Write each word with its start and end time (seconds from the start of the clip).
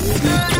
Radio 0.00 0.59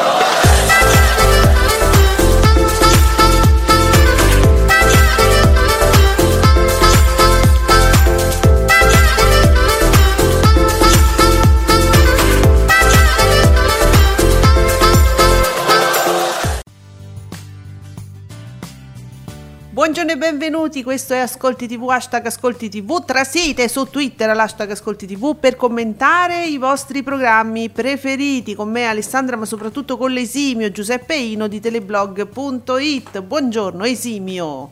Buongiorno 19.91 20.17
e 20.17 20.31
benvenuti, 20.31 20.83
questo 20.83 21.13
è 21.13 21.17
Ascolti 21.17 21.67
TV, 21.67 21.89
hashtag 21.89 22.27
Ascolti 22.27 22.69
TV, 22.69 23.03
trasite 23.03 23.67
su 23.67 23.89
Twitter 23.89 24.29
all'hashtag 24.29 24.71
Ascolti 24.71 25.05
TV 25.05 25.35
per 25.37 25.57
commentare 25.57 26.45
i 26.45 26.57
vostri 26.57 27.03
programmi 27.03 27.67
preferiti 27.67 28.55
con 28.55 28.71
me 28.71 28.85
Alessandra 28.85 29.35
ma 29.35 29.43
soprattutto 29.43 29.97
con 29.97 30.11
l'esimio 30.11 30.71
Giuseppe 30.71 31.15
Ino 31.15 31.49
di 31.49 31.59
teleblog.it. 31.59 33.21
Buongiorno 33.21 33.83
Esimio. 33.83 34.71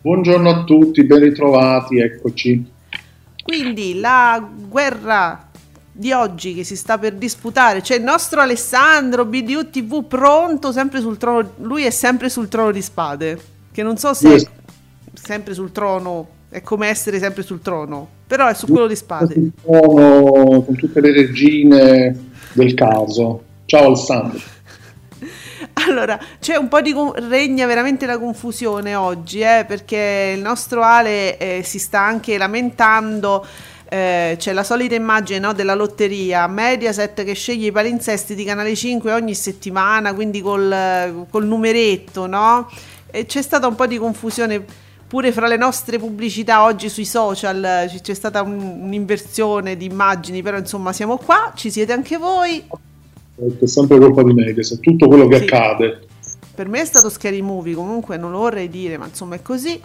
Buongiorno 0.00 0.50
a 0.50 0.64
tutti, 0.64 1.04
ben 1.04 1.20
ritrovati, 1.20 2.00
eccoci. 2.00 2.66
Quindi 3.44 4.00
la 4.00 4.44
guerra 4.68 5.48
di 5.92 6.10
oggi 6.10 6.54
che 6.54 6.64
si 6.64 6.74
sta 6.74 6.98
per 6.98 7.12
disputare, 7.12 7.82
c'è 7.82 7.94
il 7.94 8.02
nostro 8.02 8.40
Alessandro 8.40 9.26
BDU 9.26 9.70
TV 9.70 10.04
pronto 10.04 10.72
sempre 10.72 11.00
sul 11.00 11.18
trono, 11.18 11.52
lui 11.58 11.84
è 11.84 11.90
sempre 11.90 12.28
sul 12.28 12.48
trono 12.48 12.72
di 12.72 12.82
spade 12.82 13.54
che 13.76 13.82
non 13.82 13.98
so 13.98 14.14
se 14.14 14.34
è 14.34 14.42
sempre 15.12 15.52
sul 15.52 15.70
trono, 15.70 16.28
è 16.48 16.62
come 16.62 16.88
essere 16.88 17.18
sempre 17.18 17.42
sul 17.42 17.60
trono, 17.60 18.08
però 18.26 18.46
è 18.46 18.54
su 18.54 18.66
quello 18.68 18.86
di 18.86 18.96
spade. 18.96 19.50
Trono, 19.62 20.62
con 20.62 20.74
tutte 20.76 20.98
le 21.02 21.12
regine 21.12 22.16
del 22.54 22.72
caso. 22.72 23.42
Ciao 23.66 23.88
Alessandro. 23.88 24.40
Allora, 25.88 26.18
c'è 26.40 26.56
un 26.56 26.68
po' 26.68 26.80
di 26.80 26.94
regna 27.28 27.66
veramente 27.66 28.06
la 28.06 28.18
confusione 28.18 28.94
oggi, 28.94 29.40
eh, 29.40 29.66
perché 29.68 30.32
il 30.34 30.40
nostro 30.40 30.82
Ale 30.82 31.36
eh, 31.36 31.62
si 31.62 31.78
sta 31.78 32.00
anche 32.00 32.38
lamentando. 32.38 33.44
Eh, 33.88 34.36
c'è 34.38 34.52
la 34.54 34.64
solita 34.64 34.94
immagine 34.94 35.38
no, 35.38 35.52
della 35.52 35.74
lotteria 35.74 36.46
Mediaset 36.46 37.22
che 37.22 37.34
sceglie 37.34 37.68
i 37.68 37.72
palinsesti 37.72 38.34
di 38.34 38.42
Canale 38.42 38.74
5 38.74 39.12
ogni 39.12 39.34
settimana, 39.34 40.14
quindi 40.14 40.40
col, 40.40 41.26
col 41.28 41.44
numeretto, 41.44 42.26
no? 42.26 42.68
E 43.10 43.26
c'è 43.26 43.42
stata 43.42 43.66
un 43.66 43.74
po' 43.74 43.86
di 43.86 43.98
confusione 43.98 44.64
pure 45.06 45.30
fra 45.32 45.46
le 45.46 45.56
nostre 45.56 45.98
pubblicità 45.98 46.64
oggi 46.64 46.88
sui 46.88 47.04
social, 47.04 47.88
c'è 48.02 48.14
stata 48.14 48.42
un, 48.42 48.80
un'inversione 48.82 49.76
di 49.76 49.84
immagini, 49.84 50.42
però 50.42 50.58
insomma 50.58 50.92
siamo 50.92 51.16
qua, 51.16 51.52
ci 51.54 51.70
siete 51.70 51.92
anche 51.92 52.16
voi. 52.16 52.64
È 53.36 53.66
sempre 53.66 53.98
colpa 53.98 54.22
di 54.22 54.32
Mediaset, 54.32 54.80
tutto 54.80 55.06
quello 55.06 55.28
che 55.28 55.38
sì. 55.38 55.44
accade. 55.44 56.06
Per 56.54 56.68
me 56.68 56.80
è 56.80 56.84
stato 56.84 57.08
Scary 57.10 57.40
Movie, 57.40 57.74
comunque 57.74 58.16
non 58.16 58.32
lo 58.32 58.38
vorrei 58.38 58.68
dire, 58.68 58.96
ma 58.96 59.06
insomma 59.06 59.36
è 59.36 59.42
così. 59.42 59.80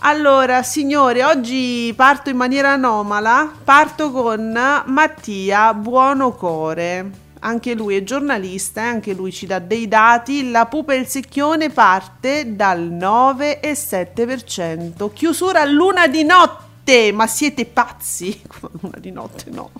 Allora, 0.00 0.62
signore, 0.62 1.24
oggi 1.24 1.92
parto 1.96 2.28
in 2.28 2.36
maniera 2.36 2.72
anomala, 2.72 3.50
parto 3.64 4.10
con 4.10 4.52
Mattia 4.86 5.74
Buonocore 5.74 7.26
anche 7.40 7.74
lui 7.74 7.96
è 7.96 8.02
giornalista 8.02 8.80
e 8.82 8.86
anche 8.86 9.14
lui 9.14 9.32
ci 9.32 9.46
dà 9.46 9.58
dei 9.58 9.88
dati. 9.88 10.50
La 10.50 10.66
pupa 10.66 10.92
e 10.94 10.98
il 10.98 11.06
secchione 11.06 11.70
parte 11.70 12.54
dal 12.56 12.90
9,7%. 12.90 15.12
Chiusura 15.12 15.64
luna 15.64 16.06
di 16.08 16.24
notte, 16.24 17.12
ma 17.12 17.26
siete 17.26 17.66
pazzi? 17.66 18.40
Luna 18.80 18.98
di 18.98 19.10
notte, 19.10 19.50
no. 19.50 19.70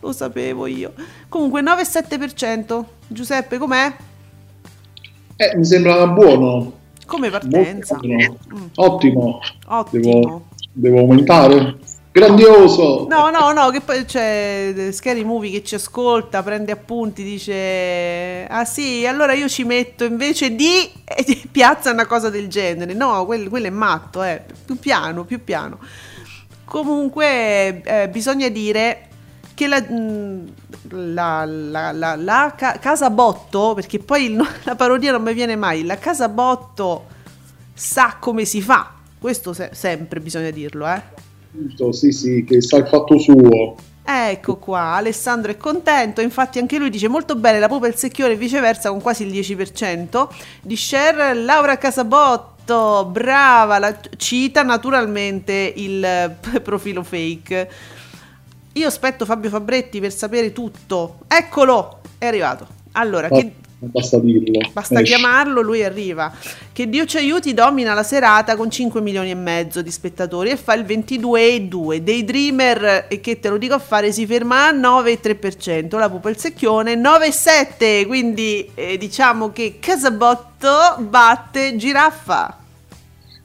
Lo 0.00 0.12
sapevo 0.12 0.66
io. 0.66 0.92
Comunque 1.28 1.62
9,7%. 1.62 2.84
Giuseppe, 3.08 3.58
com'è? 3.58 3.92
Eh, 5.36 5.56
mi 5.56 5.64
sembra 5.64 6.06
buono. 6.06 6.72
Come 7.06 7.30
partenza. 7.30 7.98
Mm. 8.04 8.18
Ottimo. 8.74 9.40
Ottimo. 9.66 10.02
Devo, 10.02 10.44
devo 10.72 10.98
aumentare? 10.98 11.78
Grandioso! 12.18 13.06
No, 13.08 13.30
no, 13.30 13.52
no, 13.52 13.70
che 13.70 13.80
poi 13.80 14.04
c'è 14.04 14.90
Scary 14.90 15.22
Movie 15.22 15.52
che 15.52 15.64
ci 15.64 15.76
ascolta, 15.76 16.42
prende 16.42 16.72
appunti, 16.72 17.22
dice 17.22 18.44
ah 18.48 18.64
sì, 18.64 19.06
allora 19.06 19.34
io 19.34 19.48
ci 19.48 19.62
metto 19.62 20.02
invece 20.02 20.54
di 20.56 20.90
e 21.04 21.42
piazza 21.50 21.92
una 21.92 22.06
cosa 22.06 22.28
del 22.28 22.48
genere. 22.48 22.92
No, 22.92 23.24
quello, 23.24 23.48
quello 23.48 23.68
è 23.68 23.70
matto, 23.70 24.24
eh. 24.24 24.42
più 24.64 24.78
piano, 24.80 25.24
più 25.24 25.44
piano. 25.44 25.78
Comunque 26.64 27.82
eh, 27.82 28.08
bisogna 28.08 28.48
dire 28.48 29.06
che 29.54 29.68
la, 29.68 29.80
la, 30.88 31.44
la, 31.44 31.92
la, 31.92 32.16
la 32.16 32.54
ca- 32.56 32.78
Casa 32.80 33.10
Botto, 33.10 33.74
perché 33.74 34.00
poi 34.00 34.32
il, 34.32 34.48
la 34.64 34.74
parodia 34.74 35.12
non 35.12 35.22
mi 35.22 35.34
viene 35.34 35.54
mai, 35.54 35.84
la 35.84 35.98
Casa 35.98 36.28
Botto 36.28 37.06
sa 37.74 38.16
come 38.18 38.44
si 38.44 38.60
fa, 38.60 38.92
questo 39.20 39.52
se- 39.52 39.70
sempre 39.72 40.20
bisogna 40.20 40.50
dirlo, 40.50 40.86
eh 40.88 41.26
sì, 41.92 42.12
sì, 42.12 42.44
che 42.44 42.60
sa 42.60 42.78
il 42.78 42.86
fatto 42.86 43.18
suo. 43.18 43.76
Ecco 44.10 44.56
qua, 44.56 44.94
Alessandro 44.94 45.52
è 45.52 45.58
contento, 45.58 46.22
infatti 46.22 46.58
anche 46.58 46.78
lui 46.78 46.88
dice 46.88 47.08
molto 47.08 47.36
bene 47.36 47.58
la 47.58 47.68
pupa 47.68 47.84
e 47.86 47.90
il 47.90 47.94
secchione 47.94 48.32
e 48.32 48.36
viceversa 48.36 48.88
con 48.88 49.02
quasi 49.02 49.26
il 49.26 49.32
10% 49.32 50.28
di 50.62 50.76
share. 50.76 51.34
Laura 51.34 51.76
Casabotto, 51.76 53.04
brava, 53.04 53.78
la, 53.78 53.94
cita 54.16 54.62
naturalmente 54.62 55.74
il 55.76 56.36
profilo 56.62 57.02
fake. 57.02 57.70
Io 58.72 58.86
aspetto 58.86 59.26
Fabio 59.26 59.50
Fabretti 59.50 60.00
per 60.00 60.12
sapere 60.12 60.52
tutto. 60.52 61.18
Eccolo, 61.28 62.00
è 62.16 62.26
arrivato. 62.26 62.66
Allora, 62.92 63.28
che, 63.28 63.52
basta 63.78 64.18
dirlo. 64.18 64.60
Basta 64.72 65.00
Esci. 65.00 65.14
chiamarlo, 65.14 65.60
lui 65.60 65.84
arriva. 65.84 66.32
Che 66.72 66.88
Dio 66.88 67.04
ci 67.06 67.16
aiuti 67.16 67.54
domina 67.54 67.94
la 67.94 68.02
serata 68.02 68.56
con 68.56 68.70
5 68.70 69.00
milioni 69.00 69.30
e 69.30 69.34
mezzo 69.34 69.82
di 69.82 69.90
spettatori 69.90 70.50
e 70.50 70.56
fa 70.56 70.74
il 70.74 70.84
22,2. 70.84 71.98
Dei 71.98 72.24
Dreamer, 72.24 73.06
e 73.08 73.20
che 73.20 73.38
te 73.38 73.48
lo 73.48 73.58
dico 73.58 73.74
a 73.74 73.78
fare, 73.78 74.12
si 74.12 74.26
ferma 74.26 74.68
a 74.68 74.72
9,3%. 74.72 75.98
La 75.98 76.10
pupa 76.10 76.28
il 76.28 76.36
secchione 76.36 76.94
9,7%. 76.94 78.06
Quindi 78.06 78.68
eh, 78.74 78.98
diciamo 78.98 79.52
che 79.52 79.76
Casabotto 79.78 80.96
batte 80.98 81.76
Giraffa. 81.76 82.58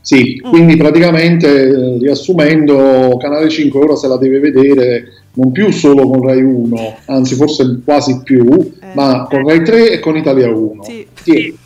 Sì, 0.01 0.41
mm. 0.45 0.49
quindi 0.49 0.75
praticamente 0.75 1.47
eh, 1.47 1.97
riassumendo, 1.97 3.15
Canale 3.17 3.49
5 3.49 3.79
ora 3.79 3.95
se 3.95 4.07
la 4.07 4.17
deve 4.17 4.39
vedere 4.39 5.22
non 5.35 5.51
più 5.51 5.71
solo 5.71 6.07
con 6.07 6.21
Rai 6.21 6.41
1, 6.41 6.97
anzi 7.05 7.35
forse 7.35 7.81
quasi 7.83 8.21
più, 8.23 8.45
eh, 8.79 8.93
ma 8.93 9.25
con 9.29 9.47
Rai 9.47 9.63
3 9.63 9.91
e 9.91 9.99
con 9.99 10.15
Italia 10.15 10.49
1. 10.49 10.83
Sì. 10.83 11.07
sì. 11.21 11.57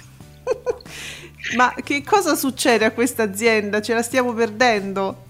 ma 1.58 1.74
che 1.84 2.04
cosa 2.06 2.36
succede 2.36 2.86
a 2.86 2.92
questa 2.92 3.24
azienda? 3.24 3.82
Ce 3.82 3.94
la 3.94 4.02
stiamo 4.02 4.34
perdendo? 4.34 5.26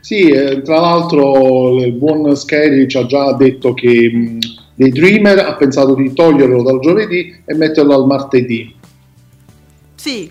Sì, 0.00 0.28
eh, 0.28 0.62
tra 0.62 0.80
l'altro 0.80 1.84
il 1.84 1.92
buon 1.92 2.34
Scary 2.34 2.88
ci 2.88 2.96
ha 2.96 3.06
già 3.06 3.32
detto 3.34 3.74
che 3.74 4.10
mh, 4.12 4.38
dei 4.74 4.90
Dreamer 4.90 5.38
ha 5.40 5.54
pensato 5.56 5.94
di 5.94 6.12
toglierlo 6.12 6.62
dal 6.62 6.80
giovedì 6.80 7.42
e 7.44 7.54
metterlo 7.54 7.94
al 7.94 8.06
martedì. 8.06 8.74
Sì, 9.94 10.30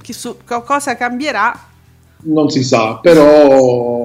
che 0.00 0.12
su, 0.12 0.36
cosa 0.44 0.96
cambierà? 0.96 1.68
Non 2.22 2.48
si 2.48 2.64
sa, 2.64 2.98
però 3.00 3.99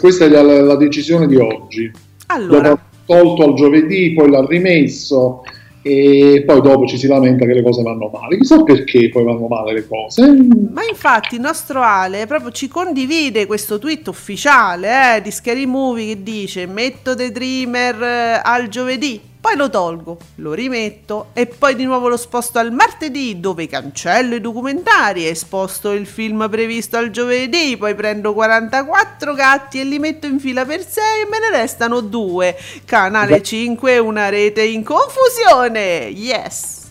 questa 0.00 0.24
è 0.24 0.28
la, 0.28 0.42
la, 0.42 0.76
decisione 0.76 1.28
di 1.28 1.36
oggi. 1.36 1.90
Allora. 2.26 2.70
L'ha 2.70 2.80
tolto 3.06 3.44
al 3.44 3.54
giovedì, 3.54 4.12
poi 4.12 4.30
l'ha 4.30 4.44
rimesso. 4.44 5.42
e 5.82 6.42
poi 6.44 6.60
dopo 6.60 6.84
ci 6.86 6.98
si 6.98 7.06
lamenta 7.06 7.46
che 7.46 7.54
le 7.54 7.62
cose 7.62 7.82
vanno 7.82 8.10
male. 8.12 8.36
Chissà 8.38 8.62
perché 8.64 9.08
poi 9.10 9.22
vanno 9.22 9.46
male 9.46 9.72
le 9.72 9.86
cose. 9.86 10.26
Ma 10.72 10.82
infatti 10.88 11.36
il 11.36 11.40
nostro 11.40 11.80
Ale 11.80 12.26
proprio 12.26 12.50
ci 12.50 12.66
condivide 12.66 13.46
questo 13.46 13.78
tweet 13.78 14.08
ufficiale 14.08 15.16
eh, 15.16 15.22
di 15.22 15.30
Scary 15.30 15.64
Movie 15.64 16.14
che 16.14 16.22
dice 16.24 16.66
metto 16.66 17.14
The 17.14 17.30
Dreamer 17.30 18.02
eh, 18.02 18.40
al 18.42 18.68
giovedì 18.68 19.20
poi 19.40 19.56
lo 19.56 19.70
tolgo, 19.70 20.18
lo 20.36 20.52
rimetto 20.52 21.26
e 21.32 21.46
poi 21.46 21.76
di 21.76 21.84
nuovo 21.84 22.08
lo 22.08 22.16
sposto 22.16 22.58
al 22.58 22.72
martedì 22.72 23.38
dove 23.38 23.68
cancello 23.68 24.34
i 24.34 24.40
documentari 24.40 25.28
e 25.28 25.34
sposto 25.36 25.92
il 25.92 26.06
film 26.06 26.48
previsto 26.50 26.96
al 26.96 27.10
giovedì, 27.10 27.76
poi 27.76 27.94
prendo 27.94 28.34
44 28.34 29.34
gatti 29.34 29.78
e 29.78 29.84
li 29.84 30.00
metto 30.00 30.26
in 30.26 30.40
fila 30.40 30.64
per 30.64 30.84
6 30.84 31.02
e 31.24 31.28
me 31.30 31.38
ne 31.38 31.56
restano 31.56 32.00
due. 32.00 32.56
Canale 32.84 33.40
5 33.40 33.98
una 33.98 34.28
rete 34.28 34.64
in 34.64 34.82
confusione. 34.82 36.08
Yes. 36.08 36.86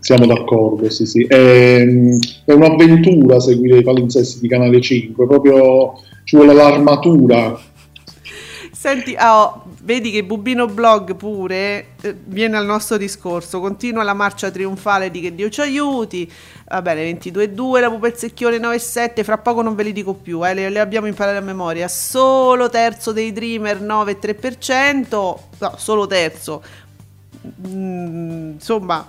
Siamo 0.00 0.26
d'accordo, 0.26 0.88
sì, 0.90 1.06
sì. 1.06 1.24
È, 1.24 1.82
è 2.44 2.52
un'avventura 2.52 3.40
seguire 3.40 3.78
i 3.78 3.82
palinsesti 3.82 4.40
di 4.40 4.48
Canale 4.48 4.80
5, 4.80 5.26
proprio 5.26 5.94
ci 6.24 6.36
vuole 6.36 6.52
l'armatura. 6.52 7.58
Senti, 8.78 9.16
oh, 9.18 9.64
vedi 9.80 10.10
che 10.10 10.22
Bubino 10.22 10.66
Blog 10.66 11.16
pure 11.16 11.94
eh, 12.02 12.14
viene 12.24 12.58
al 12.58 12.66
nostro 12.66 12.98
discorso, 12.98 13.58
continua 13.58 14.02
la 14.02 14.12
marcia 14.12 14.50
trionfale 14.50 15.10
di 15.10 15.22
Che 15.22 15.34
Dio 15.34 15.48
ci 15.48 15.62
aiuti, 15.62 16.30
va 16.68 16.82
bene 16.82 17.10
22,2, 17.10 17.80
la 17.80 17.88
Pupezzacchione 17.88 18.58
9,7, 18.58 19.24
fra 19.24 19.38
poco 19.38 19.62
non 19.62 19.74
ve 19.74 19.82
li 19.82 19.92
dico 19.92 20.12
più, 20.12 20.46
eh, 20.46 20.52
le, 20.52 20.68
le, 20.68 20.78
abbiamo 20.78 21.06
imparate 21.06 21.38
a 21.38 21.40
memoria, 21.40 21.88
solo 21.88 22.68
terzo 22.68 23.12
dei 23.12 23.32
Dreamer 23.32 23.80
9,3%, 23.80 25.08
no, 25.08 25.74
solo 25.78 26.06
terzo, 26.06 26.62
mm, 27.66 28.50
insomma, 28.52 29.08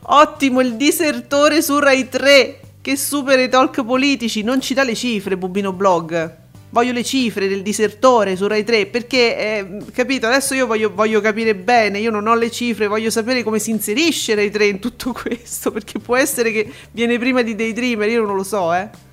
ottimo 0.00 0.60
il 0.60 0.76
disertore 0.76 1.60
su 1.60 1.76
Rai 1.80 2.08
3 2.08 2.60
che 2.80 2.96
supera 2.96 3.42
i 3.42 3.48
talk 3.48 3.84
politici, 3.84 4.42
non 4.42 4.60
ci 4.60 4.74
dà 4.74 4.84
le 4.84 4.94
cifre 4.94 5.36
Bubino 5.36 5.72
Blog 5.72 6.46
voglio 6.70 6.92
le 6.92 7.04
cifre 7.04 7.48
del 7.48 7.62
disertore 7.62 8.36
su 8.36 8.46
Rai 8.46 8.64
3 8.64 8.86
perché, 8.86 9.36
eh, 9.38 9.66
capito, 9.92 10.26
adesso 10.26 10.54
io 10.54 10.66
voglio, 10.66 10.92
voglio, 10.94 11.20
capire 11.20 11.54
bene, 11.54 11.98
io 11.98 12.10
non 12.10 12.26
ho 12.26 12.34
le 12.34 12.50
cifre, 12.50 12.86
voglio 12.86 13.10
sapere 13.10 13.42
come 13.42 13.58
si 13.58 13.70
inserisce 13.70 14.34
Rai 14.34 14.50
3 14.50 14.66
in 14.66 14.78
tutto 14.78 15.12
questo, 15.18 15.70
perché 15.70 15.98
può 15.98 16.16
essere 16.16 16.52
che 16.52 16.70
viene 16.90 17.18
prima 17.18 17.42
di 17.42 17.54
Daydreamer, 17.54 18.08
io 18.08 18.24
non 18.24 18.36
lo 18.36 18.44
so, 18.44 18.72
eh. 18.74 19.06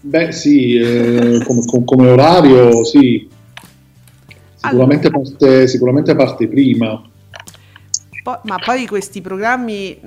Beh 0.00 0.30
sì, 0.30 0.76
eh, 0.76 1.42
come, 1.44 1.84
come, 1.84 2.08
orario 2.08 2.84
sì, 2.84 3.28
sicuramente, 4.54 5.08
allora. 5.08 5.22
parte, 5.22 5.66
sicuramente 5.66 6.14
parte 6.14 6.46
prima. 6.46 7.02
Po- 8.22 8.40
ma 8.44 8.56
poi 8.64 8.86
questi 8.86 9.20
programmi 9.20 10.00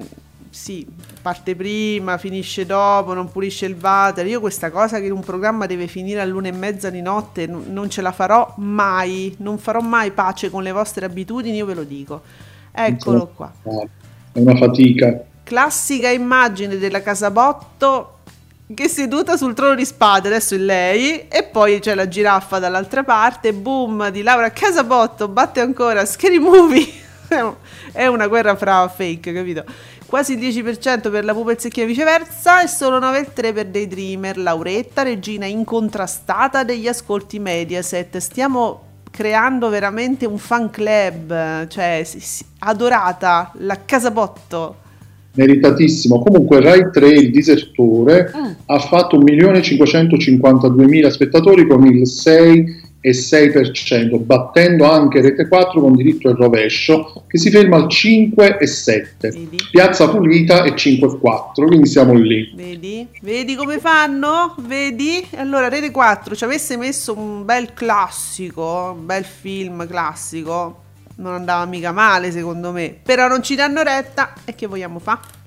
sì, 0.50 0.86
parte 1.22 1.56
prima, 1.56 2.18
finisce 2.18 2.66
dopo, 2.66 3.14
non 3.14 3.32
pulisce 3.32 3.66
il 3.66 3.78
water. 3.80 4.26
Io 4.26 4.40
questa 4.40 4.72
cosa 4.72 5.00
che 5.00 5.10
un 5.10 5.22
programma 5.22 5.66
deve 5.66 5.88
finire 5.88 6.22
all'una 6.22 6.48
e 6.48 6.52
mezza 6.52 6.90
di 6.90 7.02
notte 7.02 7.46
n- 7.46 7.66
non 7.68 7.90
ce 7.90 8.02
la 8.02 8.12
farò 8.12 8.54
mai, 8.58 9.36
non 9.40 9.58
farò 9.60 9.80
mai 9.80 10.12
pace 10.12 10.50
con 10.50 10.64
le 10.64 10.72
vostre 10.72 11.06
abitudini, 11.06 11.58
io 11.58 11.66
ve 11.66 11.74
lo 11.76 11.84
dico. 11.84 12.22
Eccolo 12.72 13.32
qua. 13.36 13.52
È 14.32 14.40
una 14.40 14.56
fatica. 14.56 15.24
Classica 15.44 16.10
immagine 16.10 16.78
della 16.78 17.02
Casabotto 17.02 18.18
che 18.74 18.84
è 18.84 18.88
seduta 18.88 19.36
sul 19.36 19.56
trono 19.56 19.74
di 19.74 19.84
spade, 19.84 20.28
adesso 20.28 20.54
è 20.54 20.60
lei, 20.60 21.28
e 21.28 21.44
poi 21.44 21.80
c'è 21.80 21.96
la 21.96 22.08
giraffa 22.08 22.60
dall'altra 22.60 23.04
parte, 23.04 23.52
boom, 23.52 24.10
di 24.10 24.22
Laura 24.22 24.52
Casabotto, 24.52 25.28
batte 25.28 25.60
ancora, 25.60 26.06
Scary 26.06 26.38
Movie. 26.38 27.08
È 27.92 28.08
una 28.08 28.28
guerra 28.28 28.56
fra 28.56 28.88
fake, 28.88 29.34
capito? 29.34 29.64
quasi 30.10 30.34
il 30.34 30.40
10% 30.40 31.12
per 31.12 31.24
la 31.24 31.34
e 31.34 31.86
viceversa 31.86 32.64
e 32.64 32.68
solo 32.68 32.98
9,3% 33.00 33.54
per 33.54 33.68
Daydreamer, 33.68 34.38
Lauretta, 34.40 35.04
regina 35.04 35.46
incontrastata 35.46 36.64
degli 36.64 36.88
ascolti 36.88 37.38
Mediaset. 37.38 38.18
Stiamo 38.18 38.82
creando 39.12 39.70
veramente 39.70 40.26
un 40.26 40.40
fan 40.40 40.72
club, 40.72 41.68
cioè 41.68 42.04
adorata, 42.60 43.52
la 43.60 43.78
Casabotto 43.86 44.88
meritatissimo. 45.40 46.22
Comunque 46.22 46.60
Rai 46.60 46.90
3, 46.92 47.08
il 47.08 47.32
disertore, 47.32 48.32
mm. 48.36 48.52
ha 48.66 48.80
fatto 48.80 49.18
1.552.000 49.18 51.08
spettatori 51.10 51.66
con 51.66 51.86
il 51.86 52.06
6 52.06 52.79
e 53.02 53.12
6%, 53.12 54.18
battendo 54.20 54.90
anche 54.90 55.22
Rete 55.22 55.48
4 55.48 55.80
con 55.80 55.96
diritto 55.96 56.30
al 56.30 56.36
rovescio 56.36 57.24
che 57.28 57.38
si 57.38 57.50
ferma 57.50 57.78
al 57.78 57.90
5 57.90 58.58
e 58.58 58.68
7. 58.68 59.30
Vedi? 59.30 59.58
Piazza 59.72 60.10
Pulita 60.10 60.64
e 60.64 60.76
5 60.76 61.08
e 61.08 61.18
4, 61.20 61.66
quindi 61.66 61.88
siamo 61.88 62.14
lì. 62.14 62.52
Vedi? 62.56 63.08
Vedi 63.22 63.56
come 63.56 63.80
fanno? 63.80 64.56
Vedi? 64.60 65.26
Allora 65.36 65.70
Rete 65.70 65.92
4 65.92 66.36
ci 66.36 66.44
avesse 66.44 66.78
messo 66.78 67.18
un 67.18 67.46
bel 67.46 67.74
classico, 67.74 68.96
un 68.98 69.06
bel 69.06 69.24
film 69.24 69.88
classico, 69.88 70.82
non 71.16 71.34
andava 71.34 71.66
mica 71.66 71.92
male 71.92 72.32
secondo 72.32 72.72
me, 72.72 72.96
però 73.02 73.28
non 73.28 73.44
ci 73.44 73.56
danno 73.56 73.82
retta 73.82 74.34
e 74.46 74.56
che 74.56 74.68
vogliamo 74.68 75.00
fare? 75.00 75.38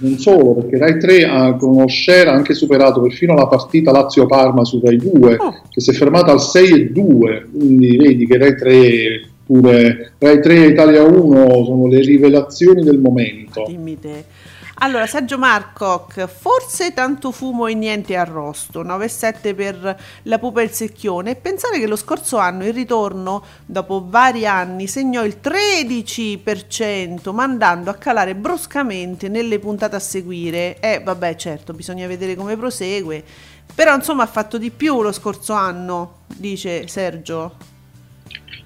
Non 0.00 0.18
solo, 0.18 0.54
perché 0.54 0.78
Rai 0.78 0.98
3 0.98 1.24
ha 1.24 1.54
con 1.54 1.70
uno 1.70 1.88
share 1.88 2.28
anche 2.28 2.54
superato 2.54 3.00
perfino 3.00 3.34
la 3.34 3.46
partita 3.46 3.92
Lazio-Parma 3.92 4.64
su 4.64 4.80
Rai 4.82 4.96
2, 4.96 5.36
oh. 5.38 5.62
che 5.68 5.80
si 5.80 5.90
è 5.90 5.92
fermata 5.92 6.32
al 6.32 6.40
6 6.40 6.72
e 6.72 6.90
2, 6.90 7.48
quindi 7.52 7.96
vedi 7.96 8.26
che 8.26 8.38
Rai 8.38 8.56
3 8.56 9.28
pure 9.46 10.12
Rai 10.18 10.40
3 10.40 10.54
e 10.54 10.68
Italia 10.68 11.02
1 11.02 11.64
sono 11.64 11.88
le 11.88 12.00
rivelazioni 12.00 12.82
del 12.82 12.98
momento. 12.98 13.64
Dimmi 13.66 13.98
te. 13.98 14.24
Allora, 14.82 15.06
Sergio 15.06 15.36
Marcoc, 15.36 16.26
forse 16.26 16.94
tanto 16.94 17.32
fumo 17.32 17.66
e 17.66 17.74
niente 17.74 18.16
arrosto, 18.16 18.82
9,7 18.82 19.54
per 19.54 20.02
la 20.22 20.38
pupa 20.38 20.62
e 20.62 20.64
il 20.64 20.70
secchione. 20.70 21.32
E 21.32 21.36
pensare 21.36 21.78
che 21.78 21.86
lo 21.86 21.96
scorso 21.96 22.38
anno 22.38 22.64
il 22.64 22.72
ritorno, 22.72 23.44
dopo 23.66 24.06
vari 24.08 24.46
anni, 24.46 24.86
segnò 24.86 25.22
il 25.22 25.36
13%, 25.42 27.30
mandando 27.34 27.90
a 27.90 27.94
calare 27.96 28.34
bruscamente 28.34 29.28
nelle 29.28 29.58
puntate 29.58 29.96
a 29.96 30.00
seguire. 30.00 30.80
Eh, 30.80 31.02
vabbè, 31.04 31.36
certo, 31.36 31.74
bisogna 31.74 32.06
vedere 32.06 32.34
come 32.34 32.56
prosegue. 32.56 33.22
Però 33.74 33.94
insomma 33.94 34.22
ha 34.22 34.28
fatto 34.28 34.56
di 34.56 34.70
più 34.70 35.02
lo 35.02 35.12
scorso 35.12 35.52
anno, 35.52 36.20
dice 36.26 36.88
Sergio 36.88 37.69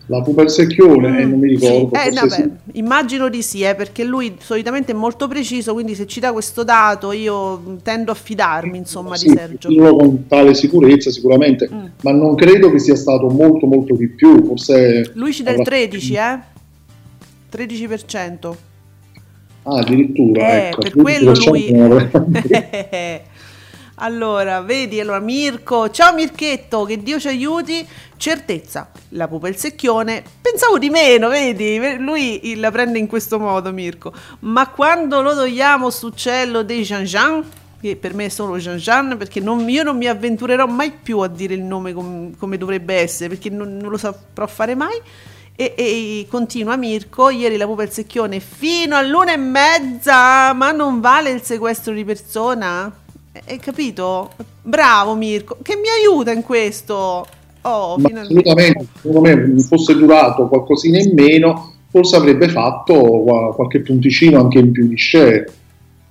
la 0.07 0.21
pupa 0.21 0.43
il 0.43 0.51
secchione, 0.51 1.09
mm, 1.09 1.19
eh, 1.19 1.25
non 1.25 1.39
mi 1.39 1.49
ricordo. 1.49 1.91
Sì. 1.97 2.09
Eh, 2.09 2.13
vabbè, 2.13 2.31
sì. 2.31 2.51
Immagino 2.73 3.29
di 3.29 3.43
sì, 3.43 3.63
eh, 3.63 3.75
perché 3.75 4.05
lui 4.05 4.37
solitamente 4.39 4.93
è 4.93 4.95
molto 4.95 5.29
preciso, 5.29 5.73
quindi 5.73 5.95
se 5.95 6.07
ci 6.07 6.21
dà 6.21 6.33
questo 6.33 6.63
dato 6.63 7.13
io 7.13 7.79
tendo 7.83 8.13
a 8.13 8.15
fidarmi 8.15 8.77
insomma 8.77 9.17
sì, 9.17 9.29
di 9.29 9.37
Sergio. 9.37 9.69
Con 9.97 10.27
tale 10.27 10.55
sicurezza 10.55 11.11
sicuramente, 11.11 11.69
mm. 11.73 11.85
ma 12.03 12.13
non 12.13 12.35
credo 12.35 12.71
che 12.71 12.79
sia 12.79 12.97
stato 12.97 13.29
molto 13.29 13.67
molto 13.67 13.95
di 13.95 14.09
più, 14.09 14.45
forse... 14.45 15.13
Lui 15.15 15.33
ci 15.33 15.43
dà 15.43 15.53
il 15.53 15.63
13, 15.63 16.15
eh? 16.15 16.39
13%. 17.51 18.55
Ah, 19.67 19.79
addirittura, 19.79 20.47
eh, 20.47 20.69
ecco. 20.69 20.81
Per 20.81 20.93
quello 20.95 21.33
lui... 21.47 21.73
Allora, 23.99 24.61
vedi, 24.61 24.99
allora 24.99 25.21
Mirko, 25.21 25.89
ciao 25.89 26.15
Mirchetto, 26.15 26.85
che 26.85 27.01
Dio 27.01 27.21
ci 27.21 27.29
aiuti. 27.29 27.87
Certezza, 28.17 28.91
la 29.11 29.29
pupa 29.29 29.47
e 29.47 29.51
il 29.51 29.57
secchione. 29.57 30.25
Pensavo 30.41 30.79
di 30.79 30.91
meno, 30.91 31.29
vedi? 31.29 31.79
Lui 31.99 32.57
la 32.57 32.73
prende 32.73 32.99
in 32.99 33.07
questo 33.07 33.39
modo, 33.39 33.73
Mirko. 33.73 34.13
Ma 34.41 34.69
quando 34.69 35.23
lo 35.23 35.35
togliamo 35.35 35.91
su 35.91 36.11
cielo 36.11 36.65
dei 36.65 36.83
Jean 36.83 37.05
Jean, 37.05 37.45
che 37.81 37.95
per 37.95 38.15
me 38.15 38.25
è 38.25 38.29
solo 38.31 38.59
Jean 38.59 38.79
Jean, 38.79 39.15
perché 39.17 39.39
non, 39.39 39.69
io 39.69 39.85
non 39.85 39.97
mi 39.97 40.09
avventurerò 40.09 40.67
mai 40.67 40.91
più 40.91 41.21
a 41.21 41.29
dire 41.29 41.55
il 41.55 41.63
nome 41.63 41.93
com, 41.93 42.37
come 42.37 42.59
dovrebbe 42.59 42.95
essere, 42.95 43.29
perché 43.29 43.49
non, 43.49 43.77
non 43.77 43.91
lo 43.91 43.97
saprò 43.97 44.49
fare 44.49 44.75
mai. 44.75 45.01
E, 45.55 45.73
e, 45.77 46.27
continua 46.29 46.75
Mirko, 46.75 47.31
ieri 47.31 47.57
la 47.57 47.67
pupa 47.67 47.83
e 47.83 47.85
il 47.85 47.93
secchione 47.93 48.41
fino 48.41 48.97
all'una 48.97 49.35
e 49.35 49.37
mezza, 49.37 50.53
ma 50.53 50.73
non 50.73 51.01
vale 51.01 51.31
il 51.31 51.43
sequestro 51.43 51.95
di 51.95 52.05
persona? 52.05 53.03
Hai 53.47 53.59
capito? 53.59 54.31
Bravo 54.63 55.17
Mirko, 55.17 55.59
che 55.61 55.75
mi 55.75 55.89
aiuta 55.89 56.31
in 56.31 56.43
questo. 56.43 57.27
Oh, 57.63 57.95
assolutamente, 57.95 58.87
secondo 58.95 59.21
me 59.21 59.61
fosse 59.61 59.97
durato 59.97 60.47
qualcosina 60.47 60.99
in 60.99 61.15
meno, 61.15 61.75
forse 61.91 62.15
avrebbe 62.15 62.49
fatto 62.49 62.95
qualche 63.57 63.81
punticino 63.81 64.39
anche 64.39 64.59
in 64.59 64.71
più 64.71 64.87
di 64.87 64.97
share. 64.97 65.53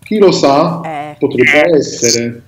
Chi 0.03 0.17
lo 0.17 0.31
sa, 0.31 0.81
eh. 0.83 1.15
potrebbe 1.17 1.77
essere. 1.77 2.41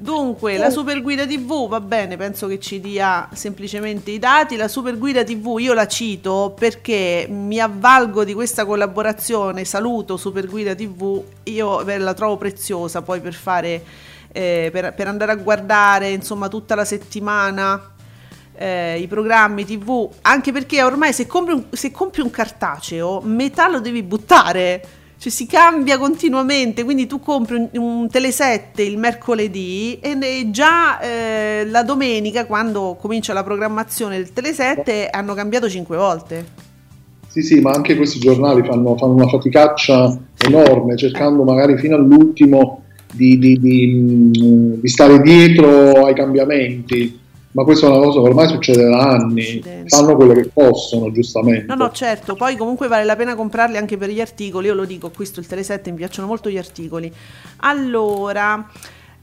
Dunque, 0.00 0.56
la 0.56 0.70
Super 0.70 1.02
Guida 1.02 1.26
TV, 1.26 1.68
va 1.68 1.78
bene, 1.78 2.16
penso 2.16 2.46
che 2.46 2.58
ci 2.58 2.80
dia 2.80 3.28
semplicemente 3.34 4.10
i 4.10 4.18
dati. 4.18 4.56
La 4.56 4.66
Super 4.66 4.96
Guida 4.96 5.22
TV 5.24 5.58
io 5.58 5.74
la 5.74 5.86
cito 5.86 6.54
perché 6.58 7.26
mi 7.28 7.60
avvalgo 7.60 8.24
di 8.24 8.32
questa 8.32 8.64
collaborazione. 8.64 9.66
Saluto 9.66 10.16
Super 10.16 10.46
Guida 10.46 10.74
TV, 10.74 11.22
io 11.44 11.82
la 11.84 12.14
trovo 12.14 12.38
preziosa 12.38 13.02
poi 13.02 13.20
per 13.20 13.34
fare, 13.34 13.84
eh, 14.32 14.70
per, 14.72 14.94
per 14.94 15.06
andare 15.06 15.32
a 15.32 15.36
guardare 15.36 16.08
insomma 16.08 16.48
tutta 16.48 16.74
la 16.74 16.86
settimana 16.86 17.92
eh, 18.54 18.98
i 18.98 19.06
programmi 19.06 19.66
tv, 19.66 20.08
anche 20.22 20.50
perché 20.50 20.82
ormai 20.82 21.12
se 21.12 21.26
compri, 21.26 21.52
un, 21.52 21.64
se 21.72 21.90
compri 21.90 22.22
un 22.22 22.30
cartaceo, 22.30 23.20
metà 23.20 23.68
lo 23.68 23.80
devi 23.80 24.02
buttare 24.02 24.82
cioè 25.20 25.30
si 25.30 25.44
cambia 25.44 25.98
continuamente, 25.98 26.82
quindi 26.82 27.06
tu 27.06 27.20
compri 27.20 27.56
un, 27.56 27.68
un 27.74 28.08
telesette 28.08 28.82
il 28.82 28.96
mercoledì 28.96 29.98
e 30.00 30.48
già 30.50 30.98
eh, 30.98 31.66
la 31.66 31.82
domenica, 31.82 32.46
quando 32.46 32.96
comincia 32.98 33.34
la 33.34 33.44
programmazione 33.44 34.16
del 34.16 34.32
telesette, 34.32 35.10
hanno 35.10 35.34
cambiato 35.34 35.68
cinque 35.68 35.98
volte. 35.98 36.46
Sì, 37.28 37.42
sì, 37.42 37.60
ma 37.60 37.72
anche 37.72 37.96
questi 37.96 38.18
giornali 38.18 38.64
fanno, 38.64 38.96
fanno 38.96 39.12
una 39.12 39.28
faticaccia 39.28 40.18
enorme, 40.38 40.96
cercando 40.96 41.44
magari 41.44 41.76
fino 41.76 41.96
all'ultimo 41.96 42.84
di, 43.12 43.38
di, 43.38 43.58
di, 43.60 44.80
di 44.80 44.88
stare 44.88 45.20
dietro 45.20 46.06
ai 46.06 46.14
cambiamenti 46.14 47.19
ma 47.52 47.64
questa 47.64 47.86
è 47.86 47.90
una 47.90 47.98
cosa 47.98 48.20
che 48.20 48.28
ormai 48.28 48.48
succede 48.48 48.88
da 48.88 49.10
anni, 49.10 49.40
Accidenti. 49.40 49.88
fanno 49.88 50.14
quello 50.14 50.34
che 50.34 50.50
possono, 50.52 51.10
giustamente. 51.10 51.66
No, 51.66 51.74
no, 51.74 51.90
certo, 51.90 52.36
poi 52.36 52.56
comunque 52.56 52.86
vale 52.86 53.04
la 53.04 53.16
pena 53.16 53.34
comprarli 53.34 53.76
anche 53.76 53.96
per 53.96 54.10
gli 54.10 54.20
articoli, 54.20 54.68
io 54.68 54.74
lo 54.74 54.84
dico, 54.84 55.08
acquisto 55.08 55.40
il 55.40 55.46
Telesette, 55.46 55.90
mi 55.90 55.96
piacciono 55.96 56.28
molto 56.28 56.48
gli 56.48 56.58
articoli. 56.58 57.12
Allora, 57.58 58.64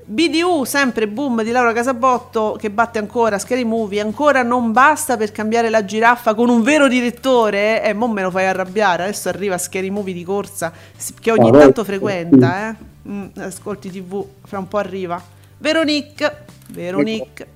BDU, 0.04 0.66
sempre 0.66 1.08
boom 1.08 1.42
di 1.42 1.52
Laura 1.52 1.72
Casabotto 1.72 2.58
che 2.60 2.70
batte 2.70 3.00
ancora 3.00 3.40
Scary 3.40 3.64
Movie, 3.64 4.02
ancora 4.02 4.44
non 4.44 4.74
basta 4.74 5.16
per 5.16 5.32
cambiare 5.32 5.70
la 5.70 5.86
giraffa 5.86 6.34
con 6.34 6.50
un 6.50 6.64
vero 6.64 6.90
direttore, 6.90 7.82
eh, 7.82 7.94
mo 7.94 8.10
me 8.10 8.24
lo 8.24 8.32
fai 8.32 8.46
arrabbiare, 8.46 9.04
adesso 9.04 9.30
arriva 9.30 9.58
Scary 9.58 9.90
Movie 9.90 10.14
di 10.14 10.26
corsa, 10.26 10.74
che 11.22 11.32
ogni 11.32 11.48
ah, 11.48 11.60
tanto 11.60 11.86
frequenta, 11.86 12.70
eh. 12.70 12.76
Mm, 13.08 13.26
ascolti 13.38 13.90
tv, 13.90 14.26
fra 14.46 14.60
un 14.60 14.68
po' 14.68 14.80
arriva. 14.80 15.22
Veronique, 15.60 16.46
Veronique 16.72 17.56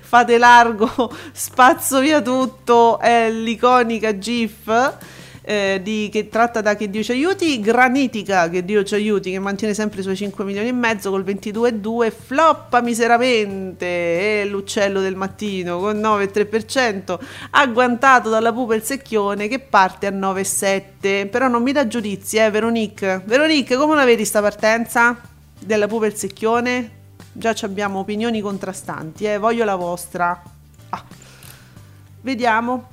fate 0.00 0.38
largo, 0.38 0.90
spazzo 1.32 2.00
via 2.00 2.20
tutto, 2.20 2.98
è 2.98 3.30
l'iconica 3.30 4.18
GIF. 4.18 4.96
Eh, 5.42 5.80
di, 5.82 6.10
che 6.12 6.28
tratta 6.28 6.60
da 6.60 6.76
Che 6.76 6.90
Dio 6.90 7.02
ci 7.02 7.12
aiuti, 7.12 7.58
Granitica 7.58 8.50
Che 8.50 8.66
Dio 8.66 8.84
ci 8.84 8.94
aiuti, 8.94 9.30
che 9.30 9.38
mantiene 9.38 9.72
sempre 9.72 10.00
i 10.00 10.02
suoi 10.02 10.14
5 10.14 10.44
milioni 10.44 10.68
e 10.68 10.72
mezzo 10.72 11.08
col 11.08 11.24
22,2, 11.24 12.12
floppa 12.12 12.82
miseramente 12.82 13.86
e 14.42 14.44
l'uccello 14.44 15.00
del 15.00 15.16
mattino 15.16 15.78
con 15.78 15.96
9,3%, 15.96 17.18
agguantato 17.52 18.28
dalla 18.28 18.52
pupa 18.52 18.74
il 18.74 18.82
secchione 18.82 19.48
che 19.48 19.58
parte 19.58 20.06
a 20.06 20.10
9,7, 20.10 21.30
però 21.30 21.48
non 21.48 21.62
mi 21.62 21.72
dà 21.72 21.86
giudizi, 21.86 22.36
eh 22.36 22.50
Veronique. 22.50 23.22
Veronique, 23.24 23.76
come 23.76 23.94
la 23.94 24.04
vedi 24.04 24.26
sta 24.26 24.42
partenza 24.42 25.18
della 25.58 25.86
pupa 25.86 26.04
il 26.04 26.14
secchione? 26.14 26.97
Già 27.38 27.54
abbiamo 27.62 28.00
opinioni 28.00 28.40
contrastanti, 28.40 29.24
eh, 29.24 29.38
voglio 29.38 29.64
la 29.64 29.76
vostra. 29.76 30.42
Ah. 30.90 31.04
Vediamo. 32.20 32.88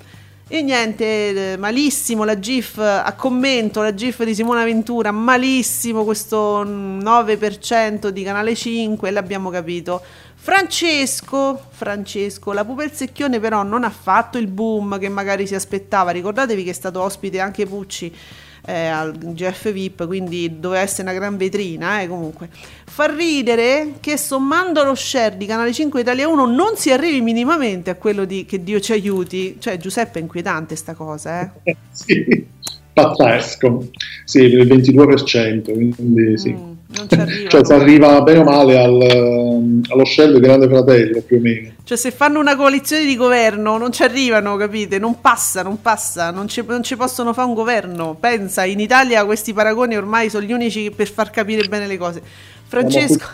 E 0.47 0.61
niente, 0.61 1.53
eh, 1.53 1.57
malissimo 1.57 2.23
la 2.23 2.37
GIF, 2.37 2.77
a 2.77 3.11
commento 3.13 3.81
la 3.81 3.95
GIF 3.95 4.23
di 4.23 4.35
Simona 4.35 4.63
Ventura, 4.63 5.11
malissimo 5.11 6.03
questo 6.03 6.63
9% 6.63 8.09
di 8.09 8.21
Canale 8.21 8.53
5, 8.53 9.09
l'abbiamo 9.09 9.49
capito. 9.49 10.03
Francesco, 10.35 11.59
Francesco, 11.71 12.53
la 12.53 12.63
Pupel 12.63 12.91
Secchione 12.91 13.39
però 13.39 13.63
non 13.63 13.83
ha 13.83 13.89
fatto 13.89 14.37
il 14.37 14.45
boom 14.45 14.99
che 14.99 15.09
magari 15.09 15.47
si 15.47 15.55
aspettava, 15.55 16.11
ricordatevi 16.11 16.63
che 16.63 16.69
è 16.69 16.73
stato 16.73 17.01
ospite 17.01 17.39
anche 17.39 17.65
Pucci 17.65 18.15
eh, 18.65 18.87
al 18.87 19.15
GF 19.17 19.71
VIP, 19.71 20.05
quindi 20.05 20.59
doveva 20.59 20.81
essere 20.81 21.03
una 21.03 21.13
gran 21.13 21.37
vetrina, 21.37 22.01
eh, 22.01 22.07
comunque. 22.07 22.49
Fa 22.85 23.13
ridere 23.13 23.93
che 23.99 24.17
sommando 24.17 24.83
lo 24.83 24.95
share 24.95 25.37
di 25.37 25.45
Canale 25.45 25.73
5 25.73 26.01
Italia 26.01 26.27
1 26.27 26.45
non 26.45 26.75
si 26.75 26.91
arrivi 26.91 27.21
minimamente 27.21 27.89
a 27.89 27.95
quello 27.95 28.25
di 28.25 28.45
Che 28.45 28.63
Dio 28.63 28.79
ci 28.79 28.91
aiuti. 28.91 29.57
Cioè, 29.59 29.77
Giuseppe 29.77 30.19
è 30.19 30.21
inquietante 30.21 30.75
sta 30.75 30.93
cosa, 30.93 31.53
eh? 31.63 31.75
sì, 31.91 32.45
pazzesco. 32.93 33.89
Sì, 34.23 34.39
il 34.39 34.67
22%, 34.67 35.71
quindi 35.71 36.37
sì. 36.37 36.74
Non 36.97 37.07
ci 37.09 37.19
arriva. 37.19 37.49
cioè 37.49 37.65
si 37.65 37.73
arriva 37.73 38.21
bene 38.21 38.39
o 38.39 38.43
male 38.43 38.79
al, 38.79 39.01
ehm, 39.01 39.81
allo 39.89 40.05
shell 40.05 40.31
del 40.31 40.41
grande 40.41 40.67
fratello 40.67 41.21
più 41.21 41.37
o 41.37 41.39
meno. 41.41 41.69
Cioè 41.83 41.97
se 41.97 42.11
fanno 42.11 42.39
una 42.39 42.55
coalizione 42.55 43.05
di 43.05 43.15
governo 43.15 43.77
non 43.77 43.91
ci 43.91 44.03
arrivano, 44.03 44.55
capite? 44.57 44.97
Non 44.97 45.19
passa, 45.21 45.61
non 45.61 45.81
passa, 45.81 46.31
non 46.31 46.47
ci, 46.47 46.63
non 46.65 46.83
ci 46.83 46.95
possono 46.95 47.33
fare 47.33 47.47
un 47.47 47.53
governo. 47.53 48.15
Pensa, 48.19 48.65
in 48.65 48.79
Italia 48.79 49.25
questi 49.25 49.53
paragoni 49.53 49.95
ormai 49.95 50.29
sono 50.29 50.45
gli 50.45 50.53
unici 50.53 50.91
per 50.91 51.09
far 51.09 51.29
capire 51.29 51.67
bene 51.67 51.87
le 51.87 51.97
cose. 51.97 52.21
Francesco... 52.67 53.25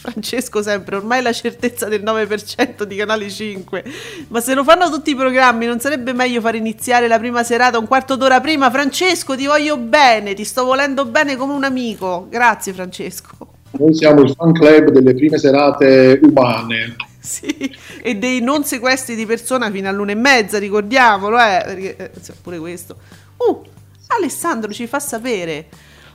Francesco 0.00 0.62
sempre, 0.62 0.96
ormai 0.96 1.20
la 1.20 1.32
certezza 1.32 1.86
del 1.86 2.02
9% 2.02 2.84
di 2.84 2.96
Canale 2.96 3.28
5. 3.28 3.84
Ma 4.28 4.40
se 4.40 4.54
lo 4.54 4.64
fanno 4.64 4.88
tutti 4.88 5.10
i 5.10 5.14
programmi, 5.14 5.66
non 5.66 5.78
sarebbe 5.78 6.14
meglio 6.14 6.40
far 6.40 6.54
iniziare 6.54 7.06
la 7.06 7.18
prima 7.18 7.42
serata 7.42 7.78
un 7.78 7.86
quarto 7.86 8.16
d'ora 8.16 8.40
prima? 8.40 8.70
Francesco, 8.70 9.36
ti 9.36 9.44
voglio 9.44 9.76
bene, 9.76 10.32
ti 10.32 10.44
sto 10.44 10.64
volendo 10.64 11.04
bene 11.04 11.36
come 11.36 11.52
un 11.52 11.64
amico. 11.64 12.26
Grazie 12.30 12.72
Francesco. 12.72 13.36
Noi 13.72 13.94
siamo 13.94 14.22
il 14.22 14.34
fan 14.34 14.52
club 14.52 14.88
delle 14.88 15.14
prime 15.14 15.36
serate 15.36 16.18
umane. 16.22 16.96
Sì, 17.20 17.70
e 18.00 18.14
dei 18.16 18.40
non 18.40 18.64
sequestri 18.64 19.14
di 19.14 19.26
persona 19.26 19.70
fino 19.70 19.90
all'una 19.90 20.12
e 20.12 20.16
mezza, 20.16 20.58
ricordiamolo, 20.58 21.38
eh, 21.38 21.62
perché 21.66 21.96
eh, 21.98 22.10
pure 22.40 22.58
questo. 22.58 22.96
Uh, 23.36 23.62
Alessandro 24.06 24.72
ci 24.72 24.86
fa 24.86 24.98
sapere 24.98 25.66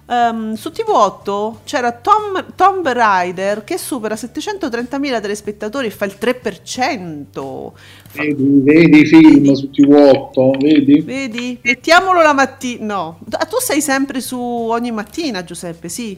Um, 0.08 0.54
su 0.54 0.70
TV8 0.70 1.56
c'era 1.64 1.92
Tom, 1.92 2.54
Tomb 2.56 2.88
Raider 2.88 3.64
che 3.64 3.80
supera 3.80 4.14
730.000 4.14 5.20
telespettatori 5.20 5.88
e 5.88 5.90
fa 5.90 6.06
il 6.06 6.16
3%. 6.20 7.72
Vedi, 8.14 8.62
vedi 8.64 9.06
film 9.06 9.42
vedi? 9.42 9.56
su 9.56 9.70
TV8, 9.74 10.62
vedi? 10.62 11.02
Vedi? 11.02 11.60
Mettiamolo 11.60 12.22
la 12.22 12.34
mattina. 12.34 12.86
No, 12.86 13.20
tu 13.50 13.58
sei 13.60 13.82
sempre 13.82 14.22
su 14.22 14.40
ogni 14.40 14.92
mattina, 14.92 15.44
Giuseppe, 15.44 15.90
sì. 15.90 16.16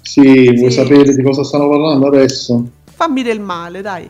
Sì, 0.00 0.22
sì. 0.22 0.54
vuoi 0.56 0.70
sapere 0.70 1.14
di 1.14 1.22
cosa 1.22 1.44
stanno 1.44 1.68
parlando 1.68 2.06
adesso? 2.06 2.66
Fammi 2.94 3.22
del 3.22 3.40
male, 3.40 3.82
dai. 3.82 4.08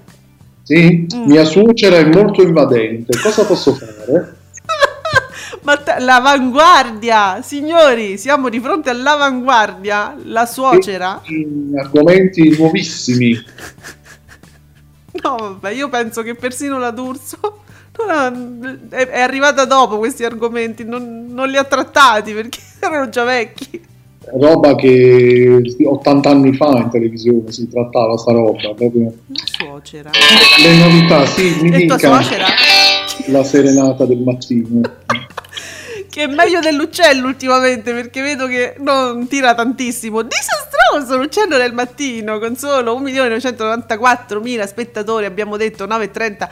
Sì, 0.62 1.08
mm. 1.12 1.24
mia 1.26 1.44
suocera 1.44 1.96
è 1.96 2.04
molto 2.04 2.42
invadente. 2.42 3.18
Cosa 3.20 3.44
posso 3.44 3.74
fare? 3.74 4.36
Ma 5.62 5.76
t- 5.76 5.96
l'avanguardia, 5.98 7.42
signori, 7.42 8.16
siamo 8.18 8.48
di 8.48 8.60
fronte 8.60 8.90
all'avanguardia, 8.90 10.16
la 10.24 10.46
suocera. 10.46 11.22
Argomenti 11.76 12.56
nuovissimi. 12.56 13.36
No, 15.22 15.36
vabbè, 15.36 15.70
io 15.70 15.88
penso 15.88 16.22
che 16.22 16.34
persino 16.34 16.78
la 16.78 16.90
D'Urso 16.90 17.62
è, 18.90 19.06
è 19.08 19.20
arrivata 19.20 19.64
dopo 19.64 19.98
questi 19.98 20.24
argomenti, 20.24 20.84
non, 20.84 21.26
non, 21.28 21.48
li 21.48 21.56
ha 21.56 21.64
trattati 21.64 22.32
perché 22.32 22.60
erano 22.78 23.08
già 23.08 23.24
vecchi. 23.24 23.86
Roba 24.30 24.74
che 24.74 25.62
80 25.82 26.28
anni 26.28 26.54
fa 26.54 26.76
in 26.76 26.90
televisione 26.90 27.50
si 27.50 27.66
trattava 27.66 28.16
sta 28.18 28.32
roba. 28.32 28.74
Proprio. 28.74 29.12
La 29.26 29.42
suocera. 29.44 30.10
Le 30.62 30.76
novità, 30.76 31.24
sì, 31.24 31.56
mi 31.62 31.70
dica. 31.70 31.96
suocera? 31.96 32.46
La 33.28 33.42
serenata 33.42 34.04
del 34.04 34.18
mattino 34.18 34.82
che 36.10 36.24
è 36.24 36.26
meglio 36.26 36.60
dell'uccello 36.60 37.26
ultimamente 37.26 37.92
perché 37.92 38.22
vedo 38.22 38.46
che 38.46 38.74
non 38.78 39.26
tira 39.28 39.54
tantissimo. 39.54 40.22
Disastroso 40.22 41.16
l'uccello 41.16 41.56
del 41.56 41.72
mattino 41.72 42.38
con 42.38 42.56
solo 42.56 42.98
1.994.000 43.00 44.66
spettatori, 44.66 45.26
abbiamo 45.26 45.56
detto 45.56 45.86
9.30 45.86 46.48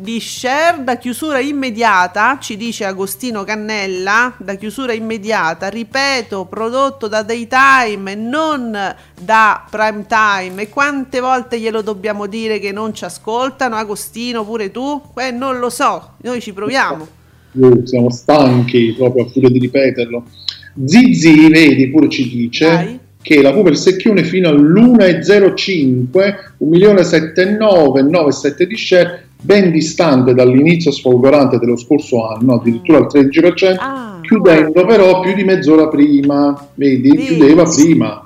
di 0.00 0.20
share 0.20 0.84
da 0.84 0.96
chiusura 0.96 1.40
immediata, 1.40 2.38
ci 2.40 2.56
dice 2.56 2.84
Agostino 2.84 3.42
Cannella, 3.42 4.32
da 4.36 4.54
chiusura 4.54 4.92
immediata, 4.92 5.68
ripeto, 5.68 6.44
prodotto 6.44 7.08
da 7.08 7.24
daytime 7.24 8.12
e 8.12 8.14
non 8.14 8.94
da 9.20 9.64
prime 9.68 10.06
time. 10.06 10.62
E 10.62 10.68
quante 10.68 11.18
volte 11.18 11.58
glielo 11.58 11.82
dobbiamo 11.82 12.26
dire 12.26 12.60
che 12.60 12.70
non 12.70 12.94
ci 12.94 13.04
ascoltano? 13.04 13.74
Agostino, 13.74 14.44
pure 14.44 14.70
tu? 14.70 15.02
Eh, 15.16 15.32
non 15.32 15.58
lo 15.58 15.68
so, 15.68 16.14
noi 16.18 16.40
ci 16.40 16.52
proviamo 16.52 17.17
più, 17.50 17.86
siamo 17.86 18.10
stanchi 18.10 18.94
proprio 18.96 19.24
a 19.24 19.28
furia 19.28 19.50
di 19.50 19.58
ripeterlo. 19.58 20.24
Zizi, 20.84 21.48
vedi, 21.48 21.90
pure 21.90 22.08
ci 22.08 22.28
dice 22.28 22.66
Vai. 22.66 22.98
che 23.20 23.42
la 23.42 23.52
Cooper 23.52 23.76
secchione 23.76 24.22
fino 24.24 24.48
all'1,05, 24.48 26.34
1.079,97 26.62 28.62
di 28.62 28.76
share, 28.76 29.26
ben 29.40 29.70
distante 29.70 30.34
dall'inizio 30.34 30.90
sfolgorante 30.90 31.58
dello 31.58 31.76
scorso 31.76 32.28
anno, 32.28 32.54
addirittura 32.54 32.98
al 32.98 33.06
13%, 33.06 33.76
ah, 33.78 34.18
chiudendo 34.22 34.84
però 34.84 35.20
più 35.20 35.32
di 35.34 35.44
mezz'ora 35.44 35.86
prima, 35.88 36.68
vedi, 36.74 37.10
vedi. 37.10 37.24
chiudeva 37.24 37.64
prima. 37.64 38.22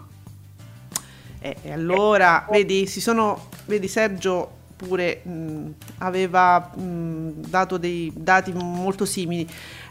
E 1.41 1.73
allora, 1.73 2.47
vedi, 2.51 2.87
si 2.87 3.01
sono, 3.01 3.49
vedi 3.67 3.89
Sergio 3.89 4.61
pure 4.87 5.21
mh, 5.23 5.67
aveva 5.99 6.71
mh, 6.75 7.47
dato 7.49 7.77
dei 7.77 8.13
dati 8.15 8.53
molto 8.53 9.05
simili. 9.05 9.49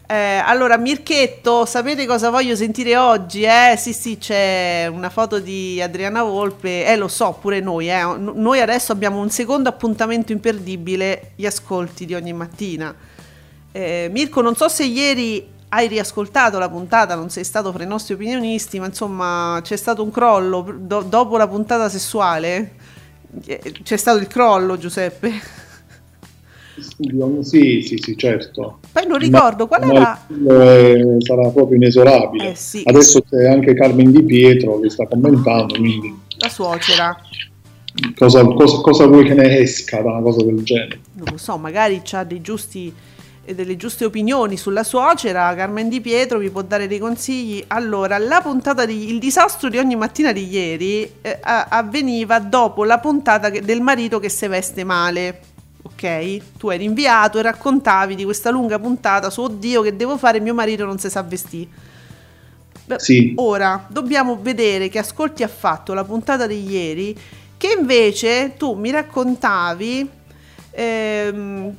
Eh, 0.07 0.41
allora, 0.43 0.75
Mirchetto, 0.75 1.65
sapete 1.65 2.05
cosa 2.05 2.29
voglio 2.29 2.53
sentire 2.53 2.97
oggi? 2.97 3.43
Eh? 3.43 3.75
Sì, 3.77 3.93
sì, 3.93 4.17
c'è 4.17 4.87
una 4.91 5.09
foto 5.09 5.39
di 5.39 5.81
Adriana 5.81 6.21
Volpe, 6.21 6.85
eh 6.85 6.97
lo 6.97 7.07
so, 7.07 7.37
pure 7.39 7.61
noi, 7.61 7.89
eh. 7.89 8.03
noi 8.17 8.59
adesso 8.59 8.91
abbiamo 8.91 9.21
un 9.21 9.29
secondo 9.29 9.69
appuntamento 9.69 10.33
imperdibile, 10.33 11.31
gli 11.35 11.45
ascolti 11.45 12.05
di 12.05 12.13
ogni 12.13 12.33
mattina. 12.33 12.93
Eh, 13.71 14.09
Mirko, 14.11 14.41
non 14.41 14.55
so 14.55 14.67
se 14.67 14.83
ieri 14.83 15.47
hai 15.69 15.87
riascoltato 15.87 16.59
la 16.59 16.67
puntata, 16.67 17.15
non 17.15 17.29
sei 17.29 17.45
stato 17.45 17.71
fra 17.71 17.83
i 17.83 17.87
nostri 17.87 18.13
opinionisti, 18.13 18.79
ma 18.79 18.87
insomma 18.87 19.61
c'è 19.63 19.77
stato 19.77 20.03
un 20.03 20.11
crollo 20.11 20.75
do- 20.77 21.03
dopo 21.03 21.37
la 21.37 21.47
puntata 21.47 21.87
sessuale. 21.87 22.73
Eh, 23.45 23.73
c'è 23.83 23.97
stato 23.97 24.19
il 24.19 24.27
crollo, 24.27 24.77
Giuseppe. 24.77 25.59
Sì, 27.41 27.81
sì, 27.81 27.97
sì, 27.97 28.17
certo. 28.17 28.79
Poi 28.91 29.05
non 29.05 29.19
ricordo 29.19 29.67
qual 29.67 29.83
era. 29.83 30.25
Eh, 30.27 31.17
sarà 31.19 31.49
proprio 31.49 31.75
inesorabile. 31.75 32.51
Eh, 32.51 32.55
sì. 32.55 32.81
Adesso 32.85 33.21
c'è 33.21 33.47
anche 33.47 33.73
Carmen 33.73 34.11
Di 34.11 34.23
Pietro 34.23 34.79
che 34.79 34.89
sta 34.89 35.05
commentando. 35.07 35.75
Quindi... 35.75 36.15
La 36.37 36.49
suocera. 36.49 37.15
Cosa, 38.15 38.43
cosa, 38.45 38.81
cosa, 38.81 39.05
vuoi 39.05 39.25
che 39.25 39.33
ne 39.33 39.59
esca 39.59 40.01
da 40.01 40.11
una 40.11 40.21
cosa 40.21 40.43
del 40.45 40.63
genere? 40.63 40.99
Non 41.13 41.27
lo 41.31 41.37
so, 41.37 41.57
magari 41.57 42.01
ha 42.11 42.23
dei 42.23 42.41
giusti 42.41 42.93
delle 43.43 43.75
giuste 43.75 44.05
opinioni 44.05 44.55
sulla 44.55 44.83
suocera, 44.83 45.53
Carmen 45.55 45.89
Di 45.89 45.99
Pietro 45.99 46.37
vi 46.37 46.49
può 46.49 46.61
dare 46.61 46.87
dei 46.87 46.99
consigli. 46.99 47.63
Allora, 47.67 48.17
la 48.17 48.41
puntata 48.41 48.85
di 48.85 49.11
il 49.11 49.19
disastro 49.19 49.69
di 49.69 49.77
ogni 49.77 49.95
mattina 49.95 50.31
di 50.31 50.47
ieri 50.47 51.11
eh, 51.21 51.39
avveniva 51.41 52.39
dopo 52.39 52.83
la 52.83 52.99
puntata 52.99 53.49
del 53.49 53.81
marito 53.81 54.19
che 54.19 54.29
si 54.29 54.47
veste 54.47 54.83
male 54.83 55.49
ok? 55.83 56.57
Tu 56.57 56.69
eri 56.69 56.83
inviato 56.83 57.39
e 57.39 57.41
raccontavi 57.41 58.15
di 58.15 58.23
questa 58.23 58.49
lunga 58.49 58.79
puntata 58.79 59.29
su 59.29 59.41
oddio 59.41 59.81
che 59.81 59.95
devo 59.95 60.17
fare, 60.17 60.39
mio 60.39 60.53
marito 60.53 60.85
non 60.85 60.97
si 60.97 61.09
sa 61.09 61.21
vestire. 61.21 61.69
Sì. 62.97 63.33
Ora 63.37 63.85
dobbiamo 63.87 64.37
vedere 64.41 64.89
che 64.89 64.99
ascolti 64.99 65.43
ha 65.43 65.47
fatto 65.47 65.93
la 65.93 66.03
puntata 66.03 66.45
di 66.45 66.69
ieri, 66.69 67.17
che 67.55 67.75
invece 67.77 68.55
tu 68.57 68.73
mi 68.73 68.91
raccontavi 68.91 70.09
ehm, 70.71 71.73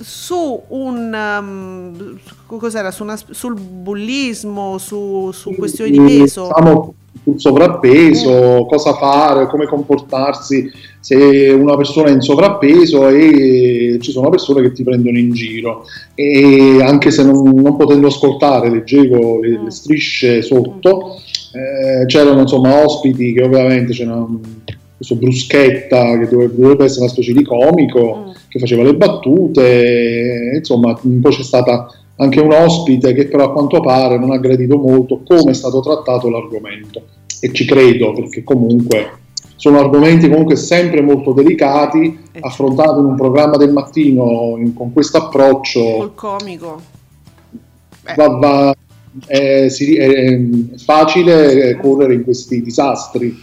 su 0.00 0.62
un 0.68 1.38
um, 1.40 2.18
cos'era 2.46 2.90
su 2.90 3.02
una, 3.02 3.16
sul 3.16 3.54
bullismo, 3.58 4.78
su, 4.78 5.30
su 5.32 5.54
questioni 5.54 5.90
di 5.90 5.98
peso. 5.98 6.48
Diciamo 6.48 6.94
sul 7.22 7.40
sovrappeso, 7.40 8.64
mm. 8.64 8.68
cosa 8.68 8.94
fare, 8.94 9.48
come 9.48 9.66
comportarsi 9.66 10.70
se 11.00 11.50
una 11.50 11.76
persona 11.76 12.08
è 12.08 12.12
in 12.12 12.20
sovrappeso 12.20 13.08
e 13.08 13.98
ci 14.00 14.10
sono 14.10 14.30
persone 14.30 14.62
che 14.62 14.72
ti 14.72 14.82
prendono 14.82 15.18
in 15.18 15.32
giro 15.32 15.84
e 16.14 16.82
anche 16.82 17.10
se 17.10 17.22
non, 17.22 17.54
non 17.54 17.76
potendo 17.76 18.08
ascoltare 18.08 18.70
leggevo 18.70 19.40
le, 19.40 19.48
le 19.48 19.58
mm. 19.58 19.66
strisce 19.68 20.42
sotto 20.42 21.14
eh, 21.52 22.04
c'erano 22.06 22.40
insomma 22.40 22.84
ospiti 22.84 23.32
che 23.32 23.42
ovviamente 23.42 23.92
c'era 23.92 24.26
questo 24.98 25.16
bruschetta 25.16 26.18
che 26.18 26.28
dovrebbe, 26.28 26.60
dovrebbe 26.60 26.84
essere 26.84 27.02
una 27.02 27.10
specie 27.10 27.32
di 27.32 27.44
comico 27.44 28.16
mm. 28.16 28.30
che 28.48 28.58
faceva 28.58 28.82
le 28.82 28.94
battute 28.94 30.52
insomma 30.56 30.98
un 31.02 31.20
po' 31.20 31.30
c'è 31.30 31.42
stata 31.42 31.86
anche 32.16 32.40
un 32.40 32.52
ospite 32.52 33.14
che 33.14 33.28
però 33.28 33.44
a 33.44 33.52
quanto 33.52 33.80
pare 33.80 34.18
non 34.18 34.32
ha 34.32 34.38
gradito 34.38 34.76
molto 34.76 35.22
come 35.24 35.52
è 35.52 35.54
stato 35.54 35.80
trattato 35.80 36.28
l'argomento 36.28 37.02
e 37.40 37.52
ci 37.52 37.64
credo 37.64 38.12
perché 38.12 38.42
comunque 38.42 39.26
sono 39.58 39.80
argomenti 39.80 40.28
comunque 40.28 40.54
sempre 40.54 41.02
molto 41.02 41.32
delicati, 41.32 42.16
eh, 42.30 42.38
affrontati 42.40 43.00
in 43.00 43.06
un 43.06 43.16
programma 43.16 43.56
del 43.56 43.72
mattino 43.72 44.54
in, 44.56 44.72
con 44.72 44.92
questo 44.92 45.18
approccio. 45.18 45.80
Col 45.80 46.14
comico. 46.14 46.80
Va, 48.14 48.28
va, 48.28 48.76
è, 49.26 49.66
sì, 49.68 49.96
è, 49.96 50.38
facile 50.76 51.76
correre 51.82 52.14
in 52.14 52.22
questi 52.22 52.62
disastri. 52.62 53.36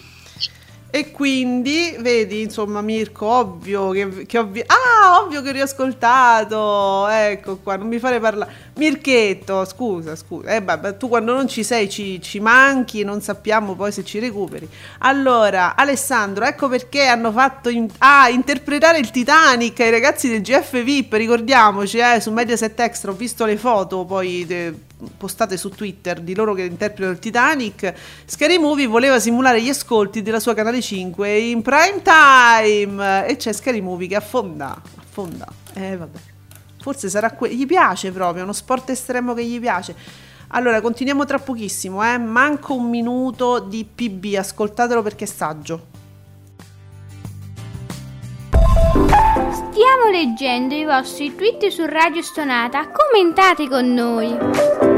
E 0.95 1.11
quindi, 1.11 1.93
vedi, 1.99 2.39
insomma, 2.43 2.79
Mirko, 2.79 3.25
ovvio 3.27 3.89
che, 3.89 4.25
che 4.25 4.37
ho 4.37 4.45
vi- 4.45 4.63
Ah, 4.65 5.19
ovvio 5.19 5.41
che 5.41 5.49
ho 5.49 5.51
riascoltato! 5.51 7.05
Ecco 7.09 7.57
qua, 7.57 7.75
non 7.75 7.87
mi 7.89 7.99
fare 7.99 8.17
parlare. 8.21 8.71
Mirchetto, 8.77 9.65
scusa, 9.65 10.15
scusa. 10.15 10.55
Eh, 10.55 10.61
beh, 10.61 10.95
tu 10.95 11.09
quando 11.09 11.33
non 11.33 11.49
ci 11.49 11.65
sei 11.65 11.89
ci, 11.89 12.21
ci 12.21 12.39
manchi, 12.39 13.03
non 13.03 13.19
sappiamo 13.19 13.75
poi 13.75 13.91
se 13.91 14.05
ci 14.05 14.19
recuperi. 14.19 14.69
Allora, 14.99 15.75
Alessandro, 15.75 16.45
ecco 16.45 16.69
perché 16.69 17.05
hanno 17.07 17.33
fatto 17.33 17.67
in- 17.67 17.89
ah, 17.97 18.29
interpretare 18.29 18.97
il 18.97 19.11
Titanic 19.11 19.77
ai 19.81 19.91
ragazzi 19.91 20.29
del 20.29 20.39
GF 20.41 20.81
VIP, 20.81 21.11
ricordiamoci, 21.15 21.97
eh, 21.97 22.21
su 22.21 22.31
Mediaset 22.31 22.79
Extra 22.79 23.12
ho 23.12 23.15
visto 23.15 23.43
le 23.43 23.58
foto 23.58 24.05
poi... 24.05 24.45
De- 24.45 24.73
postate 25.18 25.58
su 25.58 25.70
Twitter 25.70 26.20
di 26.20 26.36
loro 26.36 26.54
che 26.54 26.63
interpretano 26.63 27.12
il 27.12 27.20
Titanic, 27.20 27.94
Scary 28.26 28.58
Movie 28.58 28.88
voleva 28.88 29.20
simulare 29.20 29.62
gli 29.62 29.70
ascolti 29.70 30.22
della 30.22 30.39
sua 30.39 30.54
canale 30.54 30.82
5 30.82 31.38
in 31.38 31.62
prime 31.62 32.02
time 32.04 33.28
e 33.28 33.36
c'è 33.36 33.54
Scary 33.54 33.82
Movie 33.82 34.08
che 34.08 34.15
affonda, 34.15 34.82
affonda. 34.98 35.48
Eh 35.74 35.98
vabbè. 35.98 36.20
Forse 36.82 37.10
sarà 37.10 37.32
quello, 37.32 37.56
gli 37.56 37.65
piace 37.65 38.12
proprio, 38.12 38.44
uno 38.44 38.54
sport 38.54 38.89
estremo 38.91 39.34
che 39.34 39.44
gli 39.44 39.60
piace. 39.60 39.96
Allora, 40.50 40.80
continuiamo 40.80 41.26
tra 41.26 41.39
pochissimo, 41.39 42.04
eh. 42.04 42.18
Manco 42.18 42.76
un 42.76 42.89
minuto 42.89 43.60
di 43.60 43.84
PB, 43.84 44.36
ascoltatelo 44.38 45.02
perché 45.02 45.24
è 45.24 45.28
saggio. 45.28 45.88
Stiamo 49.76 50.10
leggendo 50.12 50.76
i 50.76 50.86
vostri 50.86 51.36
tweet 51.36 51.68
su 51.68 51.86
Radio 51.86 52.22
Stonata, 52.22 52.89
commentate 52.91 53.68
con 53.68 53.94
noi. 53.94 54.94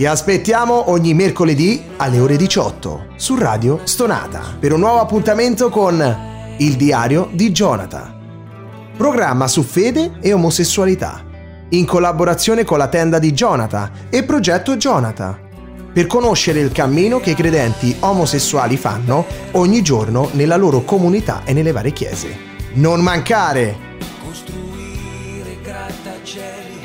Ti 0.00 0.06
aspettiamo 0.06 0.90
ogni 0.90 1.12
mercoledì 1.12 1.82
alle 1.98 2.18
ore 2.20 2.36
18 2.36 3.08
su 3.16 3.36
Radio 3.36 3.80
Stonata 3.84 4.56
per 4.58 4.72
un 4.72 4.80
nuovo 4.80 4.98
appuntamento 4.98 5.68
con 5.68 6.54
Il 6.56 6.76
diario 6.76 7.28
di 7.32 7.52
Jonathan. 7.52 8.92
Programma 8.96 9.46
su 9.46 9.62
fede 9.62 10.12
e 10.20 10.32
omosessualità, 10.32 11.22
in 11.68 11.84
collaborazione 11.84 12.64
con 12.64 12.78
la 12.78 12.88
tenda 12.88 13.18
di 13.18 13.32
Jonathan 13.32 14.08
e 14.08 14.24
Progetto 14.24 14.76
Jonathan 14.76 15.49
per 15.92 16.06
conoscere 16.06 16.60
il 16.60 16.72
cammino 16.72 17.18
che 17.20 17.30
i 17.30 17.34
credenti 17.34 17.96
omosessuali 18.00 18.76
fanno 18.76 19.26
ogni 19.52 19.82
giorno 19.82 20.28
nella 20.32 20.56
loro 20.56 20.82
comunità 20.82 21.42
e 21.44 21.52
nelle 21.52 21.72
varie 21.72 21.92
chiese. 21.92 22.48
Non 22.74 23.00
mancare! 23.00 23.88
Costruire 24.24 25.58
grattacieli 25.62 26.78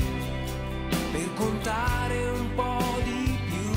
per 1.12 1.34
contare 1.36 2.30
un 2.30 2.48
po' 2.56 2.78
di 3.04 3.38
più. 3.48 3.70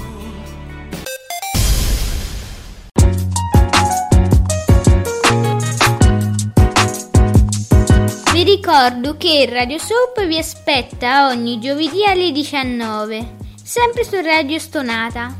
Vi 8.33 8.43
ricordo 8.45 9.17
che 9.19 9.47
Radio 9.51 9.79
Soap 9.79 10.27
vi 10.27 10.39
aspetta 10.39 11.29
ogni 11.29 11.61
giovedì 11.61 12.05
alle 12.07 12.33
19 12.33 13.38
sempre 13.69 14.03
su 14.03 14.19
Radio 14.23 14.59
Stonata. 14.59 15.37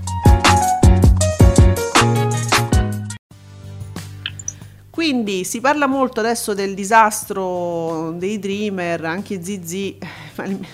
Quindi 4.91 5.45
si 5.45 5.63
parla 5.63 5.87
molto 5.87 6.21
adesso 6.21 6.53
del 6.53 6.75
disastro 6.75 8.11
dei 8.17 8.39
Dreamer, 8.39 9.03
anche 9.07 9.43
Zizi 9.43 9.97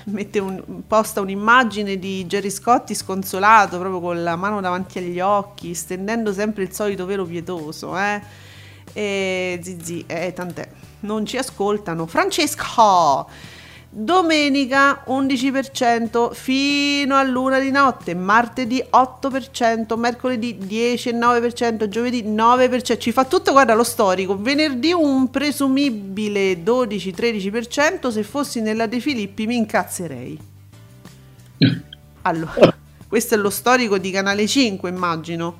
mette 0.07 0.41
un, 0.41 0.83
posta 0.85 1.21
un'immagine 1.21 1.97
di 1.97 2.27
Jerry 2.27 2.51
Scotti 2.51 2.93
sconsolato, 2.93 3.79
proprio 3.79 4.01
con 4.01 4.21
la 4.25 4.35
mano 4.35 4.61
davanti 4.61 4.99
agli 4.99 5.21
occhi, 5.21 5.75
stendendo 5.75 6.33
sempre 6.33 6.65
il 6.65 6.73
solito 6.73 7.07
velo 7.07 7.25
pietoso, 7.25 7.97
eh? 7.97 8.21
E 8.93 9.61
Zizi, 9.63 10.03
eh, 10.09 10.33
tant'è, 10.33 10.69
non 11.01 11.25
ci 11.25 11.37
ascoltano. 11.37 12.07
Francesco! 12.07 13.29
Domenica 13.97 15.05
11% 15.07 16.33
fino 16.33 17.15
a 17.15 17.23
luna 17.23 17.61
di 17.61 17.71
notte, 17.71 18.13
martedì 18.17 18.83
8%, 18.91 19.97
mercoledì 19.97 20.59
10,9%, 20.61 21.87
giovedì 21.87 22.25
9%, 22.25 22.99
ci 22.99 23.13
fa 23.13 23.25
tutto, 23.25 23.53
guarda 23.53 23.75
lo 23.75 23.85
storico, 23.85 24.37
venerdì 24.37 24.91
un 24.91 25.31
presumibile 25.31 26.61
12-13%, 26.65 28.09
se 28.09 28.25
fossi 28.25 28.61
nella 28.61 28.87
De 28.87 28.99
Filippi 28.99 29.47
mi 29.47 29.59
incazzerei. 29.59 30.39
Allora, 32.23 32.77
questo 33.07 33.37
è 33.37 33.39
lo 33.39 33.51
storico 33.51 33.99
di 33.99 34.11
Canale 34.11 34.49
5 34.49 34.89
immagino. 34.89 35.57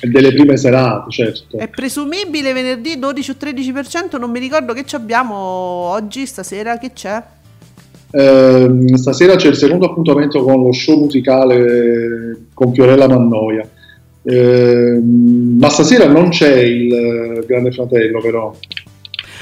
E 0.00 0.08
delle 0.08 0.32
prime 0.32 0.56
serate, 0.56 1.12
certo. 1.12 1.58
È 1.58 1.68
presumibile 1.68 2.52
venerdì 2.52 2.98
12 2.98 3.36
13%, 3.38 4.18
non 4.18 4.32
mi 4.32 4.40
ricordo 4.40 4.72
che 4.72 4.84
ci 4.84 4.96
abbiamo 4.96 5.36
oggi, 5.36 6.26
stasera, 6.26 6.76
che 6.76 6.92
c'è? 6.92 7.22
Ehm, 8.12 8.94
stasera 8.94 9.36
c'è 9.36 9.48
il 9.48 9.56
secondo 9.56 9.86
appuntamento 9.86 10.42
con 10.42 10.62
lo 10.62 10.72
show 10.72 10.98
musicale 10.98 12.46
con 12.52 12.72
Fiorella 12.74 13.08
Mannoia. 13.08 13.68
Ehm, 14.24 15.56
ma 15.58 15.68
stasera 15.68 16.06
non 16.06 16.28
c'è 16.28 16.60
il 16.60 16.92
eh, 16.92 17.46
Grande 17.46 17.72
Fratello, 17.72 18.20
però. 18.20 18.54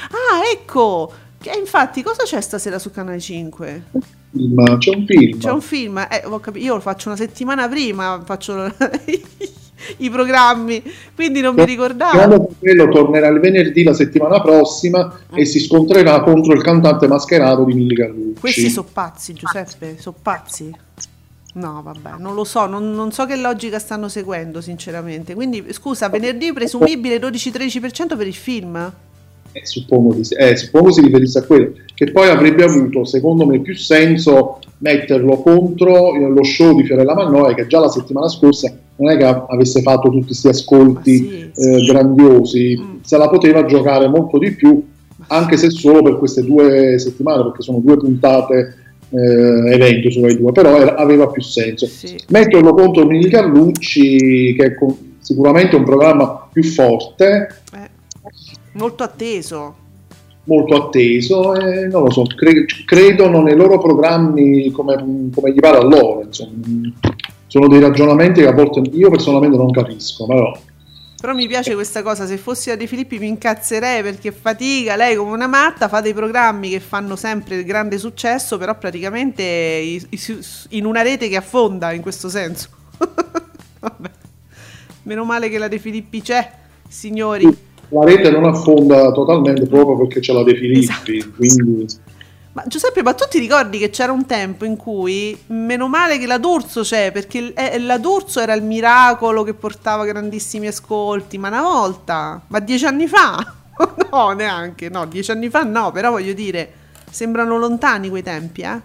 Ah, 0.09 0.41
ecco! 0.51 1.11
Che 1.39 1.51
infatti, 1.57 2.03
cosa 2.03 2.23
c'è 2.23 2.39
stasera 2.39 2.79
su 2.79 2.91
Canale 2.91 3.19
5? 3.19 3.83
Ma 4.31 4.77
c'è 4.77 4.95
un 4.95 5.05
film. 5.05 5.39
C'è 5.39 5.51
un 5.51 5.61
film, 5.61 5.97
eh, 5.97 6.23
io 6.55 6.73
lo 6.75 6.79
faccio 6.79 7.09
una 7.09 7.17
settimana 7.17 7.67
prima, 7.67 8.21
faccio 8.23 8.71
i 9.97 10.09
programmi, 10.09 10.81
quindi 11.15 11.41
non 11.41 11.55
mi 11.55 11.65
ricordavo. 11.65 12.17
Grande 12.17 12.47
Fratello 12.59 12.89
tornerà 12.89 13.27
il 13.27 13.39
venerdì 13.39 13.83
la 13.83 13.93
settimana 13.93 14.41
prossima 14.41 15.19
e 15.33 15.45
si 15.45 15.59
scontrerà 15.59 16.21
contro 16.21 16.53
il 16.53 16.61
cantante 16.61 17.07
mascherato 17.07 17.63
di 17.63 17.73
Milli 17.73 17.95
Carlucci. 17.95 18.39
Questi 18.39 18.69
sono 18.69 18.87
pazzi, 18.91 19.33
Giuseppe, 19.33 19.95
sono 19.99 20.15
pazzi. 20.21 20.75
No, 21.53 21.81
vabbè, 21.83 22.11
non 22.17 22.33
lo 22.33 22.45
so, 22.45 22.65
non, 22.65 22.93
non, 22.93 23.11
so 23.11 23.25
che 23.25 23.35
logica 23.35 23.77
stanno 23.77 24.07
seguendo, 24.07 24.61
sinceramente. 24.61 25.33
Quindi, 25.33 25.73
scusa, 25.73 26.07
venerdì 26.07 26.53
presumibile 26.53 27.17
12-13% 27.17 28.15
per 28.15 28.27
il 28.27 28.33
film? 28.33 28.93
Eh, 29.53 29.65
suppongo, 29.65 30.13
di, 30.13 30.21
eh, 30.37 30.55
suppongo 30.55 30.91
si 30.91 31.01
riferisse 31.01 31.39
a 31.39 31.43
quello, 31.43 31.73
che 31.93 32.11
poi 32.11 32.29
avrebbe 32.29 32.63
avuto, 32.63 33.03
secondo 33.03 33.45
me, 33.45 33.59
più 33.59 33.75
senso 33.75 34.59
metterlo 34.79 35.37
contro 35.41 36.15
lo 36.15 36.43
show 36.43 36.75
di 36.75 36.83
Fiorella 36.83 37.13
Mannoia, 37.13 37.53
che 37.53 37.67
già 37.67 37.79
la 37.79 37.89
settimana 37.89 38.27
scorsa 38.27 38.73
non 38.95 39.11
è 39.11 39.17
che 39.17 39.25
avesse 39.25 39.81
fatto 39.81 40.09
tutti 40.09 40.27
questi 40.27 40.47
ascolti 40.47 41.17
sì, 41.17 41.49
sì. 41.51 41.69
Eh, 41.69 41.85
grandiosi, 41.85 42.79
mm. 42.79 42.95
se 43.01 43.17
la 43.17 43.29
poteva 43.29 43.65
giocare 43.65 44.07
molto 44.07 44.37
di 44.37 44.51
più, 44.53 44.83
anche 45.27 45.57
se 45.57 45.69
solo 45.69 46.01
per 46.01 46.17
queste 46.17 46.43
due 46.43 46.97
settimane, 46.97 47.43
perché 47.43 47.61
sono 47.61 47.79
due 47.79 47.97
puntate 47.97 48.75
eh, 49.09 49.73
evento 49.73 50.09
su 50.09 50.21
Rai 50.21 50.37
2, 50.37 50.51
però 50.51 50.79
era, 50.79 50.95
aveva 50.95 51.27
più 51.27 51.41
senso. 51.41 51.85
Sì. 51.85 52.15
Metterlo 52.29 52.73
contro 52.73 53.05
Mini 53.05 53.27
Carlucci, 53.27 54.55
che 54.55 54.65
è 54.65 54.75
con, 54.75 54.95
sicuramente 55.19 55.75
un 55.75 55.83
programma 55.83 56.47
più 56.51 56.63
forte. 56.63 57.47
Eh, 57.73 57.89
molto 58.73 59.03
atteso. 59.03 59.75
Molto 60.45 60.75
atteso, 60.75 61.53
e 61.55 61.87
non 61.87 62.03
lo 62.03 62.11
so, 62.11 62.23
cre- 62.23 62.65
credono 62.85 63.41
nei 63.41 63.55
loro 63.55 63.77
programmi 63.77 64.71
come, 64.71 65.29
come 65.33 65.51
gli 65.53 65.59
pare 65.59 65.77
a 65.77 65.83
loro. 65.83 66.23
Insomma. 66.23 66.51
Sono 67.47 67.67
dei 67.67 67.79
ragionamenti 67.79 68.41
che 68.41 68.47
a 68.47 68.53
volte 68.53 68.79
io 68.91 69.09
personalmente 69.09 69.57
non 69.57 69.71
capisco, 69.71 70.25
però 70.25 70.51
però 71.21 71.35
mi 71.35 71.45
piace 71.45 71.75
questa 71.75 72.01
cosa, 72.01 72.25
se 72.25 72.39
fossi 72.39 72.69
la 72.69 72.75
De 72.75 72.87
Filippi 72.87 73.19
mi 73.19 73.27
incazzerei 73.27 74.01
perché 74.01 74.31
fatica, 74.31 74.95
lei 74.95 75.15
come 75.15 75.33
una 75.33 75.45
matta 75.45 75.87
fa 75.87 76.01
dei 76.01 76.15
programmi 76.15 76.71
che 76.71 76.79
fanno 76.79 77.15
sempre 77.15 77.63
grande 77.63 77.99
successo, 77.99 78.57
però 78.57 78.75
praticamente 78.75 79.99
in 80.69 80.83
una 80.83 81.03
rete 81.03 81.29
che 81.29 81.35
affonda 81.35 81.91
in 81.91 82.01
questo 82.01 82.27
senso. 82.27 82.69
Vabbè. 83.79 84.09
Meno 85.03 85.23
male 85.23 85.49
che 85.49 85.59
la 85.59 85.67
De 85.67 85.77
Filippi 85.77 86.23
c'è, 86.23 86.51
signori. 86.87 87.45
La 87.91 88.05
rete 88.05 88.29
non 88.31 88.45
affonda 88.45 89.11
totalmente 89.11 89.65
proprio 89.67 89.97
perché 89.97 90.19
c'è 90.19 90.33
la 90.33 90.43
De 90.43 90.55
Filippi, 90.55 90.79
esatto. 90.79 91.31
quindi 91.35 91.85
ma 92.53 92.65
Giuseppe, 92.67 93.01
ma 93.01 93.13
tu 93.13 93.23
ti 93.29 93.39
ricordi 93.39 93.77
che 93.77 93.89
c'era 93.89 94.11
un 94.11 94.25
tempo 94.25 94.65
in 94.65 94.75
cui, 94.75 95.37
meno 95.47 95.87
male 95.87 96.17
che 96.17 96.27
la 96.27 96.37
D'Urso 96.37 96.81
c'è, 96.81 97.13
perché 97.13 97.53
eh, 97.53 97.79
la 97.79 97.97
D'Urso 97.97 98.41
era 98.41 98.53
il 98.53 98.63
miracolo 98.63 99.43
che 99.43 99.53
portava 99.53 100.03
grandissimi 100.03 100.67
ascolti, 100.67 101.37
ma 101.37 101.47
una 101.47 101.61
volta, 101.61 102.41
ma 102.47 102.59
dieci 102.59 102.85
anni 102.85 103.07
fa? 103.07 103.53
no, 104.11 104.31
neanche, 104.31 104.89
no, 104.89 105.05
dieci 105.05 105.31
anni 105.31 105.49
fa 105.49 105.63
no, 105.63 105.91
però 105.93 106.11
voglio 106.11 106.33
dire, 106.33 106.73
sembrano 107.09 107.57
lontani 107.57 108.09
quei 108.09 108.23
tempi, 108.23 108.61
eh? 108.61 108.81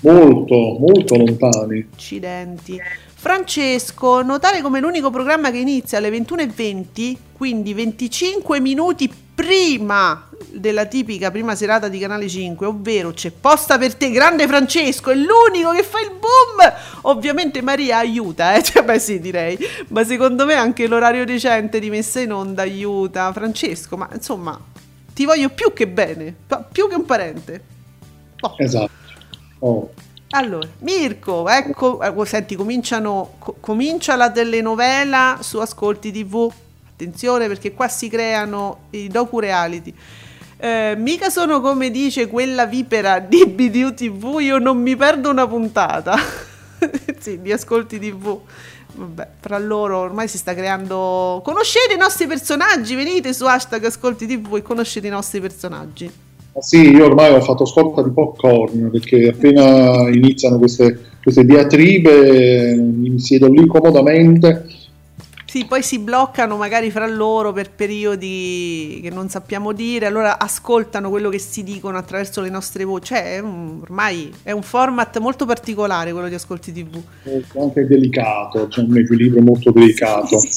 Molto, 0.00 0.78
molto 0.78 1.16
lontani. 1.16 1.86
Accidenti. 1.92 2.80
Francesco, 3.20 4.22
notare 4.22 4.62
come 4.62 4.80
l'unico 4.80 5.10
programma 5.10 5.50
che 5.50 5.58
inizia 5.58 5.98
alle 5.98 6.08
21.20, 6.08 7.16
quindi 7.34 7.74
25 7.74 8.60
minuti 8.60 9.12
prima 9.34 10.26
della 10.50 10.86
tipica 10.86 11.30
prima 11.30 11.54
serata 11.54 11.88
di 11.88 11.98
Canale 11.98 12.26
5, 12.26 12.64
ovvero 12.64 13.10
c'è 13.10 13.30
posta 13.30 13.76
per 13.76 13.94
te, 13.96 14.10
grande 14.10 14.46
Francesco, 14.46 15.10
è 15.10 15.14
l'unico 15.16 15.70
che 15.72 15.82
fa 15.82 16.00
il 16.00 16.12
boom. 16.12 16.72
Ovviamente 17.02 17.60
Maria 17.60 17.98
aiuta, 17.98 18.54
eh? 18.54 18.62
cioè, 18.64 18.82
beh 18.82 18.98
sì 18.98 19.20
direi, 19.20 19.58
ma 19.88 20.02
secondo 20.02 20.46
me 20.46 20.54
anche 20.54 20.86
l'orario 20.86 21.26
decente 21.26 21.78
di 21.78 21.90
messa 21.90 22.20
in 22.20 22.32
onda 22.32 22.62
aiuta. 22.62 23.30
Francesco, 23.34 23.98
ma 23.98 24.08
insomma, 24.14 24.58
ti 25.12 25.26
voglio 25.26 25.50
più 25.50 25.74
che 25.74 25.86
bene, 25.86 26.34
più 26.72 26.88
che 26.88 26.94
un 26.94 27.04
parente. 27.04 27.64
Oh. 28.40 28.54
Esatto. 28.56 28.90
Oh. 29.58 29.90
Allora, 30.32 30.68
Mirko, 30.80 31.48
ecco, 31.48 32.00
ecco 32.00 32.24
senti, 32.24 32.54
cominciano, 32.54 33.34
co- 33.38 33.56
comincia 33.58 34.14
la 34.14 34.30
telenovela 34.30 35.38
su 35.40 35.58
Ascolti 35.58 36.12
TV. 36.12 36.48
Attenzione 36.92 37.48
perché 37.48 37.72
qua 37.72 37.88
si 37.88 38.08
creano 38.08 38.82
i 38.90 39.08
docu-reality. 39.08 39.92
Eh, 40.56 40.94
mica 40.96 41.30
sono 41.30 41.60
come 41.60 41.90
dice 41.90 42.28
quella 42.28 42.66
vipera 42.66 43.18
di 43.18 43.44
BDU 43.44 43.94
TV, 43.94 44.36
io 44.38 44.58
non 44.58 44.80
mi 44.80 44.94
perdo 44.94 45.30
una 45.30 45.48
puntata. 45.48 46.16
sì, 47.18 47.40
di 47.40 47.50
Ascolti 47.50 47.98
TV. 47.98 48.38
Vabbè, 48.92 49.28
fra 49.40 49.58
loro 49.58 49.98
ormai 49.98 50.28
si 50.28 50.38
sta 50.38 50.54
creando... 50.54 51.40
Conoscete 51.42 51.94
i 51.94 51.98
nostri 51.98 52.28
personaggi? 52.28 52.94
Venite 52.94 53.32
su 53.32 53.46
hashtag 53.46 53.84
Ascolti 53.84 54.28
TV 54.28 54.56
e 54.56 54.62
conoscete 54.62 55.08
i 55.08 55.10
nostri 55.10 55.40
personaggi. 55.40 56.29
Sì, 56.58 56.90
io 56.90 57.06
ormai 57.06 57.32
ho 57.32 57.40
fatto 57.40 57.64
scorta 57.64 58.02
di 58.02 58.10
popcorn 58.10 58.90
perché 58.90 59.28
appena 59.28 60.08
iniziano 60.08 60.58
queste, 60.58 60.98
queste 61.22 61.44
diatribe 61.44 62.74
mi 62.74 63.18
siedo 63.18 63.48
lì 63.48 63.66
comodamente 63.66 64.66
sì, 65.50 65.64
poi 65.64 65.82
si 65.82 65.98
bloccano 65.98 66.56
magari 66.56 66.92
fra 66.92 67.08
loro 67.08 67.50
per 67.50 67.72
periodi 67.72 69.00
che 69.02 69.10
non 69.10 69.28
sappiamo 69.28 69.72
dire, 69.72 70.06
allora 70.06 70.38
ascoltano 70.38 71.10
quello 71.10 71.28
che 71.28 71.40
si 71.40 71.64
dicono 71.64 71.98
attraverso 71.98 72.40
le 72.40 72.50
nostre 72.50 72.84
voci. 72.84 73.06
Cioè, 73.06 73.34
è 73.34 73.38
un, 73.40 73.80
ormai 73.82 74.32
è 74.44 74.52
un 74.52 74.62
format 74.62 75.18
molto 75.18 75.46
particolare 75.46 76.12
quello 76.12 76.28
di 76.28 76.34
Ascolti 76.34 76.72
TV. 76.72 77.02
È 77.24 77.42
anche 77.58 77.84
delicato, 77.84 78.68
c'è 78.68 78.82
un 78.82 78.96
equilibrio 78.96 79.42
molto 79.42 79.72
delicato. 79.72 80.38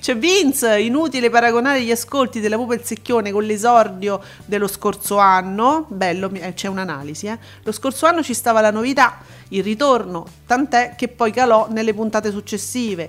C'è 0.00 0.16
Vince, 0.16 0.78
inutile 0.80 1.30
paragonare 1.30 1.82
gli 1.82 1.90
ascolti 1.90 2.40
della 2.40 2.56
Pupa 2.56 2.74
il 2.74 2.82
Secchione 2.84 3.32
con 3.32 3.42
l'esordio 3.44 4.20
dello 4.44 4.66
scorso 4.66 5.16
anno. 5.16 5.86
Bello, 5.88 6.30
eh, 6.34 6.52
c'è 6.52 6.68
un'analisi. 6.68 7.26
Eh. 7.26 7.38
Lo 7.62 7.72
scorso 7.72 8.04
anno 8.04 8.22
ci 8.22 8.34
stava 8.34 8.60
la 8.60 8.70
novità, 8.70 9.18
il 9.48 9.62
ritorno, 9.62 10.26
tant'è 10.46 10.94
che 10.94 11.08
poi 11.08 11.32
calò 11.32 11.68
nelle 11.70 11.94
puntate 11.94 12.30
successive 12.30 13.08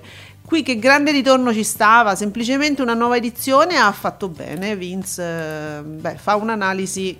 Qui 0.50 0.64
che 0.64 0.80
grande 0.80 1.12
ritorno 1.12 1.52
ci 1.52 1.62
stava, 1.62 2.16
semplicemente 2.16 2.82
una 2.82 2.94
nuova 2.94 3.16
edizione 3.16 3.76
ha 3.76 3.92
fatto 3.92 4.26
bene, 4.26 4.74
Vince 4.74 5.22
eh, 5.22 5.80
beh, 5.80 6.16
fa 6.16 6.34
un'analisi 6.34 7.16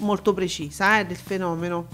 molto 0.00 0.34
precisa 0.34 1.00
eh, 1.00 1.06
del 1.06 1.16
fenomeno. 1.16 1.86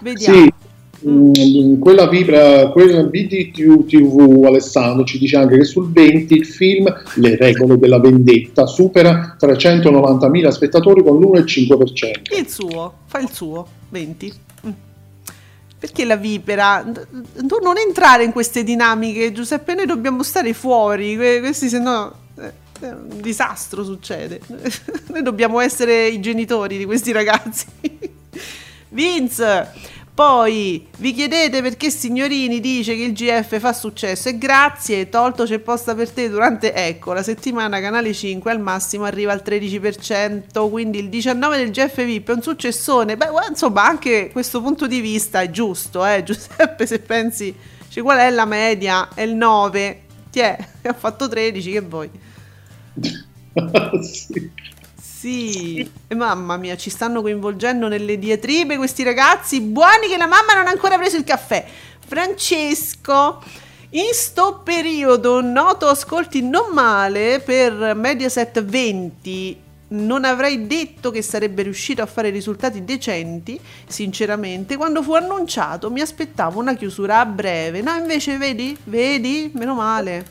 Vediamo. 0.00 0.42
Sì. 0.42 1.08
Mm, 1.08 1.80
quella 1.80 2.08
vibra, 2.08 2.68
quella 2.68 3.02
BDTV 3.02 3.84
TV 3.86 4.44
Alessandro 4.44 5.02
ci 5.04 5.18
dice 5.18 5.38
anche 5.38 5.56
che 5.58 5.64
sul 5.64 5.90
20 5.90 6.34
il 6.34 6.46
film 6.46 6.86
Le 7.16 7.34
regole 7.34 7.76
della 7.76 7.98
vendetta 7.98 8.66
supera 8.66 9.36
390.000 9.40 10.48
spettatori 10.50 11.02
con 11.02 11.18
l'1,5%. 11.18 12.38
Il 12.38 12.48
suo, 12.48 12.92
fa 13.06 13.18
il 13.18 13.30
suo, 13.32 13.66
20. 13.88 14.32
Perché 15.80 16.04
la 16.04 16.16
vipera? 16.16 16.84
Tu 16.84 17.58
non 17.62 17.78
entrare 17.78 18.22
in 18.22 18.32
queste 18.32 18.62
dinamiche, 18.62 19.32
Giuseppe, 19.32 19.74
noi 19.74 19.86
dobbiamo 19.86 20.22
stare 20.22 20.52
fuori, 20.52 21.16
questi 21.16 21.70
se 21.70 21.78
no 21.78 22.14
eh, 22.38 22.52
un 22.90 23.20
disastro 23.20 23.82
succede. 23.82 24.40
Noi 25.08 25.22
dobbiamo 25.22 25.58
essere 25.58 26.08
i 26.08 26.20
genitori 26.20 26.76
di 26.76 26.84
questi 26.84 27.12
ragazzi. 27.12 27.64
Vince, 28.92 29.72
poi 30.20 30.86
vi 30.98 31.14
chiedete 31.14 31.62
perché 31.62 31.88
Signorini 31.88 32.60
dice 32.60 32.94
che 32.94 33.04
il 33.04 33.14
GF 33.14 33.58
fa 33.58 33.72
successo 33.72 34.28
e 34.28 34.36
grazie, 34.36 35.08
tolto 35.08 35.44
c'è 35.44 35.60
posta 35.60 35.94
per 35.94 36.10
te 36.10 36.28
durante, 36.28 36.74
ecco, 36.74 37.14
la 37.14 37.22
settimana 37.22 37.80
Canale 37.80 38.12
5 38.12 38.50
al 38.50 38.60
massimo 38.60 39.04
arriva 39.04 39.32
al 39.32 39.40
13%, 39.42 40.68
quindi 40.68 40.98
il 40.98 41.08
19 41.08 41.56
del 41.56 41.70
GF 41.70 42.04
VIP 42.04 42.28
è 42.28 42.34
un 42.34 42.42
successone. 42.42 43.16
Beh, 43.16 43.28
insomma, 43.48 43.86
anche 43.86 44.28
questo 44.30 44.60
punto 44.60 44.86
di 44.86 45.00
vista 45.00 45.40
è 45.40 45.48
giusto, 45.48 46.04
eh, 46.04 46.20
Giuseppe, 46.22 46.84
se 46.84 46.98
pensi, 46.98 47.56
cioè, 47.88 48.02
qual 48.02 48.18
è 48.18 48.28
la 48.28 48.44
media? 48.44 49.08
È 49.14 49.22
il 49.22 49.34
9, 49.34 50.02
ti 50.30 50.40
è, 50.40 50.54
ha 50.84 50.92
fatto 50.92 51.30
13, 51.30 51.70
che 51.72 51.80
vuoi? 51.80 52.10
sì. 54.02 54.50
Sì, 55.20 55.86
e 56.08 56.14
mamma 56.14 56.56
mia, 56.56 56.78
ci 56.78 56.88
stanno 56.88 57.20
coinvolgendo 57.20 57.88
nelle 57.88 58.18
diatribe 58.18 58.78
questi 58.78 59.02
ragazzi 59.02 59.60
buoni 59.60 60.08
che 60.08 60.16
la 60.16 60.26
mamma 60.26 60.54
non 60.54 60.66
ha 60.66 60.70
ancora 60.70 60.96
preso 60.96 61.18
il 61.18 61.24
caffè. 61.24 61.62
Francesco, 62.06 63.42
in 63.90 64.14
sto 64.14 64.62
periodo 64.64 65.42
noto 65.42 65.88
ascolti 65.88 66.40
non 66.40 66.72
male 66.72 67.40
per 67.40 67.94
Mediaset 67.94 68.64
20. 68.64 69.58
non 69.88 70.24
avrei 70.24 70.66
detto 70.66 71.10
che 71.10 71.20
sarebbe 71.20 71.64
riuscito 71.64 72.00
a 72.00 72.06
fare 72.06 72.30
risultati 72.30 72.82
decenti, 72.82 73.60
sinceramente, 73.86 74.78
quando 74.78 75.02
fu 75.02 75.12
annunciato 75.12 75.90
mi 75.90 76.00
aspettavo 76.00 76.58
una 76.58 76.74
chiusura 76.74 77.20
a 77.20 77.26
breve, 77.26 77.82
no 77.82 77.94
invece 77.94 78.38
vedi, 78.38 78.74
vedi, 78.84 79.50
meno 79.54 79.74
male. 79.74 80.24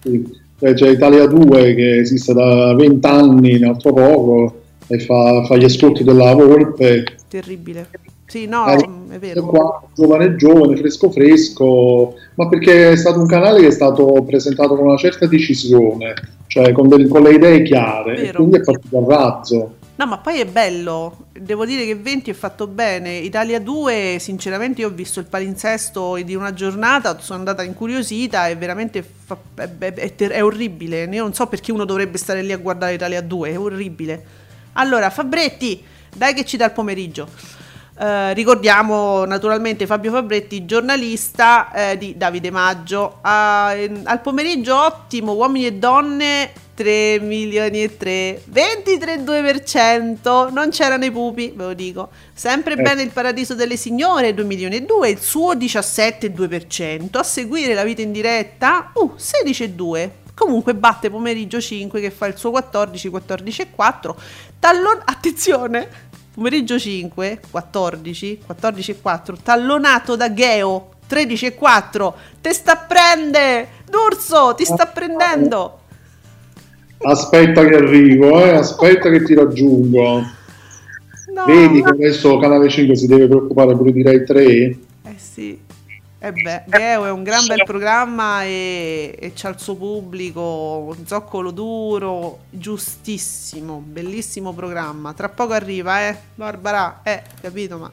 Sì. 0.00 0.46
C'è 0.60 0.88
Italia 0.88 1.26
2 1.26 1.74
che 1.74 1.98
esiste 1.98 2.34
da 2.34 2.74
20 2.74 3.06
anni, 3.06 3.56
un 3.56 3.64
altro 3.64 3.92
poco, 3.92 4.60
e 4.88 4.98
fa, 4.98 5.44
fa, 5.44 5.56
gli 5.56 5.64
ascolti 5.64 6.02
della 6.02 6.34
Volpe. 6.34 7.04
Terribile. 7.28 7.86
Sì, 8.26 8.46
no, 8.46 8.66
eh, 8.66 9.14
è 9.14 9.18
vero. 9.18 9.46
Qua, 9.46 9.82
giovane 9.94 10.36
giovane, 10.36 10.76
fresco 10.76 11.10
fresco, 11.10 12.14
ma 12.34 12.48
perché 12.48 12.90
è 12.90 12.96
stato 12.96 13.20
un 13.20 13.26
canale 13.26 13.60
che 13.60 13.68
è 13.68 13.70
stato 13.70 14.22
presentato 14.26 14.76
con 14.76 14.86
una 14.86 14.98
certa 14.98 15.26
decisione, 15.26 16.14
cioè 16.48 16.72
con, 16.72 16.88
del, 16.88 17.08
con 17.08 17.22
le 17.22 17.34
idee 17.34 17.62
chiare, 17.62 18.28
e 18.28 18.32
quindi 18.32 18.56
è 18.56 18.60
partito 18.60 18.98
a 18.98 19.16
razzo. 19.16 19.74
No, 19.98 20.06
ma 20.06 20.18
poi 20.18 20.38
è 20.38 20.46
bello, 20.46 21.26
devo 21.32 21.64
dire 21.64 21.84
che 21.84 21.96
20 21.96 22.30
è 22.30 22.32
fatto 22.32 22.68
bene. 22.68 23.16
Italia 23.16 23.58
2, 23.58 24.18
sinceramente, 24.20 24.82
io 24.82 24.86
ho 24.86 24.92
visto 24.92 25.18
il 25.18 25.26
palinsesto 25.26 26.14
di 26.22 26.36
una 26.36 26.54
giornata, 26.54 27.18
sono 27.18 27.40
andata 27.40 27.64
incuriosita 27.64 28.46
e 28.46 28.54
veramente 28.54 29.02
fa, 29.02 29.36
è, 29.56 29.68
è, 29.94 30.14
è, 30.14 30.44
orribile. 30.44 31.02
Io 31.02 31.22
non 31.24 31.34
so 31.34 31.48
perché 31.48 31.72
uno 31.72 31.84
dovrebbe 31.84 32.16
stare 32.16 32.42
lì 32.42 32.52
a 32.52 32.58
guardare 32.58 32.94
Italia 32.94 33.20
2, 33.20 33.50
è 33.50 33.58
orribile. 33.58 34.24
Allora, 34.74 35.10
Fabretti, 35.10 35.82
dai 36.14 36.32
che 36.32 36.44
ci 36.44 36.56
dà 36.56 36.66
il 36.66 36.70
pomeriggio. 36.70 37.28
Eh, 37.98 38.34
ricordiamo 38.34 39.24
naturalmente 39.24 39.84
Fabio 39.84 40.12
Fabretti, 40.12 40.64
giornalista 40.64 41.72
eh, 41.72 41.98
di 41.98 42.16
Davide 42.16 42.52
Maggio. 42.52 43.18
Uh, 43.20 44.00
al 44.04 44.20
pomeriggio 44.22 44.80
ottimo, 44.80 45.32
uomini 45.32 45.66
e 45.66 45.72
donne 45.72 46.52
3 46.78 47.18
milioni 47.18 47.82
e 47.82 47.96
3, 47.96 48.44
23,2%, 48.52 50.52
non 50.52 50.70
c'erano 50.70 51.04
i 51.04 51.10
pupi, 51.10 51.52
ve 51.56 51.64
lo 51.64 51.74
dico. 51.74 52.10
Sempre 52.32 52.74
eh. 52.74 52.82
bene 52.82 53.02
il 53.02 53.10
paradiso 53.10 53.56
delle 53.56 53.76
signore, 53.76 54.32
2 54.32 54.44
milioni 54.44 54.76
e 54.76 54.82
2, 54.82 55.08
il 55.08 55.18
suo 55.18 55.56
17,2%, 55.56 57.18
a 57.18 57.24
seguire 57.24 57.74
la 57.74 57.82
vita 57.82 58.02
in 58.02 58.12
diretta, 58.12 58.92
uh, 58.94 59.14
16,2%. 59.16 60.10
Comunque 60.34 60.76
batte 60.76 61.10
pomeriggio 61.10 61.60
5 61.60 62.00
che 62.00 62.12
fa 62.12 62.26
il 62.26 62.36
suo 62.36 62.52
14, 62.52 63.08
14,4. 63.08 64.14
Tallon, 64.60 65.02
attenzione, 65.04 65.88
pomeriggio 66.32 66.78
5, 66.78 67.40
14, 67.50 68.42
14,4, 68.48 69.34
tallonato 69.42 70.14
da 70.14 70.32
Geo, 70.32 70.90
13,4. 71.10 72.12
Te 72.40 72.52
sta 72.52 72.76
prende, 72.76 73.66
D'Urso, 73.84 74.54
ti 74.54 74.64
sta 74.64 74.86
prendendo. 74.86 75.86
Aspetta 77.00 77.64
che 77.64 77.76
arrivo, 77.76 78.44
eh, 78.44 78.50
aspetta 78.50 79.08
che 79.10 79.22
ti 79.22 79.34
raggiungo. 79.34 80.20
No. 81.32 81.44
Vedi 81.46 81.82
che 81.82 81.88
adesso 81.90 82.38
Canale 82.38 82.68
5 82.68 82.96
si 82.96 83.06
deve 83.06 83.28
preoccupare 83.28 83.76
pure 83.76 83.92
di 83.92 84.02
Rai 84.02 84.24
3? 84.24 84.44
Eh 84.44 84.78
sì. 85.16 85.66
Eh 86.20 86.32
beh, 86.32 86.64
Geo 86.66 87.04
è 87.04 87.12
un 87.12 87.22
gran 87.22 87.46
bel 87.46 87.62
programma 87.64 88.42
e, 88.42 89.14
e 89.16 89.32
c'ha 89.36 89.50
il 89.50 89.60
suo 89.60 89.76
pubblico, 89.76 90.92
un 90.96 91.06
zoccolo 91.06 91.52
duro, 91.52 92.40
giustissimo, 92.50 93.80
bellissimo 93.86 94.52
programma. 94.52 95.12
Tra 95.12 95.28
poco 95.28 95.52
arriva, 95.52 96.08
eh, 96.08 96.16
Barbara, 96.34 97.02
eh, 97.04 97.22
capito, 97.40 97.78
ma... 97.78 97.92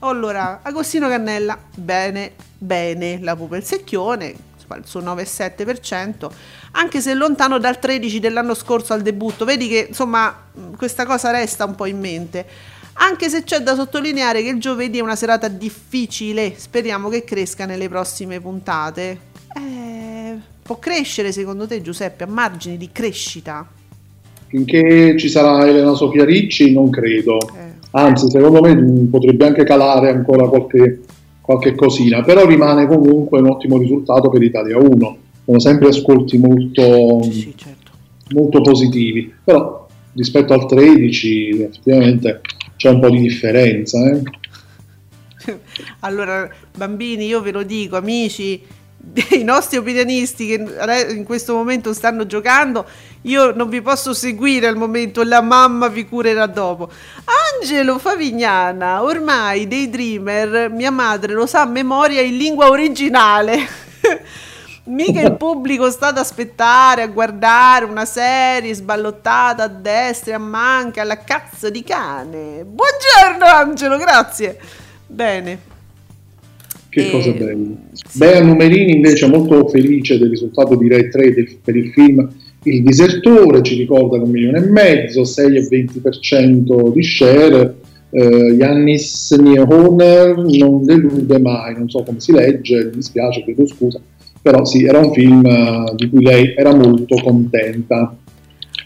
Allora, 0.00 0.60
Agostino 0.62 1.06
Cannella, 1.06 1.56
bene, 1.76 2.32
bene, 2.58 3.20
la 3.20 3.36
pupa 3.36 3.56
il 3.56 3.62
secchione, 3.62 4.34
il 4.76 4.86
suo 4.86 5.00
9,7%, 5.00 6.30
anche 6.72 7.00
se 7.00 7.14
lontano 7.14 7.58
dal 7.58 7.78
13 7.78 8.20
dell'anno 8.20 8.54
scorso 8.54 8.92
al 8.92 9.02
debutto. 9.02 9.44
Vedi 9.44 9.68
che 9.68 9.86
insomma 9.88 10.34
questa 10.76 11.06
cosa 11.06 11.30
resta 11.30 11.64
un 11.64 11.74
po' 11.74 11.86
in 11.86 11.98
mente. 11.98 12.46
Anche 12.94 13.28
se 13.30 13.42
c'è 13.42 13.60
da 13.60 13.74
sottolineare 13.74 14.42
che 14.42 14.50
il 14.50 14.60
giovedì 14.60 14.98
è 14.98 15.02
una 15.02 15.16
serata 15.16 15.48
difficile, 15.48 16.54
speriamo 16.56 17.08
che 17.08 17.24
cresca 17.24 17.64
nelle 17.64 17.88
prossime 17.88 18.40
puntate. 18.40 19.18
Eh, 19.56 20.36
può 20.62 20.78
crescere 20.78 21.32
secondo 21.32 21.66
te 21.66 21.80
Giuseppe 21.80 22.24
a 22.24 22.26
margini 22.26 22.76
di 22.76 22.90
crescita? 22.92 23.66
Finché 24.46 25.16
ci 25.18 25.30
sarà 25.30 25.66
Elena 25.66 25.94
Sofia 25.94 26.24
Ricci 26.24 26.72
non 26.72 26.90
credo. 26.90 27.38
Eh. 27.38 27.72
Anzi, 27.92 28.30
secondo 28.30 28.60
me 28.60 29.08
potrebbe 29.10 29.46
anche 29.46 29.64
calare 29.64 30.10
ancora 30.10 30.46
qualche 30.48 31.00
qualche 31.52 31.74
cosina, 31.74 32.22
però 32.22 32.46
rimane 32.46 32.86
comunque 32.86 33.40
un 33.40 33.50
ottimo 33.50 33.78
risultato 33.78 34.28
per 34.30 34.42
Italia 34.42 34.78
1. 34.78 35.16
Sono 35.44 35.58
sempre 35.58 35.88
ascolti 35.88 36.38
molto, 36.38 37.22
sì, 37.24 37.52
certo. 37.56 37.90
molto 38.30 38.60
positivi, 38.60 39.32
però 39.42 39.86
rispetto 40.14 40.52
al 40.52 40.66
13 40.66 41.62
effettivamente 41.62 42.40
c'è 42.76 42.90
un 42.90 43.00
po' 43.00 43.10
di 43.10 43.20
differenza. 43.20 43.98
Eh? 44.10 44.22
Allora, 46.00 46.48
bambini, 46.76 47.26
io 47.26 47.40
ve 47.40 47.50
lo 47.50 47.64
dico, 47.64 47.96
amici, 47.96 48.62
i 49.30 49.42
nostri 49.42 49.78
opinionisti 49.78 50.46
che 50.46 51.06
in 51.10 51.24
questo 51.24 51.54
momento 51.54 51.92
stanno 51.92 52.24
giocando, 52.24 52.86
io 53.22 53.52
non 53.54 53.68
vi 53.68 53.82
posso 53.82 54.14
seguire 54.14 54.66
al 54.66 54.76
momento, 54.76 55.22
la 55.22 55.40
mamma 55.40 55.88
vi 55.88 56.06
curerà 56.06 56.46
dopo. 56.46 56.88
Angelo 57.60 57.98
Favignana, 57.98 59.02
ormai 59.02 59.66
dei 59.66 59.90
Dreamer, 59.90 60.70
mia 60.70 60.90
madre 60.90 61.32
lo 61.32 61.46
sa 61.46 61.62
a 61.62 61.66
memoria 61.66 62.20
in 62.20 62.36
lingua 62.36 62.68
originale. 62.68 63.66
Mica 64.84 65.20
il 65.20 65.36
pubblico 65.36 65.90
sta 65.90 66.08
ad 66.08 66.18
aspettare, 66.18 67.02
a 67.02 67.06
guardare 67.06 67.84
una 67.84 68.04
serie 68.04 68.74
sballottata 68.74 69.64
a 69.64 69.68
destra 69.68 70.32
e 70.32 70.34
a 70.34 70.38
manca, 70.38 71.02
alla 71.02 71.18
cazzo 71.18 71.70
di 71.70 71.84
cane. 71.84 72.64
Buongiorno 72.64 73.44
Angelo, 73.46 73.96
grazie. 73.96 74.58
Bene, 75.06 75.70
che 76.92 77.06
e... 77.06 77.10
cosa 77.10 77.32
bella. 77.32 77.70
Sì. 77.92 78.18
Bea 78.18 78.42
Numerini 78.42 78.94
invece 78.94 79.24
è 79.24 79.28
molto 79.30 79.66
felice 79.68 80.18
del 80.18 80.28
risultato 80.28 80.76
di 80.76 80.88
Rai 80.88 81.08
3 81.08 81.32
del, 81.32 81.56
per 81.64 81.74
il 81.74 81.90
film 81.90 82.28
Il 82.64 82.82
Disertore, 82.82 83.62
ci 83.62 83.76
ricorda 83.76 84.18
con 84.18 84.26
un 84.26 84.30
milione 84.30 84.58
e 84.58 84.68
mezzo, 84.68 85.22
6,20% 85.22 86.92
di 86.92 87.02
share. 87.02 87.74
Uh, 88.10 88.52
Yannis 88.52 89.32
Niehoner 89.32 90.36
non 90.36 90.84
delude 90.84 91.38
mai, 91.38 91.72
non 91.78 91.88
so 91.88 92.02
come 92.02 92.20
si 92.20 92.30
legge, 92.30 92.84
mi 92.84 92.96
dispiace, 92.96 93.42
chiedo 93.42 93.66
scusa, 93.66 93.98
però 94.42 94.66
sì, 94.66 94.84
era 94.84 94.98
un 94.98 95.14
film 95.14 95.42
uh, 95.42 95.94
di 95.94 96.10
cui 96.10 96.22
lei 96.22 96.52
era 96.54 96.74
molto 96.76 97.16
contenta. 97.22 98.14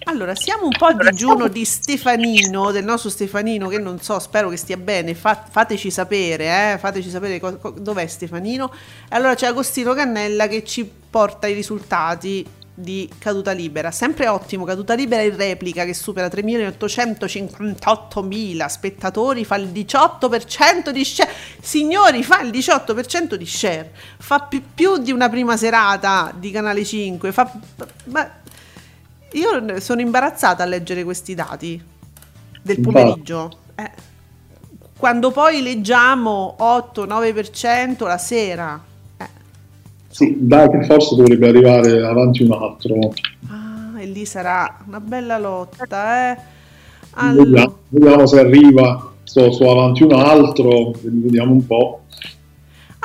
Allora, 0.08 0.36
siamo 0.36 0.66
un 0.66 0.72
po' 0.78 0.86
a 0.86 0.92
digiuno 0.92 1.48
di 1.48 1.64
Stefanino, 1.64 2.70
del 2.70 2.84
nostro 2.84 3.10
Stefanino, 3.10 3.66
che 3.66 3.78
non 3.78 4.00
so, 4.00 4.20
spero 4.20 4.48
che 4.48 4.56
stia 4.56 4.76
bene, 4.76 5.16
Fa- 5.16 5.44
fateci 5.50 5.90
sapere, 5.90 6.74
eh, 6.74 6.78
fateci 6.78 7.10
sapere 7.10 7.40
co- 7.40 7.56
co- 7.56 7.74
dov'è 7.76 8.06
Stefanino. 8.06 8.72
E 9.10 9.16
allora 9.16 9.34
c'è 9.34 9.48
Agostino 9.48 9.94
Cannella 9.94 10.46
che 10.46 10.62
ci 10.62 10.88
porta 11.10 11.48
i 11.48 11.54
risultati 11.54 12.46
di 12.72 13.10
caduta 13.18 13.50
libera, 13.50 13.90
sempre 13.90 14.28
ottimo, 14.28 14.64
caduta 14.64 14.94
libera 14.94 15.22
in 15.22 15.34
replica 15.34 15.84
che 15.84 15.94
supera 15.94 16.28
3.858.000 16.28 18.66
spettatori, 18.66 19.44
fa 19.44 19.56
il 19.56 19.68
18% 19.68 20.90
di 20.90 21.04
share, 21.04 21.32
signori 21.60 22.22
fa 22.22 22.42
il 22.42 22.50
18% 22.50 23.34
di 23.34 23.46
share, 23.46 23.92
fa 24.18 24.38
più, 24.40 24.62
più 24.72 24.98
di 24.98 25.10
una 25.10 25.28
prima 25.28 25.56
serata 25.56 26.32
di 26.36 26.52
Canale 26.52 26.84
5, 26.84 27.32
fa... 27.32 27.50
Ma, 28.04 28.30
io 29.38 29.80
sono 29.80 30.00
imbarazzata 30.00 30.62
a 30.62 30.66
leggere 30.66 31.04
questi 31.04 31.34
dati 31.34 31.80
del 32.62 32.80
pomeriggio. 32.80 33.50
Eh, 33.74 33.90
quando 34.98 35.30
poi 35.30 35.62
leggiamo 35.62 36.56
8-9% 36.58 38.06
la 38.06 38.18
sera. 38.18 38.82
Eh. 39.18 39.28
Sì, 40.08 40.36
dai 40.38 40.70
che 40.70 40.84
forse 40.84 41.16
dovrebbe 41.16 41.48
arrivare 41.48 42.04
avanti 42.04 42.42
un 42.42 42.52
altro. 42.52 43.12
Ah, 43.48 44.00
e 44.00 44.06
lì 44.06 44.24
sarà 44.24 44.78
una 44.86 45.00
bella 45.00 45.38
lotta, 45.38 46.32
eh. 46.32 46.38
Allora... 47.10 47.44
Vediamo, 47.44 47.76
vediamo 47.88 48.26
se 48.26 48.40
arriva, 48.40 49.12
sto, 49.22 49.52
sto 49.52 49.70
avanti 49.70 50.02
un 50.02 50.12
altro, 50.12 50.92
vediamo 51.02 51.52
un 51.52 51.66
po'. 51.66 52.00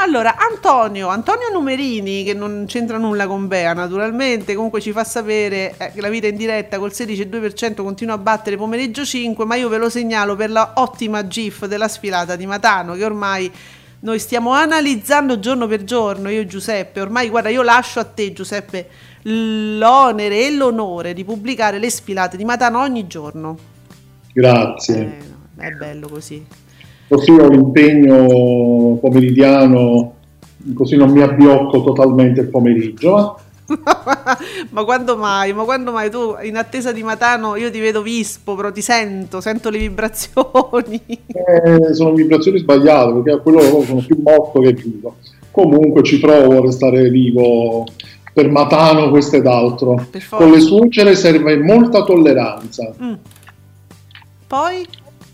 Allora, 0.04 0.36
Antonio, 0.36 1.10
Antonio 1.10 1.52
Numerini, 1.54 2.24
che 2.24 2.34
non 2.34 2.66
c'entra 2.68 2.98
nulla 2.98 3.28
con 3.28 3.48
Bea 3.48 3.74
naturalmente, 3.74 4.56
comunque 4.56 4.82
ci 4.82 4.92
fa 4.92 5.04
sapere 5.04 5.76
eh, 5.78 5.92
che 5.94 6.02
la 6.02 6.10
vita 6.10 6.26
in 6.26 6.36
diretta 6.38 6.80
col 6.80 6.90
16,2% 6.90 7.84
continua 7.84 8.16
a 8.16 8.18
battere 8.18 8.58
pomeriggio 8.58 9.06
5, 9.06 9.46
ma 9.46 9.54
io 9.54 9.70
ve 9.70 9.78
lo 9.78 9.92
segnalo 9.92 10.36
per 10.36 10.50
la 10.50 10.74
ottima 10.78 11.28
GIF 11.28 11.68
della 11.68 11.88
sfilata 11.88 12.36
di 12.36 12.48
Matano, 12.48 12.96
che 12.96 13.06
ormai 13.06 13.52
noi 14.00 14.18
stiamo 14.18 14.54
analizzando 14.54 15.38
giorno 15.38 15.68
per 15.68 15.84
giorno, 15.84 16.30
io 16.30 16.42
e 16.42 16.48
Giuseppe, 16.48 17.00
ormai 17.00 17.30
guarda, 17.30 17.50
io 17.50 17.62
lascio 17.62 18.00
a 18.00 18.04
te 18.04 18.34
Giuseppe 18.34 18.90
l'onere 19.22 20.48
e 20.48 20.52
l'onore 20.52 21.14
di 21.14 21.24
pubblicare 21.24 21.78
le 21.78 21.92
sfilate 21.92 22.38
di 22.38 22.44
Matano 22.44 22.80
ogni 22.80 23.06
giorno. 23.06 23.56
Grazie. 24.34 25.20
Eh, 25.58 25.68
è 25.68 25.70
bello 25.70 26.08
così 26.08 26.61
così 27.12 27.32
ho 27.32 27.50
l'impegno 27.50 28.96
pomeridiano, 29.02 30.14
così 30.74 30.96
non 30.96 31.12
mi 31.12 31.22
abbiocco 31.22 31.84
totalmente 31.84 32.40
il 32.40 32.48
pomeriggio. 32.48 33.38
ma 34.72 34.84
quando 34.86 35.18
mai? 35.18 35.52
Ma 35.52 35.64
quando 35.64 35.92
mai 35.92 36.10
tu 36.10 36.36
in 36.42 36.56
attesa 36.56 36.94
di 36.94 37.04
Matano 37.04 37.58
io 37.58 37.70
ti 37.70 37.82
vedo 37.82 38.02
vispo, 38.02 38.56
però 38.56 38.72
ti 38.72 38.82
sento, 38.82 39.42
sento 39.42 39.70
le 39.70 39.80
vibrazioni. 39.80 41.02
Eh, 41.42 41.94
sono 41.94 42.14
vibrazioni 42.14 42.60
sbagliate 42.60 43.14
perché 43.14 43.32
a 43.32 43.38
quello 43.40 43.60
sono 43.84 44.04
più 44.06 44.18
morto 44.24 44.60
che 44.62 44.72
vivo. 44.74 45.16
Comunque 45.52 46.04
ci 46.04 46.20
provo 46.20 46.60
a 46.60 46.62
restare 46.62 47.10
vivo 47.10 47.84
per 48.34 48.50
Matano, 48.50 49.10
questo 49.10 49.36
ed 49.36 49.48
altro. 49.48 50.08
Con 50.30 50.52
le 50.52 50.60
suocere 50.60 51.16
serve 51.16 51.58
molta 51.58 52.04
tolleranza. 52.04 52.94
Mm. 53.02 53.14
Poi, 54.48 54.86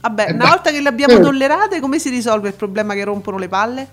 vabbè, 0.08 0.30
eh, 0.30 0.34
una 0.34 0.48
volta 0.48 0.72
che 0.72 0.82
le 0.82 0.89
abbiamo 0.89 1.17
eh. 1.17 1.22
tollerate, 1.22 1.80
come 1.80 2.00
si 2.00 2.10
risolve 2.10 2.50
il 2.50 2.54
problema 2.54 2.93
che 2.93 3.04
rompono 3.04 3.38
le 3.38 3.48
palle? 3.48 3.88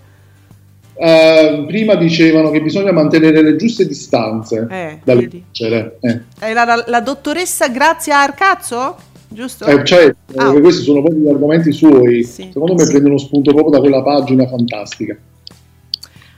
Uh, 0.94 1.66
prima 1.66 1.96
dicevano 1.96 2.50
che 2.50 2.62
bisogna 2.62 2.92
mantenere 2.92 3.42
le 3.42 3.56
giuste 3.56 3.84
distanze 3.84 4.66
eh, 4.70 5.00
dalle 5.02 5.28
leggere. 5.28 5.98
Eh. 6.00 6.52
La, 6.52 6.64
la, 6.64 6.84
la, 6.86 7.00
dottoressa 7.00 7.68
Grazia 7.68 8.20
Arcazzo? 8.20 8.96
Giusto? 9.26 9.64
Eh, 9.64 9.84
certo, 9.84 10.16
ah. 10.36 10.52
questi 10.52 10.84
sono 10.84 11.02
proprio 11.02 11.24
gli 11.24 11.28
argomenti 11.28 11.72
suoi. 11.72 12.22
Sì. 12.22 12.48
Secondo 12.52 12.74
me 12.74 12.84
sì. 12.84 12.92
prendono 12.92 13.18
spunto 13.18 13.52
proprio 13.52 13.72
da 13.72 13.80
quella 13.80 14.02
pagina 14.04 14.46
fantastica. 14.46 15.16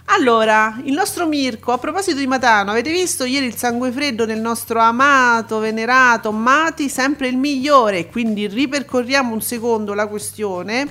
Allora, 0.09 0.81
il 0.85 0.93
nostro 0.95 1.27
Mirko, 1.27 1.73
a 1.73 1.79
proposito 1.79 2.19
di 2.19 2.27
Matano, 2.29 2.71
avete 2.71 2.93
visto 2.93 3.25
ieri 3.25 3.47
il 3.47 3.57
sangue 3.57 3.91
freddo 3.91 4.25
del 4.25 4.41
nostro 4.41 4.79
amato, 4.79 5.59
venerato 5.59 6.31
Mati, 6.31 6.89
sempre 6.89 7.27
il 7.27 7.37
migliore, 7.37 8.07
quindi 8.07 8.47
ripercorriamo 8.47 9.35
un 9.35 9.43
secondo 9.43 9.95
la 9.95 10.07
questione 10.07 10.89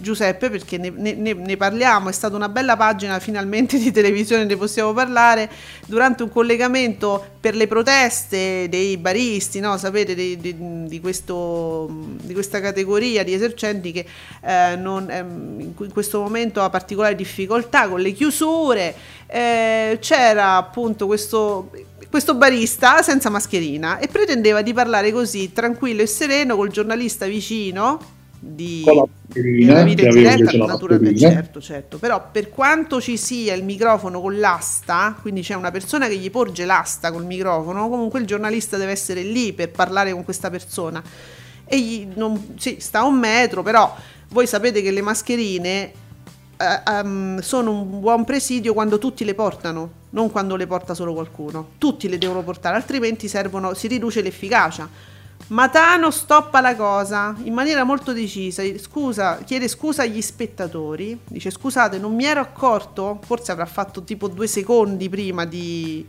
Giuseppe 0.00 0.50
perché 0.50 0.78
ne, 0.78 0.90
ne, 0.90 1.32
ne, 1.32 1.56
parliamo, 1.56 2.08
è 2.08 2.12
stata 2.12 2.36
una 2.36 2.48
bella 2.48 2.76
pagina 2.76 3.18
finalmente 3.18 3.78
di 3.78 3.90
televisione, 3.92 4.44
ne 4.44 4.56
possiamo 4.56 4.92
parlare 4.92 5.50
durante 5.86 6.22
un 6.22 6.30
collegamento 6.30 7.24
per 7.40 7.54
le 7.54 7.66
proteste 7.66 8.68
dei 8.68 8.96
baristi, 8.96 9.60
no? 9.60 9.76
sapete 9.76 10.14
di, 10.14 10.38
di, 10.38 10.86
di, 10.86 11.00
questo, 11.00 11.88
di, 11.90 12.32
questa 12.32 12.60
categoria 12.60 13.22
di 13.24 13.34
esercenti 13.34 13.92
che 13.92 14.06
eh, 14.42 14.76
non, 14.76 15.10
eh, 15.10 15.18
in 15.18 15.92
questo 15.92 16.20
momento 16.20 16.62
ha 16.62 16.70
particolari 16.70 17.14
difficoltà 17.14 17.88
con 17.88 18.00
le 18.00 18.12
chiusure, 18.12 18.94
eh, 19.26 19.98
c'era 20.00 20.56
appunto 20.56 21.06
questo 21.06 21.70
questo 22.10 22.34
barista 22.34 23.02
senza 23.02 23.30
mascherina 23.30 23.98
e 23.98 24.08
pretendeva 24.08 24.62
di 24.62 24.72
parlare 24.72 25.12
così 25.12 25.52
tranquillo 25.52 26.02
e 26.02 26.06
sereno 26.06 26.56
col 26.56 26.68
giornalista 26.68 27.26
vicino 27.26 28.18
di 28.42 28.82
vita 29.26 29.80
in 29.82 30.10
diretta, 30.10 30.56
naturalmente, 30.56 31.18
certo, 31.18 31.60
certo. 31.60 31.98
Però 31.98 32.28
per 32.32 32.48
quanto 32.48 32.98
ci 33.00 33.18
sia 33.18 33.52
il 33.52 33.62
microfono 33.62 34.20
con 34.20 34.38
l'asta, 34.38 35.14
quindi 35.20 35.42
c'è 35.42 35.54
una 35.54 35.70
persona 35.70 36.08
che 36.08 36.16
gli 36.16 36.30
porge 36.30 36.64
l'asta 36.64 37.12
col 37.12 37.26
microfono, 37.26 37.88
comunque 37.90 38.18
il 38.18 38.26
giornalista 38.26 38.78
deve 38.78 38.92
essere 38.92 39.22
lì 39.22 39.52
per 39.52 39.70
parlare 39.70 40.12
con 40.12 40.24
questa 40.24 40.48
persona. 40.48 41.02
E 41.66 41.80
gli, 41.80 42.08
non, 42.14 42.54
sì, 42.56 42.78
sta 42.80 43.00
a 43.00 43.04
un 43.04 43.18
metro, 43.18 43.62
però 43.62 43.94
voi 44.30 44.46
sapete 44.46 44.80
che 44.80 44.90
le 44.90 45.02
mascherine 45.02 45.92
uh, 46.56 46.90
um, 46.90 47.40
sono 47.40 47.72
un 47.72 48.00
buon 48.00 48.24
presidio 48.24 48.72
quando 48.72 48.98
tutti 48.98 49.24
le 49.26 49.34
portano, 49.34 49.92
non 50.10 50.30
quando 50.30 50.56
le 50.56 50.66
porta 50.66 50.94
solo 50.94 51.12
qualcuno. 51.12 51.72
Tutti 51.76 52.08
le 52.08 52.16
devono 52.16 52.42
portare, 52.42 52.74
altrimenti 52.74 53.28
servono, 53.28 53.74
si 53.74 53.86
riduce 53.86 54.22
l'efficacia 54.22 55.18
Matano 55.50 56.12
stoppa 56.12 56.60
la 56.60 56.76
cosa 56.76 57.34
in 57.42 57.52
maniera 57.52 57.82
molto 57.82 58.12
decisa. 58.12 58.62
Scusa, 58.78 59.38
chiede 59.44 59.66
scusa 59.66 60.02
agli 60.02 60.22
spettatori. 60.22 61.18
Dice: 61.26 61.50
Scusate, 61.50 61.98
non 61.98 62.14
mi 62.14 62.24
ero 62.24 62.40
accorto. 62.40 63.18
Forse 63.24 63.50
avrà 63.50 63.66
fatto 63.66 64.04
tipo 64.04 64.28
due 64.28 64.46
secondi 64.46 65.08
prima 65.08 65.44
di, 65.44 66.06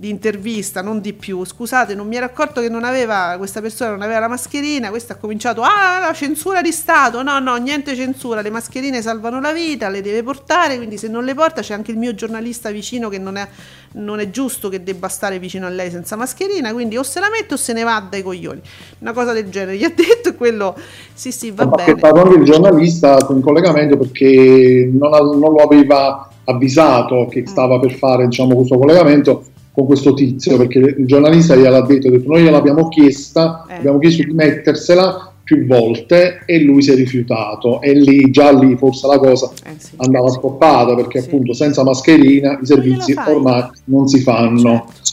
di 0.00 0.08
intervista, 0.08 0.80
non 0.80 1.02
di 1.02 1.12
più. 1.12 1.44
Scusate, 1.44 1.94
non 1.94 2.08
mi 2.08 2.16
ero 2.16 2.24
accorto 2.24 2.62
che 2.62 2.70
non 2.70 2.84
aveva, 2.84 3.34
questa 3.36 3.60
persona 3.60 3.90
non 3.90 4.00
aveva 4.00 4.20
la 4.20 4.28
mascherina. 4.28 4.88
Questo 4.88 5.12
ha 5.12 5.16
cominciato, 5.16 5.60
ah, 5.60 6.00
la 6.00 6.14
censura 6.14 6.62
di 6.62 6.72
Stato. 6.72 7.22
No, 7.22 7.38
no, 7.38 7.56
niente 7.56 7.94
censura. 7.94 8.40
Le 8.40 8.48
mascherine 8.48 9.02
salvano 9.02 9.42
la 9.42 9.52
vita, 9.52 9.90
le 9.90 10.00
deve 10.00 10.22
portare. 10.22 10.78
Quindi 10.78 10.96
se 10.96 11.08
non 11.08 11.26
le 11.26 11.34
porta 11.34 11.60
c'è 11.60 11.74
anche 11.74 11.90
il 11.90 11.98
mio 11.98 12.14
giornalista 12.14 12.70
vicino 12.70 13.10
che 13.10 13.18
non 13.18 13.36
è, 13.36 13.46
non 13.92 14.20
è 14.20 14.30
giusto 14.30 14.70
che 14.70 14.82
debba 14.82 15.08
stare 15.08 15.38
vicino 15.38 15.66
a 15.66 15.68
lei 15.68 15.90
senza 15.90 16.16
mascherina. 16.16 16.72
Quindi 16.72 16.96
o 16.96 17.02
se 17.02 17.20
la 17.20 17.28
mette 17.28 17.52
o 17.52 17.58
se 17.58 17.74
ne 17.74 17.82
va 17.82 18.02
dai 18.08 18.22
coglioni. 18.22 18.60
Una 19.00 19.12
cosa 19.12 19.34
del 19.34 19.50
genere. 19.50 19.76
Gli 19.76 19.84
ha 19.84 19.92
detto 19.94 20.34
quello, 20.34 20.76
sì, 21.12 21.30
sì, 21.30 21.50
va 21.50 21.66
Ma 21.66 21.72
bene. 21.72 21.94
Proprio 21.96 22.38
il 22.38 22.44
giornalista 22.44 23.18
in 23.28 23.42
collegamento 23.42 23.98
perché 23.98 24.88
non, 24.90 25.10
non 25.38 25.52
lo 25.52 25.58
aveva 25.62 26.26
avvisato 26.44 27.28
che 27.30 27.46
stava 27.46 27.78
per 27.78 27.92
fare 27.92 28.26
diciamo, 28.26 28.54
questo 28.54 28.78
collegamento 28.78 29.44
con 29.80 29.86
questo 29.86 30.12
tizio 30.14 30.56
perché 30.58 30.78
il 30.78 31.06
giornalista 31.06 31.56
gliel'ha 31.56 31.80
detto, 31.80 32.08
ha 32.08 32.10
detto 32.10 32.28
noi 32.28 32.42
gliel'abbiamo 32.42 32.88
chiesta, 32.88 33.64
eh. 33.68 33.76
abbiamo 33.76 33.98
chiesto 33.98 34.22
di 34.22 34.32
mettersela 34.32 35.32
più 35.42 35.66
volte 35.66 36.42
e 36.44 36.62
lui 36.62 36.82
si 36.82 36.92
è 36.92 36.94
rifiutato 36.94 37.80
e 37.80 37.94
lì 37.94 38.30
già 38.30 38.52
lì 38.52 38.76
forse 38.76 39.06
la 39.06 39.18
cosa 39.18 39.50
eh 39.64 39.74
sì, 39.78 39.94
andava 39.96 40.28
sì. 40.28 40.36
stoppata 40.38 40.94
perché 40.94 41.20
sì. 41.20 41.26
appunto 41.26 41.52
senza 41.54 41.82
mascherina 41.82 42.58
i 42.60 42.66
servizi 42.66 43.14
ormai 43.26 43.68
non 43.84 44.06
si 44.06 44.20
fanno. 44.20 44.86
Certo. 44.86 45.08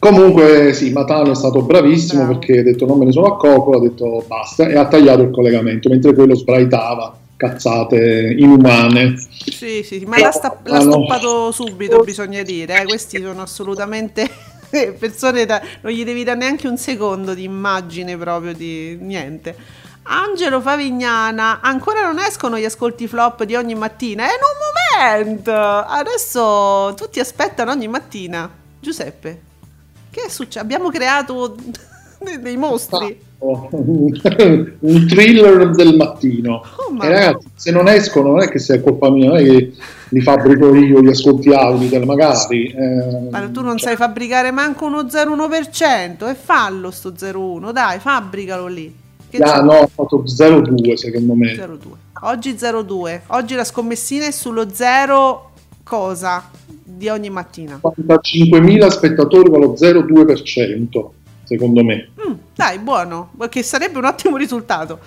Comunque 0.00 0.72
sì, 0.74 0.92
Matano 0.92 1.32
è 1.32 1.34
stato 1.34 1.62
bravissimo 1.62 2.24
Bravo. 2.24 2.38
perché 2.38 2.60
ha 2.60 2.62
detto 2.62 2.86
non 2.86 2.98
me 2.98 3.06
ne 3.06 3.12
sono 3.12 3.26
accorto, 3.26 3.70
ha 3.78 3.80
detto 3.80 4.22
basta 4.28 4.68
e 4.68 4.76
ha 4.76 4.86
tagliato 4.86 5.22
il 5.22 5.30
collegamento 5.30 5.88
mentre 5.88 6.14
quello 6.14 6.36
sbraitava 6.36 7.16
cazzate 7.38 8.34
inumane. 8.36 9.16
Sì, 9.16 9.82
sì, 9.84 10.04
ma 10.04 10.18
l'ha, 10.18 10.32
sta- 10.32 10.58
l'ha 10.64 10.80
stoppato 10.80 11.52
subito, 11.52 12.00
bisogna 12.00 12.42
dire. 12.42 12.82
Eh. 12.82 12.84
Questi 12.84 13.22
sono 13.22 13.42
assolutamente 13.42 14.28
persone 14.98 15.46
da... 15.46 15.62
non 15.80 15.92
gli 15.92 16.04
devi 16.04 16.24
dare 16.24 16.38
neanche 16.38 16.66
un 16.66 16.76
secondo 16.76 17.32
di 17.32 17.44
immagine 17.44 18.18
proprio 18.18 18.52
di 18.52 18.98
niente. 19.00 19.56
Angelo 20.02 20.60
Favignana, 20.60 21.60
ancora 21.60 22.02
non 22.02 22.18
escono 22.18 22.58
gli 22.58 22.64
ascolti 22.64 23.06
flop 23.06 23.44
di 23.44 23.54
ogni 23.54 23.74
mattina? 23.74 24.24
È 24.24 24.30
in 24.30 24.40
un 24.42 25.26
momento! 25.36 25.52
Adesso 25.52 26.94
tutti 26.96 27.20
aspettano 27.20 27.70
ogni 27.70 27.88
mattina. 27.88 28.50
Giuseppe, 28.80 29.42
che 30.10 30.22
è 30.22 30.28
successo? 30.28 30.58
Abbiamo 30.58 30.90
creato 30.90 31.54
dei 32.40 32.56
mostri. 32.56 33.26
un 33.40 35.06
thriller 35.06 35.70
del 35.70 35.96
mattino. 35.96 36.62
Oh, 36.76 37.04
e 37.04 37.08
ragazzi, 37.08 37.46
se 37.54 37.70
non 37.70 37.88
escono, 37.88 38.30
non 38.30 38.42
è 38.42 38.48
che 38.48 38.58
sia 38.58 38.80
colpa 38.80 39.10
mia, 39.10 39.28
non 39.28 39.36
è 39.36 39.44
che 39.44 39.72
li 40.08 40.20
fabbrico 40.20 40.74
io 40.74 41.00
gli 41.00 41.08
ascolti 41.08 41.50
audio, 41.52 42.04
magari. 42.04 42.66
Eh, 42.66 43.28
ma 43.30 43.48
tu 43.48 43.62
non 43.62 43.76
cioè. 43.76 43.88
sai 43.88 43.96
fabbricare 43.96 44.50
manco 44.50 44.86
uno 44.86 45.02
0,1% 45.02 46.28
e 46.28 46.34
fallo 46.34 46.90
sto 46.90 47.10
0,1, 47.10 47.70
dai, 47.70 47.98
fabbricalo 48.00 48.66
lì. 48.66 48.92
Che 49.30 49.36
ah, 49.38 49.60
no, 49.62 49.74
ho 49.74 49.86
fatto 49.86 50.24
0,2 50.24 50.94
secondo 50.94 51.34
me. 51.34 51.52
0,2. 51.52 51.76
Oggi 52.22 52.52
0,2. 52.52 53.20
Oggi 53.28 53.54
la 53.54 53.64
scommessina 53.64 54.26
è 54.26 54.30
sullo 54.32 54.68
0 54.72 55.50
cosa 55.84 56.50
di 56.64 57.08
ogni 57.08 57.30
mattina. 57.30 57.78
45.000 57.82 58.88
spettatori 58.88 59.50
con 59.50 59.60
lo 59.60 59.74
0,2% 59.74 61.10
secondo 61.44 61.84
me. 61.84 62.10
Mm, 62.26 62.32
dai, 62.58 62.80
buono, 62.80 63.30
che 63.50 63.62
sarebbe 63.62 63.98
un 63.98 64.04
ottimo 64.06 64.36
risultato. 64.36 64.98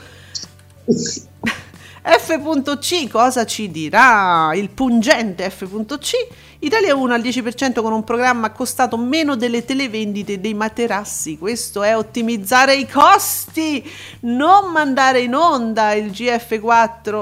F.C 2.01 3.09
cosa 3.09 3.45
ci 3.45 3.69
dirà? 3.69 4.53
Il 4.55 4.69
pungente 4.69 5.49
F.C 5.49 6.11
Italia 6.59 6.95
1 6.95 7.13
al 7.13 7.19
10% 7.19 7.81
con 7.81 7.91
un 7.91 8.05
programma 8.05 8.51
costato 8.51 8.95
meno 8.95 9.35
delle 9.35 9.65
televendite 9.65 10.39
dei 10.39 10.53
materassi. 10.53 11.37
Questo 11.37 11.83
è 11.83 11.97
ottimizzare 11.97 12.75
i 12.75 12.87
costi, 12.87 13.83
non 14.21 14.71
mandare 14.71 15.19
in 15.19 15.35
onda 15.35 15.91
il 15.91 16.09
GF4 16.11 17.13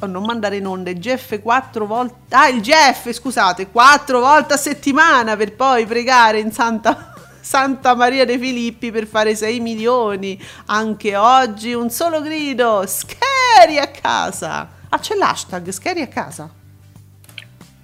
o 0.00 0.06
non 0.06 0.24
mandare 0.24 0.56
in 0.56 0.66
onda 0.66 0.90
il 0.90 0.98
GF 0.98 1.40
4 1.40 1.86
volte 1.86 2.34
ah 2.34 2.48
il 2.48 2.60
GF 2.60 3.12
scusate 3.12 3.68
4 3.68 4.18
volte 4.18 4.52
a 4.52 4.56
settimana 4.58 5.36
per 5.36 5.54
poi 5.54 5.86
pregare 5.86 6.38
in 6.38 6.52
santa 6.52 7.15
Santa 7.46 7.94
Maria 7.94 8.24
dei 8.24 8.40
Filippi 8.40 8.90
per 8.90 9.06
fare 9.06 9.36
6 9.36 9.60
milioni. 9.60 10.36
Anche 10.66 11.14
oggi 11.14 11.74
un 11.74 11.90
solo 11.90 12.20
grido, 12.20 12.82
scheri 12.86 13.78
a 13.78 13.86
casa. 13.86 14.68
Ah, 14.88 14.98
c'è 14.98 15.14
l'hashtag 15.14 15.68
scheri 15.68 16.00
a 16.00 16.08
casa. 16.08 16.50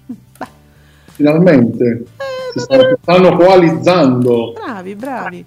Beh. 0.05 0.47
Finalmente. 1.13 2.03
Eh, 2.17 2.51
si 2.51 2.59
stanno, 2.59 2.97
stanno 3.01 3.37
coalizzando. 3.37 4.51
Bravi, 4.51 4.95
bravi. 4.95 5.45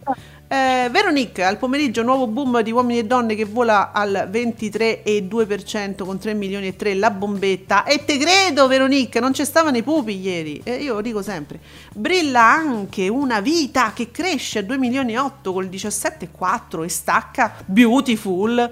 Eh, 0.49 0.89
Veronique, 0.93 1.43
al 1.43 1.59
pomeriggio 1.59 2.05
nuovo 2.05 2.29
boom 2.29 2.61
di 2.63 2.71
uomini 2.71 3.01
e 3.01 3.05
donne 3.05 3.35
che 3.35 3.45
vola 3.45 3.91
al 3.91 4.29
23,2% 4.31 6.05
con 6.05 6.19
3 6.19 6.35
milioni 6.35 6.69
e 6.69 6.77
3 6.77 6.95
la 6.95 7.11
bombetta. 7.11 7.83
E 7.83 8.05
te 8.05 8.17
credo, 8.17 8.69
Veronique, 8.69 9.19
non 9.19 9.35
stavano 9.35 9.77
i 9.77 9.83
pupi 9.83 10.17
ieri. 10.21 10.61
Eh, 10.63 10.77
io 10.77 10.95
lo 10.95 11.01
dico 11.01 11.21
sempre. 11.21 11.59
Brilla 11.93 12.43
anche 12.43 13.09
una 13.09 13.41
vita 13.41 13.93
che 13.93 14.13
cresce 14.13 14.61
a 14.61 14.63
2 14.63 14.79
milioni 14.79 15.15
e 15.15 15.19
8 15.19 15.53
col 15.53 15.67
17,4 15.67 16.85
e 16.85 16.89
stacca 16.89 17.55
beautiful. 17.67 18.71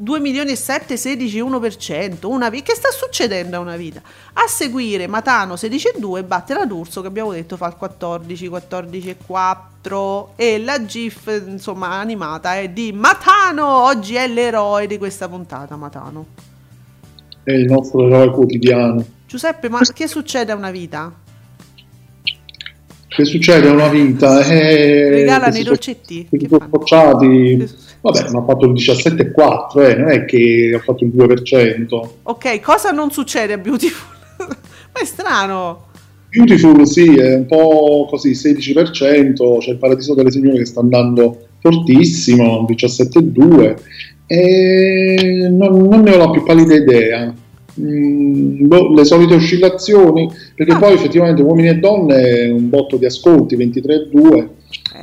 2 0.00 0.20
milioni 0.20 0.52
e 0.52 0.56
7, 0.56 0.96
16, 0.96 1.42
1%. 1.42 2.26
Una 2.26 2.48
vita. 2.50 2.70
Che 2.70 2.76
sta 2.76 2.90
succedendo 2.90 3.56
a 3.56 3.58
una 3.58 3.76
vita? 3.76 4.00
A 4.34 4.46
seguire 4.46 5.08
Matano 5.08 5.54
16,2 5.54 6.24
batte 6.24 6.54
la 6.54 6.66
D'Urso 6.66 7.00
che 7.00 7.08
abbiamo 7.08 7.32
detto 7.32 7.56
fa 7.56 7.66
il 7.66 7.74
14, 7.74 8.48
14,4 8.48 10.26
e 10.36 10.60
la 10.60 10.84
GIF 10.84 11.42
insomma 11.48 11.98
animata 11.98 12.56
è 12.56 12.68
di 12.68 12.92
Matano. 12.92 13.66
Oggi 13.66 14.14
è 14.14 14.28
l'eroe 14.28 14.86
di 14.86 14.98
questa 14.98 15.28
puntata 15.28 15.74
Matano. 15.74 16.26
È 17.42 17.50
il 17.50 17.64
nostro 17.64 18.06
eroe 18.06 18.30
quotidiano. 18.30 19.04
Giuseppe, 19.26 19.68
ma 19.68 19.80
che 19.80 20.06
succede 20.06 20.52
a 20.52 20.54
una 20.54 20.70
vita? 20.70 21.12
Che 23.18 23.24
succede 23.24 23.66
a 23.66 23.72
una 23.72 23.88
vita? 23.88 24.46
Eh, 24.46 25.08
Regalano 25.10 25.56
i 25.56 25.64
dolcetti. 25.64 26.28
Scocciati. 26.30 27.68
Vabbè, 28.00 28.30
ma 28.30 28.38
ha 28.38 28.44
fatto 28.44 28.66
il 28.66 28.74
17,4, 28.74 29.80
eh, 29.80 29.94
non 29.96 30.08
è 30.08 30.24
che 30.24 30.72
ha 30.76 30.78
fatto 30.78 31.02
il 31.02 31.10
2%. 31.10 32.08
Ok, 32.22 32.60
cosa 32.60 32.92
non 32.92 33.10
succede 33.10 33.54
a 33.54 33.58
Beautiful? 33.58 34.16
ma 34.46 35.00
è 35.00 35.04
strano. 35.04 35.86
Beautiful 36.28 36.86
sì, 36.86 37.16
è 37.16 37.34
un 37.34 37.46
po' 37.46 38.06
così, 38.08 38.30
16%, 38.30 39.58
c'è 39.58 39.70
il 39.70 39.78
Paradiso 39.78 40.14
delle 40.14 40.30
Signore 40.30 40.58
che 40.58 40.66
sta 40.66 40.78
andando 40.78 41.48
fortissimo, 41.58 42.68
17,2%, 42.70 43.80
e 44.28 45.48
non, 45.50 45.88
non 45.88 46.02
ne 46.02 46.12
ho 46.12 46.18
la 46.18 46.30
più 46.30 46.44
pallida 46.44 46.76
idea. 46.76 47.34
Mm, 47.80 48.66
boh, 48.66 48.92
le 48.94 49.04
solite 49.04 49.34
oscillazioni, 49.34 50.30
perché 50.54 50.72
ah. 50.72 50.78
poi 50.78 50.94
effettivamente 50.94 51.42
uomini 51.42 51.68
e 51.68 51.74
donne 51.74 52.48
un 52.48 52.68
botto 52.68 52.96
di 52.96 53.06
ascolti, 53.06 53.56
23,2, 53.56 54.36
eh. 54.36 54.48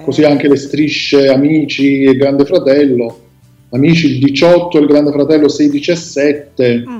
così 0.04 0.24
anche 0.24 0.48
le 0.48 0.58
strisce 0.58 1.28
Amici 1.28 2.04
e 2.04 2.16
Grande 2.16 2.46
Fratello, 2.46 3.20
Amici 3.70 4.08
il 4.08 4.20
18 4.20 4.78
e 4.78 4.82
il 4.82 4.88
Grande 4.88 5.12
Fratello 5.12 5.48
16,7. 5.48 6.90
Mm. 6.90 7.00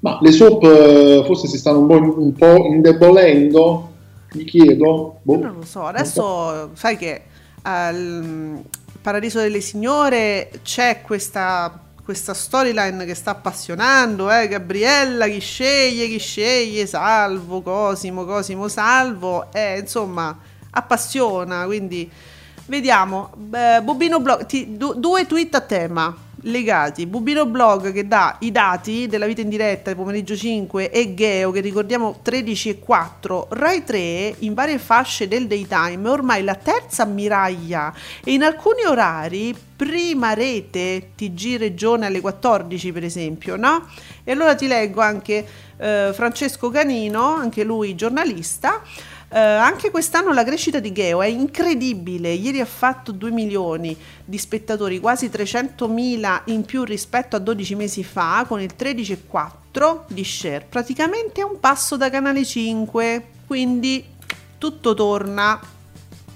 Ma 0.00 0.18
le 0.20 0.32
soap 0.32 0.62
eh, 0.64 1.22
forse 1.24 1.48
si 1.48 1.56
stanno 1.56 1.80
un 1.80 1.86
po', 1.86 2.20
un 2.20 2.32
po 2.34 2.66
indebolendo, 2.66 3.90
mi 4.34 4.44
chiedo. 4.44 5.20
Boh. 5.22 5.38
Non 5.38 5.54
lo 5.54 5.64
so, 5.64 5.84
adesso 5.84 6.70
sai 6.74 6.98
che 6.98 7.22
al 7.62 8.62
Paradiso 9.00 9.40
delle 9.40 9.60
Signore 9.60 10.50
c'è 10.62 11.00
questa 11.02 11.83
questa 12.04 12.34
storyline 12.34 13.04
che 13.06 13.14
sta 13.14 13.30
appassionando, 13.30 14.30
eh? 14.30 14.46
Gabriella, 14.46 15.26
chi 15.26 15.40
sceglie, 15.40 16.06
chi 16.06 16.18
sceglie, 16.18 16.86
Salvo, 16.86 17.62
Cosimo, 17.62 18.24
Cosimo, 18.24 18.68
Salvo, 18.68 19.50
eh, 19.52 19.78
insomma, 19.78 20.36
appassiona, 20.70 21.64
quindi 21.64 22.10
vediamo. 22.66 23.32
Eh, 23.52 23.80
Bobino 23.82 24.20
Blog, 24.20 24.44
ti, 24.44 24.76
du, 24.76 24.92
due 24.94 25.26
tweet 25.26 25.54
a 25.54 25.60
tema 25.62 26.23
legati. 26.44 27.06
Bubino 27.06 27.46
Blog 27.46 27.92
che 27.92 28.06
dà 28.06 28.36
i 28.40 28.50
dati 28.50 29.06
della 29.06 29.26
vita 29.26 29.40
in 29.40 29.48
diretta 29.48 29.84
del 29.84 29.96
pomeriggio 29.96 30.36
5 30.36 30.90
e 30.90 31.14
Geo 31.14 31.50
che 31.50 31.60
ricordiamo 31.60 32.18
13 32.22 32.68
e 32.70 32.78
4, 32.78 33.48
Rai 33.50 33.84
3 33.84 34.34
in 34.40 34.54
varie 34.54 34.78
fasce 34.78 35.28
del 35.28 35.46
daytime 35.46 36.08
ormai 36.08 36.42
la 36.42 36.54
terza 36.54 37.04
ammiraglia 37.04 37.92
e 38.22 38.32
in 38.32 38.42
alcuni 38.42 38.84
orari 38.84 39.54
prima 39.76 40.34
rete 40.34 41.10
TG 41.16 41.56
Regione 41.58 42.06
alle 42.06 42.20
14 42.20 42.92
per 42.92 43.04
esempio, 43.04 43.56
no? 43.56 43.88
E 44.22 44.32
allora 44.32 44.54
ti 44.54 44.66
leggo 44.66 45.00
anche 45.00 45.46
eh, 45.76 46.10
Francesco 46.14 46.70
Canino, 46.70 47.34
anche 47.34 47.64
lui 47.64 47.94
giornalista, 47.94 48.82
Uh, 49.34 49.36
anche 49.36 49.90
quest'anno 49.90 50.32
la 50.32 50.44
crescita 50.44 50.78
di 50.78 50.92
Geo 50.92 51.20
è 51.20 51.26
incredibile, 51.26 52.30
ieri 52.30 52.60
ha 52.60 52.64
fatto 52.64 53.10
2 53.10 53.32
milioni 53.32 53.96
di 54.24 54.38
spettatori, 54.38 55.00
quasi 55.00 55.28
300 55.28 55.88
mila 55.88 56.42
in 56.44 56.64
più 56.64 56.84
rispetto 56.84 57.34
a 57.34 57.40
12 57.40 57.74
mesi 57.74 58.04
fa, 58.04 58.44
con 58.46 58.60
il 58.60 58.70
13,4 58.78 60.02
di 60.06 60.22
share, 60.22 60.64
praticamente 60.68 61.40
a 61.40 61.46
un 61.46 61.58
passo 61.58 61.96
da 61.96 62.10
Canale 62.10 62.44
5, 62.44 63.24
quindi 63.48 64.04
tutto 64.56 64.94
torna, 64.94 65.58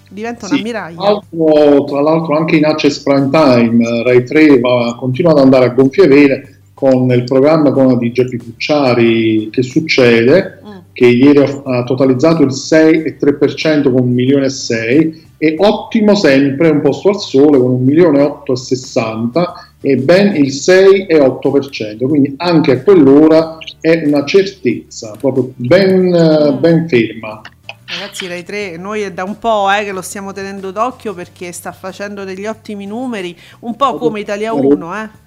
diventa 0.09 0.49
sì, 0.49 0.61
miraglia. 0.61 1.01
Altro, 1.01 1.85
tra 1.85 2.01
l'altro 2.01 2.37
anche 2.37 2.57
in 2.57 2.65
Access 2.65 2.99
Prime 2.99 3.29
Time, 3.31 4.03
Rai 4.03 4.25
3 4.25 4.59
va, 4.59 4.97
continua 4.99 5.31
ad 5.31 5.39
andare 5.39 5.67
a 5.67 5.69
gonfie 5.69 6.09
vele 6.09 6.63
con 6.75 7.09
il 7.11 7.23
programma 7.23 7.71
con 7.71 7.97
di 7.97 8.11
Geppi 8.11 8.39
Cucciari, 8.39 9.51
che 9.51 9.63
succede? 9.63 10.58
Che 10.99 11.07
ieri 11.07 11.39
ha, 11.39 11.85
totalizzato 11.85 12.43
il 12.43 12.49
6,3% 12.49 13.85
con 13.85 14.03
1 14.03 14.03
milione 14.03 14.47
e 14.47 14.51
6 14.51 15.27
e 15.39 15.55
ottimo 15.57 16.17
sempre 16.17 16.71
un 16.71 16.81
posto 16.81 17.11
al 17.11 17.21
sole 17.21 17.57
con 17.57 17.71
1 17.71 17.85
milione 17.85 18.19
e 18.19 18.23
860 18.23 19.75
e 19.81 19.95
ben 19.95 20.35
il 20.35 20.49
6,8% 20.49 22.05
quindi 22.09 22.35
anche 22.39 22.73
a 22.73 22.83
quell'ora 22.83 23.59
è 23.81 24.03
una 24.07 24.25
certezza 24.25 25.15
proprio 25.17 25.53
ben, 25.55 26.09
mm. 26.09 26.59
ben 26.59 26.89
ferma. 26.89 27.43
Ragazzi, 27.87 28.27
Rai 28.27 28.43
3, 28.43 28.77
noi 28.77 29.03
è 29.03 29.13
da 29.13 29.23
un 29.23 29.39
po' 29.39 29.71
eh, 29.71 29.85
che 29.85 29.93
lo 29.93 30.03
stiamo 30.03 30.33
tenendo 30.33 30.73
d'occhio 30.73 31.15
perché 31.15 31.53
sta 31.53 31.71
facendo 31.71 32.25
degli 32.25 32.45
ottimi 32.45 32.87
numeri, 32.87 33.37
un 33.61 33.77
po' 33.77 33.95
come 33.99 34.19
Italia 34.19 34.53
1, 34.53 34.97
eh 34.97 35.27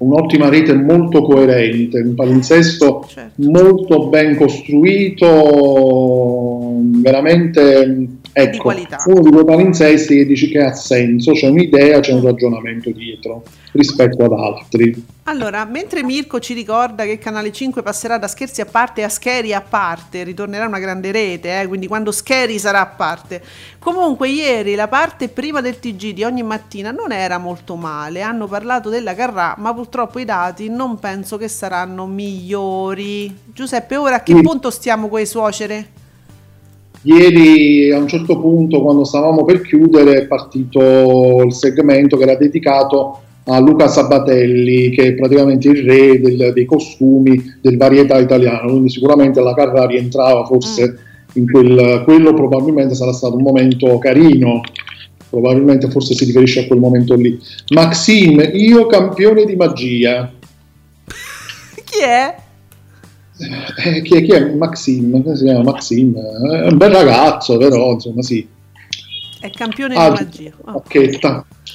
un'ottima 0.00 0.48
rete 0.48 0.74
molto 0.74 1.22
coerente, 1.22 2.00
un 2.00 2.14
palinsesto 2.14 3.04
certo. 3.06 3.50
molto 3.50 4.08
ben 4.08 4.36
costruito, 4.36 5.28
veramente 6.80 8.08
ecco, 8.32 8.50
di 8.50 8.58
qualità. 8.58 8.98
uno 9.06 9.20
di 9.20 9.30
quei 9.30 9.44
palinsesti 9.44 10.16
che 10.16 10.26
dici 10.26 10.48
che 10.48 10.60
ha 10.60 10.74
senso, 10.74 11.32
c'è 11.32 11.48
un'idea, 11.48 12.00
c'è 12.00 12.12
un 12.12 12.22
ragionamento 12.22 12.90
dietro 12.90 13.42
rispetto 13.72 14.24
ad 14.24 14.32
altri. 14.32 15.04
Allora, 15.24 15.64
mentre 15.64 16.02
Mirko 16.02 16.40
ci 16.40 16.54
ricorda 16.54 17.04
che 17.04 17.18
Canale 17.18 17.52
5 17.52 17.82
passerà 17.82 18.18
da 18.18 18.26
scherzi 18.26 18.62
a 18.62 18.66
parte 18.66 19.04
a 19.04 19.08
scheri 19.08 19.54
a 19.54 19.60
parte, 19.60 20.24
ritornerà 20.24 20.66
una 20.66 20.80
grande 20.80 21.12
rete, 21.12 21.60
eh, 21.60 21.68
quindi 21.68 21.86
quando 21.86 22.10
scheri 22.10 22.58
sarà 22.58 22.80
a 22.80 22.86
parte. 22.86 23.40
Comunque 23.78 24.28
ieri 24.28 24.74
la 24.74 24.88
parte 24.88 25.28
prima 25.28 25.60
del 25.60 25.78
TG 25.78 26.12
di 26.12 26.24
ogni 26.24 26.42
mattina 26.42 26.90
non 26.90 27.12
era 27.12 27.38
molto 27.38 27.76
male, 27.76 28.22
hanno 28.22 28.48
parlato 28.48 28.88
della 28.88 29.14
Carrà, 29.14 29.54
ma 29.58 29.72
purtroppo 29.72 30.18
i 30.18 30.24
dati 30.24 30.68
non 30.68 30.98
penso 30.98 31.36
che 31.36 31.46
saranno 31.46 32.06
migliori. 32.06 33.32
Giuseppe, 33.52 33.96
ora 33.96 34.16
a 34.16 34.22
che 34.22 34.34
sì. 34.34 34.42
punto 34.42 34.70
stiamo 34.70 35.08
con 35.08 35.20
le 35.20 35.26
suocere? 35.26 35.98
Ieri 37.02 37.90
a 37.92 37.98
un 37.98 38.08
certo 38.08 38.38
punto, 38.38 38.82
quando 38.82 39.04
stavamo 39.04 39.44
per 39.44 39.62
chiudere, 39.62 40.16
è 40.16 40.26
partito 40.26 41.42
il 41.44 41.52
segmento 41.54 42.16
che 42.16 42.24
era 42.24 42.34
dedicato 42.36 43.20
a 43.44 43.58
Luca 43.58 43.88
Sabatelli, 43.88 44.90
che 44.90 45.06
è 45.06 45.14
praticamente 45.14 45.68
il 45.68 45.82
re 45.84 46.20
del, 46.20 46.52
dei 46.52 46.64
costumi 46.66 47.42
del 47.60 47.78
varietà 47.78 48.18
italiano, 48.18 48.70
quindi 48.70 48.90
sicuramente 48.90 49.40
la 49.40 49.54
Carrà 49.54 49.86
rientrava 49.86 50.44
forse 50.44 50.90
mm. 50.90 50.96
in 51.38 51.50
quel, 51.50 52.02
quello 52.04 52.34
probabilmente 52.34 52.94
sarà 52.94 53.12
stato 53.12 53.36
un 53.36 53.42
momento 53.42 53.98
carino, 53.98 54.60
probabilmente 55.30 55.90
forse 55.90 56.14
si 56.14 56.26
riferisce 56.26 56.60
a 56.60 56.66
quel 56.66 56.80
momento 56.80 57.14
lì. 57.14 57.38
Maxime, 57.72 58.44
io 58.44 58.86
campione 58.86 59.46
di 59.46 59.56
magia. 59.56 60.30
Chi 61.84 62.00
è? 62.04 62.34
Eh, 63.40 64.02
chi, 64.02 64.16
è, 64.16 64.22
chi 64.22 64.32
è 64.32 64.54
Maxime? 64.54 65.22
Come 65.22 65.36
si 65.36 65.44
chiama 65.44 65.62
Maxime? 65.62 66.20
È 66.20 66.68
un 66.68 66.76
bel 66.76 66.90
ragazzo, 66.92 67.56
però 67.56 67.92
insomma 67.92 68.20
sì. 68.22 68.46
È 69.40 69.48
campione 69.50 69.94
ah, 69.94 70.10
di 70.10 70.24
magia. 70.24 70.52
Oh. 70.66 70.82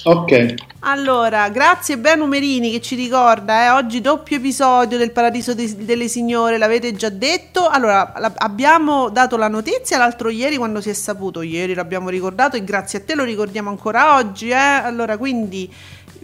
Ok. 0.04 0.54
Allora, 0.80 1.48
grazie 1.48 1.98
Ben 1.98 2.18
Numerini 2.18 2.70
che 2.70 2.80
ci 2.80 2.94
ricorda, 2.94 3.64
eh, 3.64 3.70
oggi 3.70 4.00
doppio 4.00 4.36
episodio 4.36 4.96
del 4.96 5.10
Paradiso 5.10 5.52
de- 5.52 5.84
delle 5.84 6.06
Signore, 6.06 6.58
l'avete 6.58 6.94
già 6.94 7.08
detto. 7.08 7.66
Allora, 7.66 8.12
la- 8.18 8.32
abbiamo 8.36 9.08
dato 9.08 9.36
la 9.36 9.48
notizia 9.48 9.98
l'altro 9.98 10.28
ieri 10.28 10.56
quando 10.56 10.80
si 10.80 10.90
è 10.90 10.92
saputo, 10.92 11.42
ieri 11.42 11.74
l'abbiamo 11.74 12.08
ricordato 12.08 12.54
e 12.54 12.62
grazie 12.62 13.00
a 13.00 13.02
te 13.04 13.16
lo 13.16 13.24
ricordiamo 13.24 13.70
ancora 13.70 14.14
oggi. 14.14 14.50
Eh? 14.50 14.54
Allora, 14.54 15.16
quindi 15.16 15.68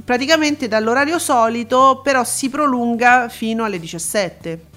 praticamente 0.05 0.69
dall'orario 0.69 1.19
solito, 1.19 2.01
però 2.05 2.23
si 2.23 2.49
prolunga 2.49 3.29
fino 3.29 3.65
alle 3.65 3.81
17 3.81 4.71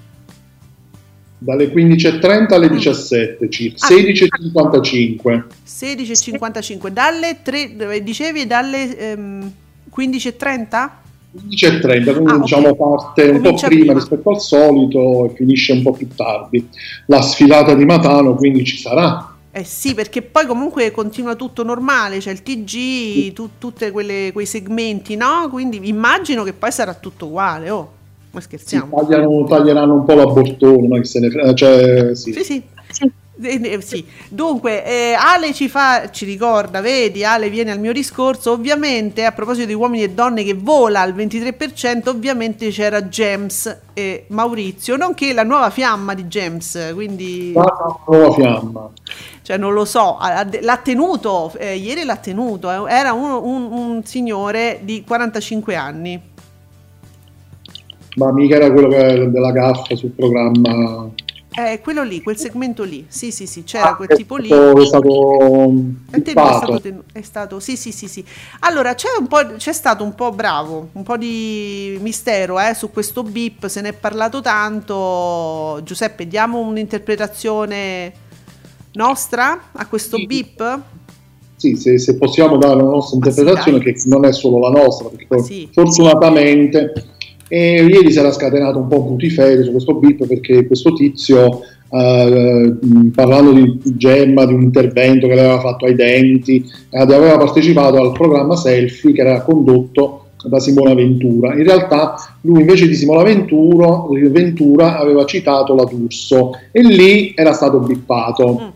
dalle 1.45 1.71
15.30 1.71 2.53
alle 2.53 2.69
17 2.69 3.49
circa, 3.49 3.85
ah, 3.85 3.89
16.55. 3.89 5.43
16.55, 5.63 6.87
dalle 6.89 7.37
3, 7.43 8.01
dicevi 8.01 8.47
dalle 8.47 8.97
ehm, 8.97 9.51
15.30? 9.95 10.89
15.30, 11.35 12.13
quindi 12.13 12.31
ah, 12.31 12.37
diciamo 12.37 12.69
okay. 12.69 12.77
parte 12.77 13.23
un 13.29 13.41
Comincia 13.41 13.67
po' 13.67 13.67
prima, 13.67 13.81
prima, 13.83 13.93
rispetto 13.93 14.29
al 14.31 14.39
solito 14.41 15.25
e 15.25 15.35
finisce 15.35 15.73
un 15.73 15.83
po' 15.83 15.91
più 15.91 16.07
tardi. 16.15 16.67
La 17.05 17.21
sfilata 17.21 17.75
di 17.75 17.85
Matano 17.85 18.33
quindi 18.33 18.63
ci 18.63 18.77
sarà. 18.77 19.33
Eh 19.51 19.63
sì, 19.63 19.93
perché 19.93 20.21
poi 20.21 20.47
comunque 20.47 20.91
continua 20.91 21.35
tutto 21.35 21.63
normale, 21.63 22.15
c'è 22.17 22.21
cioè 22.21 22.33
il 22.33 22.41
TG, 22.41 23.33
tu, 23.33 23.51
tutti 23.57 23.89
quei 23.91 24.45
segmenti, 24.45 25.15
no? 25.15 25.47
Quindi 25.49 25.79
immagino 25.87 26.43
che 26.43 26.53
poi 26.53 26.71
sarà 26.71 26.93
tutto 26.93 27.27
uguale, 27.27 27.69
oh. 27.69 27.94
Ma 28.35 28.41
scherziamo. 28.41 28.99
Sì, 28.99 29.05
tagliano, 29.07 29.43
taglieranno 29.45 29.93
un 29.93 30.03
po' 30.03 30.13
l'abortone, 30.13 30.89
ma 30.89 30.97
che 30.99 31.05
se 31.05 31.21
ne 31.21 31.29
frega. 31.29 31.53
Cioè, 31.53 32.15
sì. 32.15 32.33
Sì, 32.33 32.43
sì. 32.43 32.63
Eh, 33.41 33.59
eh, 33.63 33.81
sì. 33.81 34.05
Dunque, 34.29 34.85
eh, 34.85 35.13
Ale 35.13 35.53
ci, 35.53 35.69
fa, 35.69 36.09
ci 36.09 36.25
ricorda, 36.25 36.81
vedi, 36.81 37.23
Ale 37.23 37.49
viene 37.49 37.71
al 37.71 37.79
mio 37.79 37.93
discorso, 37.93 38.51
ovviamente 38.51 39.23
a 39.23 39.31
proposito 39.31 39.67
di 39.67 39.73
uomini 39.73 40.03
e 40.03 40.09
donne 40.11 40.43
che 40.43 40.53
vola 40.53 40.99
al 40.99 41.13
23%, 41.13 42.09
ovviamente 42.09 42.69
c'era 42.69 43.03
James 43.03 43.83
e 43.93 44.25
Maurizio, 44.29 44.97
nonché 44.97 45.31
la 45.31 45.43
nuova 45.43 45.69
fiamma 45.69 46.13
di 46.13 46.25
James, 46.25 46.91
quindi... 46.93 47.53
La 47.53 48.01
nuova 48.05 48.33
fiamma. 48.33 48.89
Cioè, 49.41 49.57
non 49.57 49.73
lo 49.73 49.85
so, 49.85 50.17
l'ha 50.19 50.77
tenuto, 50.77 51.53
eh, 51.57 51.75
ieri 51.75 52.03
l'ha 52.03 52.17
tenuto, 52.17 52.87
era 52.87 53.13
un, 53.13 53.31
un, 53.31 53.71
un 53.71 54.03
signore 54.03 54.79
di 54.81 55.03
45 55.05 55.75
anni. 55.75 56.33
Ma 58.15 58.31
mica 58.31 58.55
era 58.55 58.71
quello 58.71 58.87
della 58.87 59.51
gaffa 59.51 59.95
sul 59.95 60.11
programma 60.11 61.11
eh, 61.57 61.79
quello 61.79 62.03
lì, 62.03 62.21
quel 62.21 62.35
segmento 62.35 62.83
lì, 62.83 63.05
sì 63.07 63.31
sì 63.31 63.47
sì, 63.47 63.63
c'era 63.63 63.91
ah, 63.91 63.95
quel 63.95 64.09
tipo 64.09 64.35
lì. 64.35 64.49
È 64.49 64.85
stato... 64.85 65.71
È, 66.11 66.19
stato, 66.21 66.81
è 67.13 67.21
stato, 67.21 67.59
sì 67.61 67.77
sì 67.77 67.93
sì 67.93 68.09
sì. 68.09 68.25
Allora, 68.59 68.93
c'è, 68.93 69.07
un 69.17 69.27
po', 69.27 69.55
c'è 69.55 69.71
stato 69.71 70.03
un 70.03 70.13
po' 70.15 70.31
bravo, 70.33 70.89
un 70.91 71.03
po' 71.03 71.15
di 71.15 71.97
mistero 72.01 72.59
eh, 72.59 72.73
su 72.73 72.91
questo 72.91 73.23
bip, 73.23 73.67
se 73.67 73.79
ne 73.79 73.89
è 73.89 73.93
parlato 73.93 74.41
tanto. 74.41 75.79
Giuseppe, 75.83 76.27
diamo 76.27 76.59
un'interpretazione 76.59 78.11
nostra 78.93 79.69
a 79.71 79.87
questo 79.87 80.17
sì. 80.17 80.25
bip? 80.25 80.79
Sì, 81.55 81.77
se, 81.77 81.97
se, 81.99 82.17
possiamo 82.17 82.57
dare 82.57 82.81
una 82.81 82.91
nostra 82.91 83.15
interpretazione, 83.15 83.77
sì, 83.77 83.83
che 83.85 84.01
non 84.07 84.25
è 84.25 84.33
solo 84.33 84.59
la 84.59 84.71
nostra, 84.71 85.07
perché 85.07 85.41
sì. 85.41 85.69
fortunatamente 85.71 87.14
e 87.47 87.85
ieri 87.85 88.11
si 88.11 88.19
era 88.19 88.31
scatenato 88.31 88.79
un 88.79 88.87
po' 88.87 89.01
un 89.01 89.07
putiferio 89.07 89.63
su 89.63 89.71
questo 89.71 89.95
bip 89.95 90.25
perché 90.25 90.65
questo 90.65 90.93
tizio, 90.93 91.61
eh, 91.89 92.73
parlando 93.13 93.51
di 93.51 93.79
Gemma, 93.83 94.45
di 94.45 94.53
un 94.53 94.63
intervento 94.63 95.27
che 95.27 95.33
aveva 95.33 95.59
fatto 95.59 95.85
ai 95.85 95.95
denti, 95.95 96.65
eh, 96.89 96.99
aveva 96.99 97.37
partecipato 97.37 98.01
al 98.01 98.11
programma 98.11 98.55
Selfie 98.55 99.13
che 99.13 99.21
era 99.21 99.41
condotto 99.41 100.21
da 100.47 100.59
Simona 100.59 100.93
Ventura. 100.93 101.55
In 101.55 101.63
realtà 101.63 102.15
lui 102.41 102.61
invece 102.61 102.87
di 102.87 102.95
Simona 102.95 103.23
Ventura, 103.23 104.03
Ventura 104.29 104.97
aveva 104.97 105.25
citato 105.25 105.75
la 105.75 105.85
D'Urso 105.85 106.51
e 106.71 106.81
lì 106.81 107.33
era 107.35 107.53
stato 107.53 107.79
bippato. 107.79 108.59
Mm. 108.61 108.67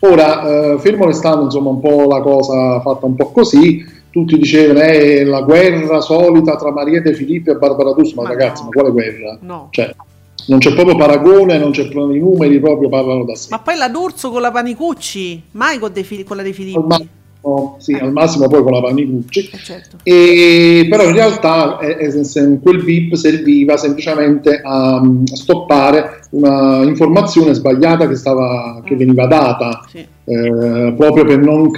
Ora, 0.00 0.74
eh, 0.74 0.78
fermo 0.78 1.06
restando 1.06 1.44
insomma 1.44 1.70
un 1.70 1.80
po' 1.80 2.06
la 2.06 2.20
cosa 2.20 2.80
fatta 2.80 3.06
un 3.06 3.16
po' 3.16 3.30
così, 3.32 3.84
tutti 4.18 4.38
dicevano 4.38 4.80
è 4.80 5.24
la 5.24 5.42
guerra 5.42 6.00
solita 6.00 6.56
tra 6.56 6.72
Maria 6.72 7.00
De 7.00 7.14
Filippi 7.14 7.50
e 7.50 7.56
Barbara 7.56 7.92
D'Urso, 7.92 8.14
ma, 8.16 8.22
ma 8.22 8.28
ragazzi, 8.28 8.62
no. 8.62 8.66
ma 8.66 8.72
quale 8.72 8.90
guerra? 8.90 9.38
No. 9.40 9.68
Cioè, 9.70 9.94
non 10.46 10.58
c'è 10.58 10.72
proprio 10.74 10.96
paragone, 10.96 11.58
non 11.58 11.70
c'è 11.70 11.88
proprio 11.88 12.16
i 12.16 12.20
numeri 12.20 12.58
proprio 12.58 12.88
parlano 12.88 13.24
da 13.24 13.34
sé. 13.34 13.48
Ma 13.50 13.60
poi 13.60 13.76
la 13.76 13.88
D'Urso 13.88 14.30
con 14.30 14.40
la 14.40 14.50
Panicucci, 14.50 15.42
mai 15.52 15.78
con, 15.78 15.92
De 15.92 16.24
con 16.24 16.36
la 16.36 16.42
De 16.42 16.52
Filippi. 16.52 16.84
Massimo, 16.86 17.76
sì, 17.78 17.92
eh. 17.92 18.00
al 18.00 18.12
massimo 18.12 18.48
poi 18.48 18.62
con 18.62 18.72
la 18.72 18.80
Panicucci. 18.80 19.50
Eh 19.52 19.58
certo. 19.58 19.96
e, 20.02 20.86
però 20.88 21.04
in 21.04 21.12
realtà 21.12 21.78
eh, 21.78 21.96
eh, 22.00 22.58
quel 22.60 22.82
bip 22.82 23.14
serviva 23.14 23.76
semplicemente 23.76 24.60
a, 24.64 24.96
a 24.96 25.36
stoppare 25.36 26.20
una 26.30 26.82
informazione 26.82 27.52
sbagliata 27.52 28.08
che, 28.08 28.16
stava, 28.16 28.80
che 28.84 28.94
mm. 28.94 28.98
veniva 28.98 29.26
data. 29.26 29.84
Sì 29.88 30.16
eh, 30.28 30.92
proprio 30.94 31.24
per 31.24 31.38
non 31.38 31.70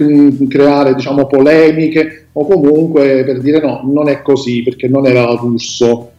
creare 0.49 0.95
diciamo, 0.95 1.27
polemiche 1.27 2.20
o 2.33 2.47
comunque 2.47 3.25
per 3.25 3.41
dire 3.41 3.61
no, 3.61 3.81
non 3.85 4.09
è 4.09 4.23
così 4.23 4.63
perché 4.63 4.89
non 4.89 5.07
era 5.07 5.25
la 5.25 5.35
Russo 5.35 6.13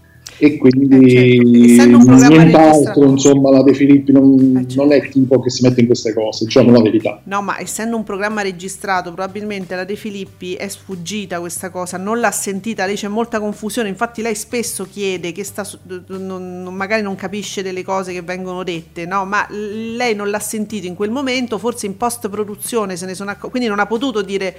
e 0.43 0.57
quindi 0.57 1.35
eh 1.35 1.77
certo. 1.77 2.27
nient'altro 2.27 3.05
insomma 3.05 3.51
la 3.51 3.61
De 3.61 3.75
Filippi 3.75 4.11
non, 4.11 4.55
eh 4.57 4.67
certo. 4.67 4.83
non, 4.83 4.91
è 4.91 5.07
tipo 5.07 5.39
che 5.39 5.51
si 5.51 5.61
mette 5.61 5.81
in 5.81 5.85
queste 5.85 6.13
cose 6.13 6.45
diciamo 6.45 6.71
la 6.71 6.81
verità 6.81 7.21
no 7.25 7.41
ma 7.43 7.59
essendo 7.59 7.95
un 7.95 8.03
programma 8.03 8.41
registrato 8.41 9.13
probabilmente 9.13 9.75
la 9.75 9.83
De 9.83 9.95
Filippi 9.95 10.55
è 10.55 10.67
sfuggita 10.67 11.39
questa 11.39 11.69
cosa 11.69 11.97
non 11.97 12.19
l'ha 12.19 12.31
sentita 12.31 12.87
lei 12.87 12.95
c'è 12.95 13.07
molta 13.07 13.39
confusione 13.39 13.87
infatti 13.89 14.23
lei 14.23 14.33
spesso 14.33 14.87
chiede 14.89 15.31
che 15.31 15.43
sta 15.43 15.63
non, 16.07 16.69
magari 16.71 17.03
non 17.03 17.13
capisce 17.13 17.61
delle 17.61 17.83
cose 17.83 18.11
che 18.11 18.23
vengono 18.23 18.63
dette 18.63 19.05
no 19.05 19.25
ma 19.25 19.45
lei 19.49 20.15
non 20.15 20.31
l'ha 20.31 20.39
sentito 20.39 20.87
in 20.87 20.95
quel 20.95 21.11
momento 21.11 21.59
forse 21.59 21.85
in 21.85 21.97
post 21.97 22.29
produzione 22.29 22.95
se 22.95 23.05
ne 23.05 23.13
sono 23.13 23.29
accorti 23.29 23.51
quindi 23.51 23.69
non 23.69 23.77
ha 23.77 23.85
potuto 23.85 24.23
dire 24.23 24.57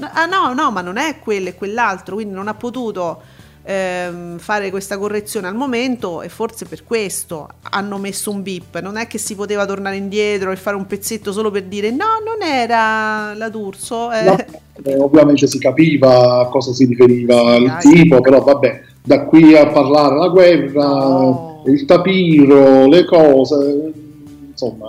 ah 0.00 0.26
no 0.26 0.52
no 0.52 0.70
ma 0.70 0.80
non 0.80 0.96
è 0.96 1.18
quello 1.18 1.48
e 1.48 1.54
quell'altro 1.54 2.16
quindi 2.16 2.34
non 2.34 2.48
ha 2.48 2.54
potuto 2.54 3.22
ehm, 3.68 4.38
fare 4.38 4.70
questa 4.70 4.96
correzione 4.96 5.46
al 5.46 5.54
momento 5.54 6.22
e 6.22 6.30
forse 6.30 6.64
per 6.64 6.84
questo 6.84 7.48
hanno 7.70 7.98
messo 7.98 8.30
un 8.30 8.42
bip. 8.42 8.80
Non 8.80 8.96
è 8.96 9.06
che 9.06 9.18
si 9.18 9.34
poteva 9.34 9.66
tornare 9.66 9.96
indietro 9.96 10.50
e 10.50 10.56
fare 10.56 10.76
un 10.76 10.86
pezzetto 10.86 11.32
solo 11.32 11.50
per 11.50 11.64
dire 11.64 11.90
no, 11.90 12.16
non 12.24 12.42
era 12.42 13.34
la 13.34 13.48
D'Urso. 13.50 14.10
Eh. 14.10 14.24
No, 14.24 14.36
eh, 14.82 14.96
ovviamente 14.96 15.46
si 15.46 15.58
capiva 15.58 16.40
a 16.40 16.46
cosa 16.46 16.72
si 16.72 16.86
riferiva 16.86 17.54
sì, 17.54 17.62
il 17.62 17.66
dai. 17.66 17.92
tipo, 17.92 18.20
però 18.20 18.42
vabbè, 18.42 18.80
da 19.02 19.24
qui 19.24 19.54
a 19.54 19.66
parlare 19.66 20.16
la 20.16 20.28
guerra, 20.28 20.86
no. 20.86 21.62
il 21.66 21.84
tapiro, 21.84 22.86
le 22.86 23.04
cose, 23.04 23.92
insomma 24.50 24.88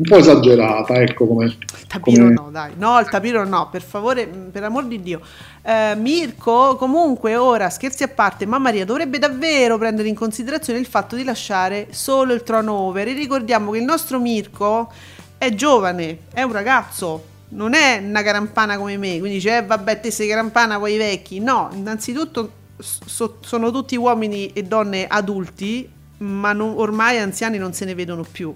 un 0.00 0.06
po' 0.08 0.16
esagerata, 0.16 0.94
ecco 0.94 1.26
come... 1.26 1.58
Tapiro 1.86 2.22
come... 2.22 2.32
no, 2.32 2.48
dai, 2.50 2.72
no, 2.76 2.98
il 3.00 3.08
tapiro 3.10 3.44
no, 3.44 3.68
per 3.70 3.82
favore, 3.82 4.26
per 4.26 4.64
amor 4.64 4.86
di 4.86 5.02
Dio. 5.02 5.20
Eh, 5.60 5.94
Mirko, 5.94 6.76
comunque 6.76 7.36
ora, 7.36 7.68
scherzi 7.68 8.02
a 8.02 8.08
parte, 8.08 8.46
ma 8.46 8.56
Maria 8.56 8.86
dovrebbe 8.86 9.18
davvero 9.18 9.76
prendere 9.76 10.08
in 10.08 10.14
considerazione 10.14 10.78
il 10.78 10.86
fatto 10.86 11.16
di 11.16 11.24
lasciare 11.24 11.88
solo 11.90 12.32
il 12.32 12.42
trono 12.44 12.72
over. 12.72 13.08
E 13.08 13.12
ricordiamo 13.12 13.72
che 13.72 13.78
il 13.78 13.84
nostro 13.84 14.18
Mirko 14.18 14.90
è 15.36 15.52
giovane, 15.52 16.20
è 16.32 16.42
un 16.42 16.52
ragazzo, 16.52 17.24
non 17.50 17.74
è 17.74 18.02
una 18.02 18.22
carampana 18.22 18.78
come 18.78 18.96
me, 18.96 19.18
quindi 19.18 19.36
dice, 19.36 19.58
eh, 19.58 19.62
vabbè, 19.62 20.00
te 20.00 20.10
sei 20.10 20.28
carampana, 20.28 20.78
voi 20.78 20.96
vecchi. 20.96 21.40
No, 21.40 21.68
innanzitutto 21.74 22.52
so, 22.78 23.36
sono 23.40 23.70
tutti 23.70 23.96
uomini 23.96 24.50
e 24.54 24.62
donne 24.62 25.06
adulti, 25.06 25.86
ma 26.18 26.54
non, 26.54 26.72
ormai 26.74 27.18
anziani 27.18 27.58
non 27.58 27.74
se 27.74 27.84
ne 27.84 27.94
vedono 27.94 28.24
più 28.30 28.54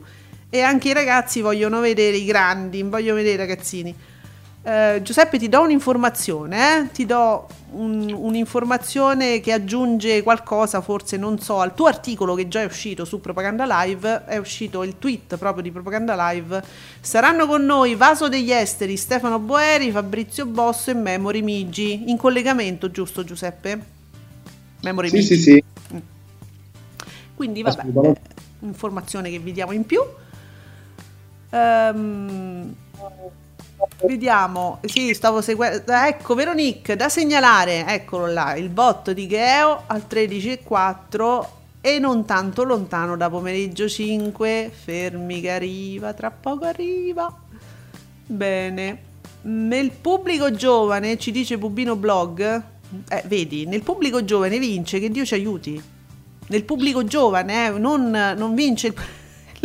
e 0.55 0.61
anche 0.61 0.90
i 0.90 0.92
ragazzi 0.92 1.40
vogliono 1.40 1.80
vedere 1.80 2.16
i 2.16 2.24
grandi, 2.24 2.80
vogliono 2.84 3.16
vedere 3.16 3.34
i 3.34 3.38
ragazzini. 3.38 3.92
Eh, 4.62 5.00
Giuseppe 5.02 5.36
ti 5.36 5.48
do 5.48 5.62
un'informazione, 5.62 6.78
eh? 6.78 6.90
ti 6.92 7.07
do 7.07 7.48
un, 7.72 8.14
un'informazione 8.16 9.40
che 9.40 9.50
aggiunge 9.50 10.22
qualcosa, 10.22 10.80
forse 10.80 11.16
non 11.16 11.40
so, 11.40 11.59
al 11.59 11.74
tuo 11.74 11.86
articolo 11.86 12.36
che 12.36 12.46
già 12.46 12.61
è 12.61 12.66
uscito 12.66 13.05
su 13.05 13.20
Propaganda 13.20 13.64
Live, 13.66 14.26
è 14.26 14.36
uscito 14.36 14.84
il 14.84 14.96
tweet 15.00 15.38
proprio 15.38 15.61
di 15.61 15.72
Propaganda 15.72 16.14
Live. 16.30 16.62
Saranno 17.00 17.48
con 17.48 17.64
noi 17.64 17.96
Vaso 17.96 18.28
degli 18.28 18.52
Esteri, 18.52 18.96
Stefano 18.96 19.40
Boeri, 19.40 19.90
Fabrizio 19.90 20.46
Bosso 20.46 20.92
e 20.92 20.94
Memory 20.94 21.42
Migi, 21.42 22.11
in 22.11 22.16
collegamento, 22.16 22.92
giusto 22.92 23.24
Giuseppe? 23.24 23.84
Memory 24.82 25.09
sì, 25.09 25.16
Migi. 25.16 25.26
Sì, 25.34 25.42
sì, 25.42 25.64
mm. 25.94 25.98
Quindi 27.34 27.62
vabbè, 27.62 27.82
eh, 28.07 28.16
informazione 28.61 29.30
che 29.30 29.40
vi 29.40 29.50
diamo 29.50 29.72
in 29.72 29.84
più. 29.84 30.00
Um, 31.55 32.74
vediamo, 34.05 34.80
sì, 34.84 35.14
stavo 35.14 35.40
seguendo. 35.40 35.84
Ecco, 35.86 36.34
Veronique, 36.34 36.96
da 36.96 37.09
segnalare, 37.09 37.86
eccolo 37.86 38.26
là, 38.26 38.57
il 38.57 38.70
botto 38.70 39.12
di 39.12 39.28
Geo 39.28 39.84
al 39.86 40.05
13.4 40.09 41.46
e 41.80 42.00
non 42.00 42.24
tanto 42.24 42.64
lontano 42.64 43.16
da 43.16 43.30
pomeriggio 43.30 43.88
5. 43.88 44.72
Fermi 44.74 45.40
che 45.40 45.50
arriva, 45.50 46.12
tra 46.12 46.32
poco 46.32 46.64
arriva. 46.64 47.32
Bene. 48.26 49.12
Nel 49.42 49.90
pubblico 49.90 50.50
giovane, 50.50 51.18
ci 51.18 51.30
dice 51.30 51.59
Pubino 51.59 51.94
Blog, 51.94 52.62
eh, 53.09 53.22
vedi, 53.26 53.66
nel 53.66 53.82
pubblico 53.82 54.24
giovane 54.24 54.59
vince 54.59 54.98
che 54.98 55.11
Dio 55.11 55.24
ci 55.24 55.34
aiuti. 55.34 55.80
Nel 56.46 56.64
pubblico 56.64 57.05
giovane, 57.05 57.66
eh, 57.66 57.70
non, 57.78 58.11
non 58.11 58.55
vince 58.55 58.88
il 58.88 58.94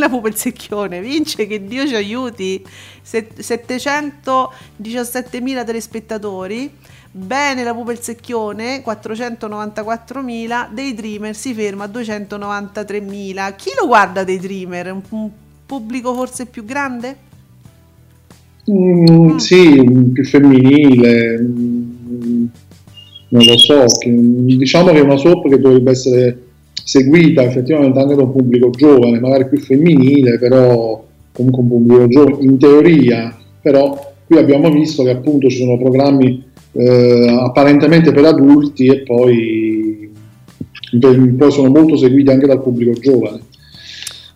la 0.00 0.08
pupa 0.08 0.26
il 0.28 0.34
secchione 0.34 1.00
vince 1.00 1.46
che 1.46 1.64
Dio 1.64 1.86
ci 1.86 1.94
aiuti 1.94 2.66
717.000 3.04 5.64
telespettatori 5.64 6.68
bene 7.12 7.62
la 7.62 7.76
secchione 8.00 8.82
494.000 8.84 10.72
dei 10.72 10.94
dreamer 10.94 11.32
si 11.34 11.54
ferma 11.54 11.84
a 11.84 11.88
293.000 11.88 13.54
chi 13.56 13.70
lo 13.78 13.86
guarda 13.86 14.24
dei 14.24 14.38
dreamer 14.38 14.92
un, 14.92 15.02
un 15.10 15.30
pubblico 15.66 16.14
forse 16.14 16.46
più 16.46 16.64
grande? 16.64 17.28
Mm, 18.70 19.04
mm. 19.10 19.36
sì 19.36 19.82
più 20.12 20.24
femminile 20.24 21.40
mm, 21.40 22.44
non 23.28 23.44
lo 23.44 23.56
so 23.56 23.84
diciamo 24.04 24.90
che 24.90 24.98
è 24.98 25.02
una 25.02 25.16
soap 25.16 25.48
che 25.48 25.58
dovrebbe 25.58 25.90
essere 25.90 26.49
seguita 26.90 27.44
effettivamente 27.44 28.00
anche 28.00 28.16
da 28.16 28.22
un 28.22 28.32
pubblico 28.32 28.70
giovane, 28.70 29.20
magari 29.20 29.46
più 29.46 29.60
femminile, 29.60 30.40
però 30.40 31.06
comunque 31.30 31.62
un 31.62 31.68
pubblico 31.68 32.08
giovane, 32.08 32.44
in 32.44 32.58
teoria, 32.58 33.38
però 33.62 34.12
qui 34.26 34.36
abbiamo 34.38 34.68
visto 34.70 35.04
che 35.04 35.10
appunto 35.10 35.48
ci 35.48 35.58
sono 35.58 35.78
programmi 35.78 36.44
eh, 36.72 37.38
apparentemente 37.42 38.10
per 38.10 38.24
adulti 38.24 38.86
e 38.86 39.02
poi, 39.02 40.10
poi 40.98 41.52
sono 41.52 41.70
molto 41.70 41.96
seguiti 41.96 42.28
anche 42.28 42.48
dal 42.48 42.60
pubblico 42.60 42.98
giovane. 42.98 43.40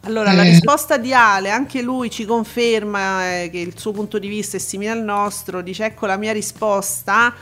Allora, 0.02 0.32
la 0.32 0.42
risposta 0.42 0.96
di 0.96 1.12
Ale, 1.12 1.50
anche 1.50 1.82
lui 1.82 2.08
ci 2.08 2.24
conferma 2.24 3.40
eh, 3.40 3.50
che 3.50 3.58
il 3.58 3.72
suo 3.74 3.90
punto 3.90 4.20
di 4.20 4.28
vista 4.28 4.58
è 4.58 4.60
simile 4.60 4.90
al 4.90 5.02
nostro, 5.02 5.60
dice 5.60 5.86
ecco 5.86 6.06
la 6.06 6.18
mia 6.18 6.32
risposta 6.32 7.34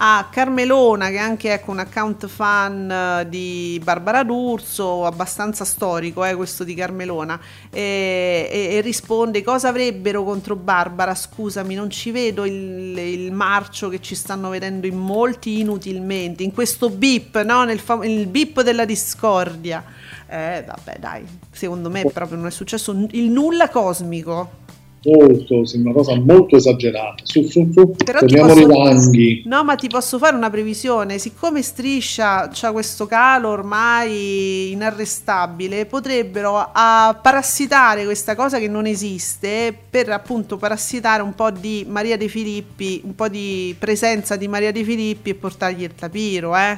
a 0.00 0.28
Carmelona, 0.30 1.08
che 1.08 1.16
è 1.16 1.18
anche 1.18 1.52
ecco, 1.52 1.72
un 1.72 1.80
account 1.80 2.26
fan 2.28 2.90
eh, 2.90 3.28
di 3.28 3.80
Barbara 3.82 4.22
D'Urso, 4.22 5.04
abbastanza 5.04 5.64
storico 5.64 6.24
eh, 6.24 6.34
questo 6.34 6.62
di 6.62 6.74
Carmelona, 6.74 7.38
e, 7.70 8.48
e, 8.50 8.76
e, 8.76 8.80
risponde 8.80 9.42
cosa 9.42 9.68
avrebbero 9.68 10.22
contro 10.22 10.54
Barbara, 10.54 11.14
scusami, 11.14 11.74
non 11.74 11.90
ci 11.90 12.12
vedo 12.12 12.44
il, 12.44 12.96
il, 12.96 13.32
marcio 13.32 13.88
che 13.88 14.00
ci 14.00 14.14
stanno 14.14 14.50
vedendo 14.50 14.86
in 14.86 14.96
molti 14.96 15.60
inutilmente, 15.60 16.44
in 16.44 16.52
questo 16.52 16.90
bip, 16.90 17.42
no? 17.42 17.64
Nel 17.64 17.80
fam- 17.80 18.04
il 18.04 18.26
bip 18.28 18.62
della 18.62 18.84
discordia. 18.84 19.84
Eh, 20.28 20.62
vabbè, 20.64 20.98
dai, 21.00 21.24
secondo 21.50 21.90
me 21.90 22.04
proprio 22.04 22.36
non 22.36 22.46
è 22.46 22.50
successo 22.50 22.92
il 23.12 23.30
nulla 23.30 23.70
cosmico 23.70 24.66
molto, 25.04 25.64
sembra 25.64 25.92
una 25.92 26.00
cosa 26.00 26.18
molto 26.18 26.56
esagerata. 26.56 27.22
Su, 27.22 27.42
su, 27.44 27.70
su, 27.72 27.94
Però 28.04 28.18
posso... 28.20 28.58
i 28.58 28.66
ranghi. 28.66 29.42
No, 29.46 29.64
ma 29.64 29.76
ti 29.76 29.88
posso 29.88 30.18
fare 30.18 30.36
una 30.36 30.50
previsione. 30.50 31.18
Siccome 31.18 31.62
Striscia 31.62 32.50
ha 32.50 32.72
questo 32.72 33.06
calo 33.06 33.48
ormai 33.48 34.72
inarrestabile, 34.72 35.86
potrebbero 35.86 36.70
parassitare 36.72 38.04
questa 38.04 38.34
cosa 38.34 38.58
che 38.58 38.68
non 38.68 38.86
esiste 38.86 39.76
per 39.88 40.10
appunto 40.10 40.56
parassitare 40.56 41.22
un 41.22 41.34
po' 41.34 41.50
di 41.50 41.84
Maria 41.88 42.16
De 42.16 42.28
Filippi, 42.28 43.00
un 43.04 43.14
po' 43.14 43.28
di 43.28 43.74
presenza 43.78 44.36
di 44.36 44.48
Maria 44.48 44.72
De 44.72 44.84
Filippi 44.84 45.30
e 45.30 45.34
portargli 45.34 45.82
il 45.82 45.94
tapiro, 45.94 46.56
eh? 46.56 46.76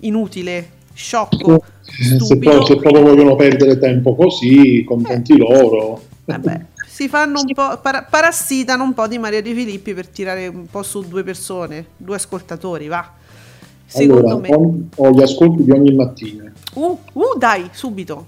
Inutile, 0.00 0.70
sciocco. 0.92 1.62
Se, 1.82 2.38
poi, 2.38 2.64
se 2.66 2.76
proprio 2.76 3.02
vogliono 3.02 3.34
perdere 3.34 3.78
tempo 3.78 4.14
così, 4.14 4.84
contenti 4.84 5.32
eh. 5.32 5.38
loro. 5.38 6.02
Vabbè 6.24 6.76
si 6.98 7.06
fanno 7.06 7.38
un 7.38 7.52
po', 7.54 7.78
par- 7.80 8.08
parassitano 8.10 8.82
un 8.82 8.92
po' 8.92 9.06
di 9.06 9.18
Maria 9.18 9.40
Di 9.40 9.54
Filippi 9.54 9.94
per 9.94 10.08
tirare 10.08 10.48
un 10.48 10.66
po' 10.68 10.82
su 10.82 11.06
due 11.06 11.22
persone, 11.22 11.90
due 11.96 12.16
ascoltatori, 12.16 12.88
va. 12.88 13.12
Secondo 13.86 14.26
allora, 14.26 14.40
me. 14.40 14.48
Ho, 14.52 15.06
ho 15.06 15.10
gli 15.12 15.22
ascolti 15.22 15.62
di 15.62 15.70
ogni 15.70 15.94
mattina. 15.94 16.50
Uh, 16.74 16.98
uh 17.12 17.38
dai, 17.38 17.68
subito. 17.70 18.26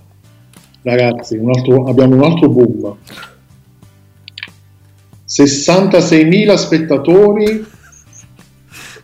Ragazzi, 0.83 1.37
un 1.37 1.49
altro, 1.49 1.87
abbiamo 1.87 2.15
un 2.15 2.23
altro 2.23 2.49
boom. 2.49 2.97
66.000 5.29 6.55
spettatori, 6.55 7.67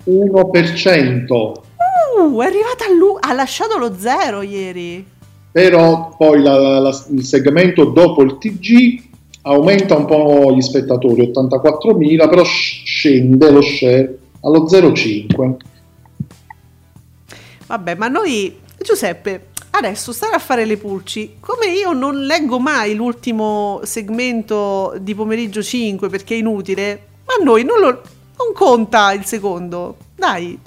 1%. 0.05 1.33
Uh, 1.33 2.41
è 2.41 2.47
arrivata 2.47 2.85
a 2.85 2.95
lui, 2.97 3.17
ha 3.19 3.33
lasciato 3.33 3.79
lo 3.79 3.97
zero 3.99 4.43
ieri. 4.43 5.05
Però 5.51 6.15
poi 6.17 6.41
la, 6.41 6.79
la, 6.79 7.05
il 7.11 7.25
segmento 7.25 7.87
dopo 7.87 8.23
il 8.23 8.39
TG 8.39 9.15
aumenta 9.47 9.97
un 9.97 10.05
po' 10.07 10.53
gli 10.53 10.61
spettatori, 10.61 11.31
84.000, 11.33 12.29
però 12.29 12.45
scende 12.45 13.51
lo 13.51 13.63
share 13.63 14.19
allo 14.41 14.65
0,5. 14.65 15.57
Vabbè, 17.67 17.95
ma 17.95 18.09
noi, 18.09 18.59
Giuseppe, 18.79 19.49
adesso 19.71 20.13
stare 20.13 20.35
a 20.35 20.39
fare 20.39 20.65
le 20.65 20.77
pulci, 20.77 21.37
come 21.41 21.67
io 21.67 21.93
non 21.93 22.25
leggo 22.25 22.59
mai 22.59 22.95
l'ultimo 22.95 23.81
segmento 23.85 24.95
di 25.01 25.15
pomeriggio 25.15 25.63
5 25.63 26.09
perché 26.09 26.35
è 26.35 26.39
inutile, 26.39 27.01
ma 27.25 27.45
noi 27.45 27.65
non, 27.65 27.79
lo, 27.79 27.89
non 27.89 28.53
conta 28.53 29.13
il 29.13 29.25
secondo. 29.25 29.97
Dai, 30.17 30.59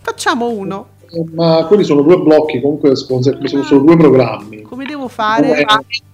facciamo 0.00 0.48
uno. 0.48 0.96
Ma 1.34 1.64
quelli 1.66 1.84
sono 1.84 2.02
due 2.02 2.18
blocchi, 2.18 2.60
comunque 2.60 2.94
sono, 2.94 3.20
sono 3.22 3.80
due 3.80 3.96
programmi. 3.96 4.62
Come 4.62 4.84
devo 4.84 5.08
fare? 5.08 5.64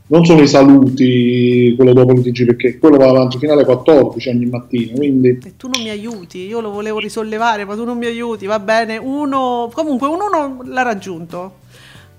Non 0.07 0.25
sono 0.27 0.43
i 0.43 0.47
saluti 0.47 1.73
quello 1.77 1.95
dopo 1.95 2.13
l'UTG 2.13 2.45
perché 2.45 2.79
quello 2.79 2.99
va 2.99 3.09
avanti 3.09 3.39
fino 3.39 3.53
alle 3.53 3.65
14 3.65 4.29
ogni 4.29 4.47
mattina 4.47 4.93
quindi... 4.97 5.39
e 5.43 5.57
tu 5.57 5.69
non 5.69 5.83
mi 5.83 5.89
aiuti 5.89 6.47
io 6.47 6.61
lo 6.61 6.71
volevo 6.71 6.99
risollevare 6.99 7.65
ma 7.65 7.75
tu 7.75 7.85
non 7.85 7.97
mi 7.97 8.05
aiuti 8.05 8.45
va 8.45 8.59
bene 8.59 8.99
uno 8.99 9.71
comunque 9.73 10.09
uno 10.09 10.63
l'ha 10.65 10.83
raggiunto. 10.83 11.63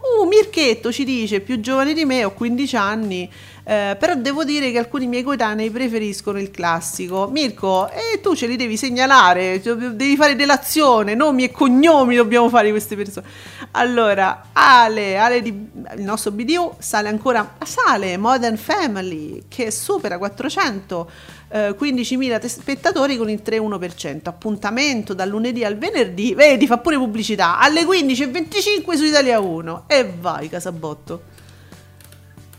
Uh 0.05 0.27
Mirchetto 0.27 0.91
ci 0.91 1.03
dice 1.03 1.39
più 1.39 1.59
giovane 1.59 1.93
di 1.93 2.05
me 2.05 2.23
ho 2.25 2.31
15 2.31 2.75
anni 2.75 3.27
eh, 3.67 3.95
però 3.97 4.13
devo 4.13 4.43
dire 4.43 4.71
che 4.71 4.77
alcuni 4.77 5.07
miei 5.07 5.23
coetanei 5.23 5.71
preferiscono 5.71 6.39
il 6.39 6.51
classico. 6.51 7.27
Mirko, 7.31 7.89
e 7.89 8.21
tu 8.21 8.35
ce 8.35 8.45
li 8.45 8.57
devi 8.57 8.77
segnalare, 8.77 9.59
devi 9.59 10.15
fare 10.15 10.35
delazione, 10.35 11.15
nomi 11.15 11.45
e 11.45 11.51
cognomi 11.51 12.15
dobbiamo 12.15 12.47
fare 12.47 12.69
queste 12.69 12.95
persone. 12.95 13.25
Allora, 13.71 14.49
Ale, 14.53 15.17
Ale 15.17 15.41
di, 15.41 15.49
il 15.97 16.03
nostro 16.03 16.29
BDU 16.29 16.75
sale 16.77 17.09
ancora, 17.09 17.55
sale 17.63 18.17
Modern 18.17 18.55
Family 18.55 19.45
che 19.47 19.71
supera 19.71 20.19
400 20.19 21.09
eh, 21.49 21.69
15.000 21.69 22.45
spettatori 22.45 23.17
con 23.17 23.31
il 23.31 23.41
3,1%. 23.43 24.19
Appuntamento 24.25 25.15
dal 25.15 25.27
lunedì 25.27 25.63
al 25.63 25.77
venerdì, 25.77 26.35
vedi, 26.35 26.67
fa 26.67 26.77
pure 26.77 26.97
pubblicità, 26.97 27.57
alle 27.57 27.81
15.25 27.81 28.95
su 28.95 29.05
Italia 29.05 29.39
1. 29.39 29.85
E 29.87 30.13
vai, 30.19 30.49
Casabotto. 30.49 31.33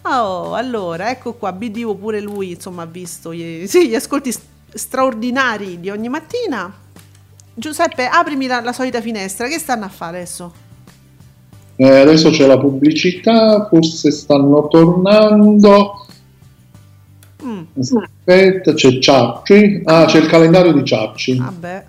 Oh, 0.09 0.55
allora, 0.55 1.11
ecco 1.11 1.35
qua, 1.35 1.53
BDU 1.53 1.99
pure 1.99 2.21
lui, 2.21 2.51
insomma, 2.51 2.83
ha 2.83 2.87
visto 2.87 3.35
gli, 3.35 3.67
sì, 3.69 3.89
gli 3.89 3.95
ascolti 3.95 4.33
straordinari 4.73 5.81
di 5.81 5.91
ogni 5.91 6.09
mattina. 6.09 6.73
Giuseppe, 7.53 8.07
aprimi 8.07 8.47
la, 8.47 8.61
la 8.61 8.73
solita 8.73 9.01
finestra, 9.01 9.49
che 9.49 9.59
stanno 9.59 9.85
a 9.87 9.89
fare 9.89 10.19
adesso? 10.19 10.53
Eh, 11.77 12.01
adesso 12.01 12.31
c'è 12.31 12.47
la 12.47 12.59
pubblicità, 12.59 13.67
forse 13.67 14.11
stanno 14.13 14.69
tornando. 14.69 16.07
Mm. 17.45 17.63
Aspetta, 17.79 18.75
c'è 18.75 18.99
Ciacci. 18.99 19.83
Ah, 19.85 20.05
c'è 20.05 20.21
il 20.21 20.27
calendario 20.27 20.73
di 20.73 20.85
Ciacci. 20.85 21.37
Vabbè. 21.37 21.85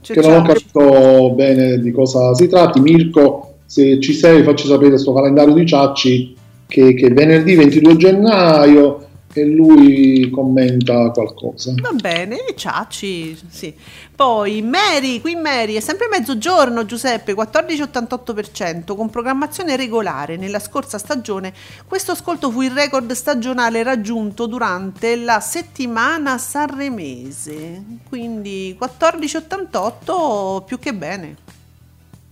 Che 0.00 0.20
non 0.20 0.40
ho 0.40 0.42
capito 0.42 1.30
bene 1.30 1.78
di 1.78 1.92
cosa 1.92 2.34
si 2.34 2.48
tratti. 2.48 2.80
Mirko, 2.80 3.54
se 3.64 4.00
ci 4.00 4.12
sei, 4.12 4.42
facci 4.42 4.66
sapere 4.66 4.90
questo 4.90 5.12
calendario 5.14 5.54
di 5.54 5.66
Ciacci 5.66 6.40
che, 6.72 6.94
che 6.94 7.10
venerdì 7.10 7.54
22 7.54 7.96
gennaio 7.96 9.06
e 9.34 9.44
lui 9.44 10.30
commenta 10.30 11.10
qualcosa. 11.10 11.74
Va 11.80 11.92
bene, 11.92 12.36
Ciacci, 12.54 13.38
sì. 13.48 13.74
Poi 14.14 14.62
Mary, 14.62 15.20
qui 15.20 15.34
Mary, 15.34 15.74
è 15.74 15.80
sempre 15.80 16.08
mezzogiorno 16.10 16.84
Giuseppe, 16.86 17.34
14,88% 17.34 18.94
con 18.96 19.10
programmazione 19.10 19.76
regolare. 19.76 20.36
Nella 20.36 20.58
scorsa 20.58 20.96
stagione 20.96 21.52
questo 21.86 22.12
ascolto 22.12 22.50
fu 22.50 22.62
il 22.62 22.70
record 22.70 23.10
stagionale 23.12 23.82
raggiunto 23.82 24.46
durante 24.46 25.16
la 25.16 25.40
settimana 25.40 26.38
sanremese, 26.38 27.82
quindi 28.08 28.76
14,88 28.80 30.64
più 30.64 30.78
che 30.78 30.94
bene. 30.94 31.36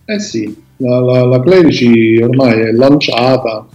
Eh 0.04 0.20
sì, 0.20 0.62
la, 0.78 0.98
la, 1.00 1.24
la 1.24 1.40
Clerici 1.40 2.18
ormai 2.22 2.60
è 2.60 2.72
lanciata 2.72 3.66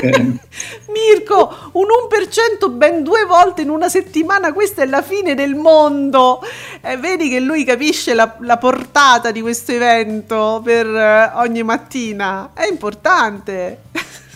Mirko, 0.92 1.54
un 1.72 1.84
1% 1.84 2.70
ben 2.70 3.02
due 3.02 3.24
volte 3.24 3.62
in 3.62 3.70
una 3.70 3.88
settimana, 3.88 4.52
questa 4.52 4.82
è 4.82 4.86
la 4.86 5.02
fine 5.02 5.34
del 5.34 5.54
mondo. 5.54 6.40
E 6.80 6.96
vedi 6.96 7.28
che 7.28 7.40
lui 7.40 7.64
capisce 7.64 8.14
la, 8.14 8.36
la 8.40 8.56
portata 8.56 9.30
di 9.30 9.40
questo 9.40 9.72
evento 9.72 10.60
per 10.62 10.86
uh, 10.86 11.38
ogni 11.40 11.62
mattina. 11.62 12.50
È 12.54 12.66
importante. 12.68 13.78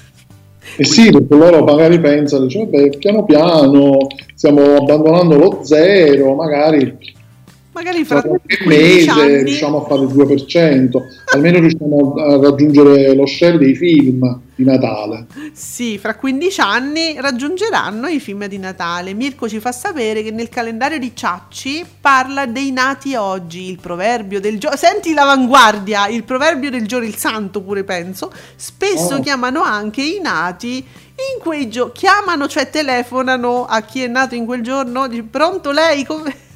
Eh 0.74 0.84
sì, 0.84 1.10
perché 1.10 1.34
loro 1.34 1.64
magari 1.64 2.00
pensano, 2.00 2.48
cioè, 2.48 2.66
vabbè, 2.66 2.96
piano 2.96 3.24
piano 3.24 4.06
stiamo 4.34 4.76
abbandonando 4.76 5.36
lo 5.36 5.60
zero, 5.64 6.34
magari 6.34 6.96
magari 7.72 8.04
fra 8.04 8.22
qualche 8.22 8.64
mese 8.66 9.10
anni... 9.10 9.42
riusciamo 9.44 9.84
a 9.84 9.88
fare 9.88 10.02
il 10.02 10.08
2%, 10.08 10.96
almeno 11.34 11.58
riusciamo 11.58 12.14
a 12.14 12.40
raggiungere 12.40 13.14
lo 13.14 13.26
share 13.26 13.58
dei 13.58 13.74
film 13.74 14.40
di 14.54 14.64
Natale. 14.64 15.26
Sì, 15.52 15.98
fra 15.98 16.14
15 16.14 16.60
anni 16.60 17.14
raggiungeranno 17.18 18.06
i 18.08 18.20
film 18.20 18.46
di 18.46 18.58
Natale. 18.58 19.14
Mirko 19.14 19.48
ci 19.48 19.58
fa 19.58 19.72
sapere 19.72 20.22
che 20.22 20.30
nel 20.30 20.48
calendario 20.48 20.98
di 20.98 21.12
Ciacci 21.14 21.84
parla 22.00 22.46
dei 22.46 22.70
nati 22.70 23.14
oggi, 23.14 23.70
il 23.70 23.78
proverbio 23.80 24.40
del 24.40 24.58
giorno. 24.58 24.76
Senti 24.76 25.14
l'avanguardia, 25.14 26.08
il 26.08 26.24
proverbio 26.24 26.70
del 26.70 26.86
giorno, 26.86 27.06
il 27.06 27.16
santo 27.16 27.62
pure 27.62 27.84
penso. 27.84 28.32
Spesso 28.54 29.16
oh. 29.16 29.20
chiamano 29.20 29.62
anche 29.62 30.02
i 30.02 30.20
nati 30.20 30.76
in 30.76 31.40
quei 31.40 31.68
giorni. 31.68 31.92
Chiamano, 31.94 32.46
cioè 32.48 32.68
telefonano 32.68 33.64
a 33.64 33.80
chi 33.82 34.02
è 34.02 34.06
nato 34.06 34.34
in 34.34 34.44
quel 34.44 34.60
giorno. 34.60 35.08
Pronto 35.30 35.70
lei? 35.70 36.04
Come 36.04 36.50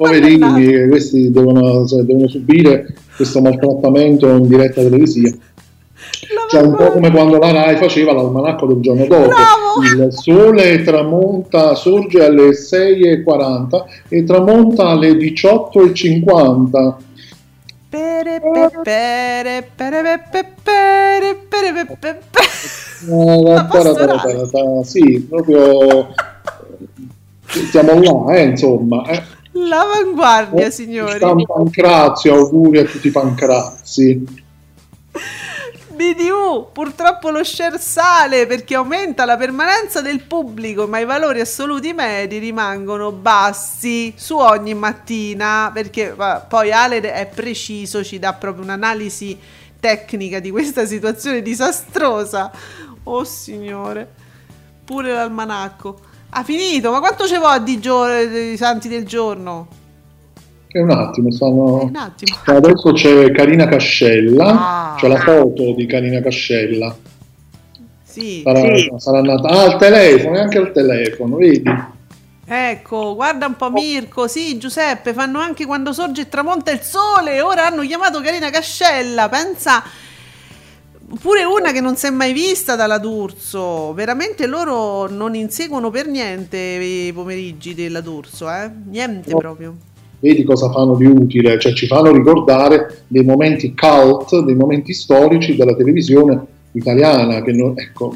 poverini 0.00 0.88
questi 0.88 1.30
devono, 1.30 1.86
cioè, 1.86 2.02
devono, 2.02 2.26
subire 2.26 2.94
questo 3.14 3.42
maltrattamento 3.42 4.28
in 4.30 4.48
diretta 4.48 4.80
televisiva. 4.80 5.36
Cioè, 6.48 6.62
un 6.62 6.74
po' 6.74 6.90
come 6.90 7.10
quando 7.10 7.38
la 7.38 7.52
Rai 7.52 7.76
faceva 7.76 8.12
l'almanacco 8.12 8.66
del 8.66 8.80
giorno 8.80 9.04
dopo. 9.06 9.26
Bravo! 9.26 10.04
Il 10.04 10.12
sole 10.12 10.82
tramonta, 10.82 11.74
sorge 11.74 12.24
alle 12.24 12.50
6.40 12.50 13.84
e 14.08 14.24
tramonta 14.24 14.88
alle 14.88 15.10
18.50. 15.12 16.94
Pere, 17.90 18.40
pe, 18.40 18.70
pere, 18.82 19.70
pere, 19.74 20.22
pe, 20.30 20.46
pere, 20.62 21.36
pere, 21.48 21.86
pe, 21.86 21.96
pe, 21.98 22.18
pe. 22.30 22.40
La 23.42 23.64
pastorale. 23.64 24.84
Sì, 24.84 25.26
proprio 25.28 26.08
siamo 27.50 28.00
là, 28.00 28.34
eh, 28.34 28.42
insomma. 28.44 29.04
Eh. 29.06 29.22
L'avanguardia, 29.68 30.66
oh, 30.66 30.70
signori. 30.70 31.18
San 31.18 31.44
Pancrazio, 31.44 32.34
auguri 32.34 32.78
a 32.78 32.84
tutti 32.84 33.08
i 33.08 33.10
Pancrazzi. 33.10 34.38
BDU, 36.00 36.68
purtroppo 36.72 37.28
lo 37.28 37.44
share 37.44 37.78
sale 37.78 38.46
perché 38.46 38.74
aumenta 38.74 39.26
la 39.26 39.36
permanenza 39.36 40.00
del 40.00 40.22
pubblico, 40.22 40.86
ma 40.86 40.98
i 40.98 41.04
valori 41.04 41.40
assoluti 41.40 41.92
medi 41.92 42.38
rimangono 42.38 43.12
bassi 43.12 44.14
su 44.16 44.36
ogni 44.38 44.72
mattina, 44.72 45.70
perché 45.74 46.16
poi 46.48 46.72
Ale 46.72 47.00
è 47.00 47.26
preciso, 47.26 48.02
ci 48.02 48.18
dà 48.18 48.32
proprio 48.32 48.64
un'analisi 48.64 49.38
tecnica 49.78 50.40
di 50.40 50.50
questa 50.50 50.86
situazione 50.86 51.42
disastrosa. 51.42 52.50
Oh 53.04 53.24
signore, 53.24 54.08
pure 54.82 55.12
l'almanacco. 55.12 56.08
Ha 56.30 56.44
finito, 56.44 56.92
ma 56.92 57.00
quanto 57.00 57.26
ce 57.26 57.38
vo 57.38 57.58
di, 57.58 57.80
gio- 57.80 58.26
di 58.26 58.56
santi 58.56 58.88
del 58.88 59.04
giorno? 59.04 59.66
È 60.68 60.78
un 60.78 60.90
attimo, 60.90 61.32
stanno... 61.32 61.82
un 61.82 61.96
attimo. 61.96 62.36
Adesso 62.44 62.92
c'è 62.92 63.32
Carina 63.32 63.66
Cascella, 63.66 64.44
ah, 64.44 64.94
c'è 64.96 65.08
la 65.08 65.18
foto 65.18 65.74
di 65.74 65.86
Carina 65.86 66.20
Cascella. 66.20 66.96
Sì, 68.04 68.42
sarà, 68.44 68.76
sì. 68.76 68.92
sarà 68.96 69.22
nata... 69.22 69.48
Ah, 69.48 69.62
al 69.64 69.78
telefono, 69.78 70.38
anche 70.38 70.58
al 70.58 70.72
telefono, 70.72 71.36
vedi? 71.36 71.98
Ecco, 72.46 73.14
guarda 73.16 73.46
un 73.46 73.56
po' 73.56 73.70
Mirko, 73.70 74.26
sì 74.26 74.58
Giuseppe, 74.58 75.12
fanno 75.12 75.38
anche 75.38 75.66
quando 75.66 75.92
sorge 75.92 76.22
e 76.22 76.28
tramonta 76.28 76.72
il 76.72 76.80
sole, 76.80 77.40
ora 77.40 77.66
hanno 77.66 77.82
chiamato 77.82 78.20
Carina 78.20 78.50
Cascella, 78.50 79.28
pensa 79.28 79.82
pure 81.18 81.44
una 81.44 81.72
che 81.72 81.80
non 81.80 81.96
si 81.96 82.06
è 82.06 82.10
mai 82.10 82.32
vista 82.32 82.76
dalla 82.76 82.98
D'Urso. 82.98 83.92
Veramente 83.94 84.46
loro 84.46 85.08
non 85.08 85.34
inseguono 85.34 85.90
per 85.90 86.06
niente 86.06 86.56
i 86.58 87.12
pomeriggi 87.12 87.74
della 87.74 88.00
D'Urso, 88.00 88.50
eh? 88.50 88.70
Niente 88.88 89.32
no. 89.32 89.38
proprio. 89.38 89.74
Vedi 90.20 90.44
cosa 90.44 90.70
fanno 90.70 90.96
di 90.96 91.06
utile, 91.06 91.58
cioè 91.58 91.72
ci 91.72 91.86
fanno 91.86 92.12
ricordare 92.12 93.04
dei 93.06 93.24
momenti 93.24 93.74
cult, 93.74 94.44
dei 94.44 94.54
momenti 94.54 94.92
storici 94.92 95.56
della 95.56 95.74
televisione 95.74 96.38
italiana. 96.72 97.42
Che 97.42 97.52
non, 97.52 97.72
ecco, 97.74 98.14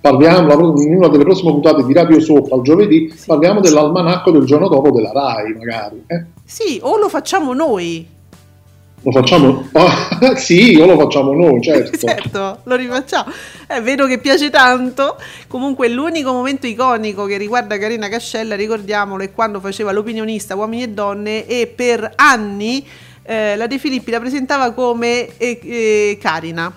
parliamo 0.00 0.80
in 0.80 0.96
una 0.96 1.08
delle 1.08 1.24
prossime 1.24 1.52
puntate 1.52 1.84
di 1.84 1.92
Radio 1.92 2.18
Sopra 2.18 2.56
al 2.56 2.62
giovedì, 2.62 3.12
sì. 3.14 3.26
parliamo 3.26 3.60
dell'almanacco 3.60 4.30
del 4.30 4.44
giorno 4.44 4.68
dopo 4.68 4.90
della 4.90 5.12
RAI, 5.12 5.52
magari. 5.52 6.02
Eh? 6.06 6.24
Sì, 6.44 6.78
o 6.80 6.96
lo 6.96 7.10
facciamo 7.10 7.52
noi 7.52 8.16
lo 9.02 9.12
facciamo? 9.12 9.68
Ah, 10.20 10.34
sì, 10.34 10.76
o 10.80 10.86
lo 10.86 10.98
facciamo 10.98 11.32
noi, 11.32 11.62
certo. 11.62 11.96
certo, 12.04 12.60
lo 12.64 12.74
rifacciamo. 12.74 13.30
Eh, 13.68 13.80
vedo 13.80 14.06
che 14.06 14.18
piace 14.18 14.50
tanto. 14.50 15.16
Comunque 15.46 15.88
l'unico 15.88 16.32
momento 16.32 16.66
iconico 16.66 17.24
che 17.24 17.36
riguarda 17.36 17.78
Carina 17.78 18.08
Cascella, 18.08 18.56
ricordiamolo, 18.56 19.22
è 19.22 19.32
quando 19.32 19.60
faceva 19.60 19.92
l'opinionista 19.92 20.56
Uomini 20.56 20.82
e 20.82 20.88
Donne 20.88 21.46
e 21.46 21.68
per 21.68 22.12
anni 22.16 22.84
eh, 23.22 23.54
la 23.56 23.68
De 23.68 23.78
Filippi 23.78 24.10
la 24.10 24.18
presentava 24.18 24.72
come 24.72 25.36
eh, 25.36 25.60
eh, 25.62 26.18
Carina. 26.20 26.72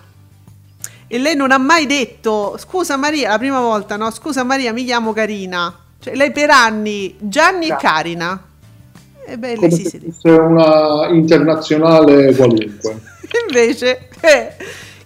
E 1.08 1.18
lei 1.18 1.36
non 1.36 1.52
ha 1.52 1.58
mai 1.58 1.88
detto, 1.88 2.56
scusa 2.58 2.96
Maria, 2.96 3.30
la 3.30 3.38
prima 3.38 3.60
volta, 3.60 3.98
no? 3.98 4.12
Scusa 4.12 4.44
Maria, 4.44 4.72
mi 4.72 4.86
chiamo 4.86 5.14
Carina. 5.14 5.76
Cioè, 6.00 6.16
lei 6.16 6.32
per 6.32 6.50
anni, 6.50 7.16
Gianni 7.20 7.68
e 7.68 7.76
Carina. 7.76 8.51
E 9.32 9.38
beh, 9.38 9.56
come 9.56 9.72
sì, 9.72 9.86
se 9.86 10.00
fosse 10.00 10.30
una 10.30 11.08
internazionale 11.08 12.36
qualunque. 12.36 13.00
Invece, 13.48 14.10
eh, 14.20 14.56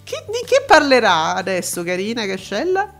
chi, 0.02 0.16
di 0.26 0.44
che 0.44 0.64
parlerà 0.66 1.36
adesso 1.36 1.84
Carina 1.84 2.26
Cascella? 2.26 2.90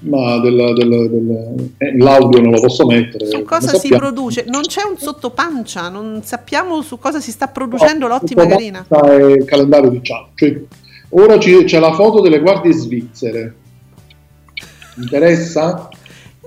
Ma 0.00 0.38
della, 0.40 0.74
della, 0.74 1.06
della, 1.08 1.54
eh, 1.78 1.96
l'audio 1.96 2.42
non 2.42 2.52
lo 2.52 2.60
posso 2.60 2.84
mettere. 2.84 3.28
Su 3.28 3.44
cosa 3.44 3.78
si 3.78 3.88
produce? 3.88 4.44
Non 4.46 4.60
c'è 4.60 4.82
un 4.82 4.98
sottopancia, 4.98 5.88
non 5.88 6.20
sappiamo 6.22 6.82
su 6.82 6.98
cosa 6.98 7.18
si 7.18 7.30
sta 7.30 7.48
producendo 7.48 8.06
no, 8.06 8.12
l'ottima 8.12 8.46
Carina. 8.46 8.84
È 8.86 9.22
il 9.22 9.44
calendario 9.46 9.88
di 9.88 10.00
chat. 10.02 10.28
Cioè, 10.34 10.60
ora 11.10 11.38
c'è 11.38 11.78
la 11.78 11.94
foto 11.94 12.20
delle 12.20 12.40
guardie 12.40 12.72
svizzere. 12.74 13.54
Interessa? 14.96 15.88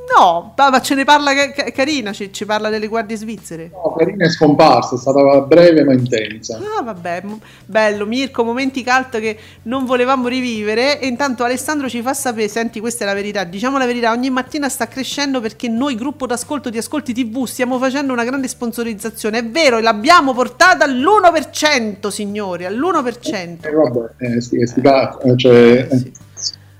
No, 0.05 0.53
ma 0.55 0.81
ce 0.81 0.95
ne 0.95 1.05
parla 1.05 1.31
Carina, 1.73 2.11
ci, 2.11 2.31
ci, 2.33 2.45
parla 2.45 2.69
delle 2.69 2.87
guardie 2.87 3.15
svizzere. 3.15 3.69
No, 3.71 3.95
Carina 3.97 4.25
è 4.25 4.29
scomparsa, 4.29 4.95
è 4.95 4.97
stata 4.97 5.39
breve 5.41 5.83
ma 5.83 5.93
intensa. 5.93 6.57
Ah, 6.57 6.83
vabbè, 6.83 7.23
bello, 7.65 8.05
Mirko, 8.05 8.43
momenti 8.43 8.83
cult 8.83 9.19
che 9.19 9.37
non 9.63 9.85
volevamo 9.85 10.27
rivivere 10.27 10.99
e 10.99 11.07
intanto 11.07 11.43
Alessandro 11.43 11.87
ci 11.87 12.01
fa 12.01 12.13
sapere, 12.13 12.49
senti, 12.49 12.81
questa 12.81 13.05
è 13.05 13.07
la 13.07 13.13
verità, 13.13 13.45
diciamo 13.45 13.77
la 13.77 13.85
verità, 13.85 14.11
ogni 14.11 14.29
mattina 14.29 14.67
sta 14.67 14.87
crescendo 14.87 15.39
perché 15.39 15.69
noi, 15.69 15.95
gruppo 15.95 16.27
d'ascolto 16.27 16.69
di 16.69 16.77
Ascolti 16.77 17.13
TV, 17.13 17.45
stiamo 17.45 17.77
facendo 17.79 18.11
una 18.11 18.25
grande 18.25 18.49
sponsorizzazione, 18.49 19.39
è 19.39 19.45
vero, 19.45 19.77
e 19.77 19.81
l'abbiamo 19.81 20.33
portata 20.33 20.83
all'1%, 20.83 22.09
signori, 22.09 22.65
all'1%. 22.65 23.65
Eh, 23.65 23.71
vabbè, 23.71 24.09
eh, 24.17 24.41
sti, 24.41 24.67
sti, 24.67 24.81
eh, 24.81 25.37
cioè, 25.37 25.87
eh, 25.89 25.97
sì. 25.97 26.11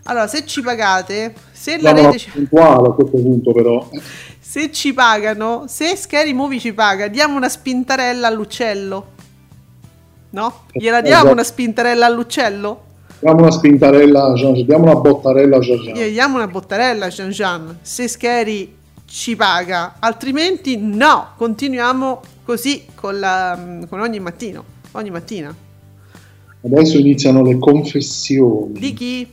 Allora, 0.05 0.27
se 0.27 0.45
ci 0.45 0.61
pagate, 0.61 1.33
se 1.63 1.79
la 1.79 1.93
rete 1.93 2.17
ci... 2.17 2.29
puntuale 2.29 2.89
a 2.89 2.91
questo 2.91 3.17
punto 3.17 3.53
però. 3.53 3.87
Se 4.37 4.69
ci 4.73 4.93
pagano, 4.93 5.63
se 5.67 5.95
Scary 5.95 6.33
Movie 6.33 6.59
ci 6.59 6.73
paga, 6.73 7.07
diamo 7.07 7.37
una 7.37 7.47
spintarella 7.47 8.27
all'uccello. 8.27 9.07
No? 10.31 10.63
Gliela 10.73 10.99
diamo 10.99 11.15
esatto. 11.15 11.31
una 11.31 11.43
spintarella 11.43 12.05
all'uccello? 12.05 12.81
Diamo 13.21 13.39
una 13.39 13.51
spintarella 13.51 14.25
a 14.25 14.33
Jean, 14.33 14.65
diamo 14.65 14.83
una 14.83 14.95
bottarella 14.95 15.55
a 15.55 15.59
Jean 15.61 15.79
Jean. 15.79 15.95
Gli 15.95 16.11
diamo 16.11 16.35
una 16.35 16.47
bottarella 16.47 17.05
a 17.05 17.09
Jean 17.09 17.29
Jean. 17.29 17.77
Se 17.81 18.09
Scary 18.09 18.75
ci 19.05 19.37
paga, 19.37 19.95
altrimenti 19.99 20.77
no, 20.77 21.29
continuiamo 21.37 22.21
così 22.43 22.87
con, 22.93 23.19
la, 23.19 23.57
con 23.87 24.01
ogni 24.01 24.19
mattino, 24.19 24.65
ogni 24.91 25.11
mattina. 25.11 25.55
Adesso 26.65 26.97
iniziano 26.97 27.41
le 27.41 27.57
confessioni. 27.57 28.77
Di 28.77 28.93
chi? 28.93 29.29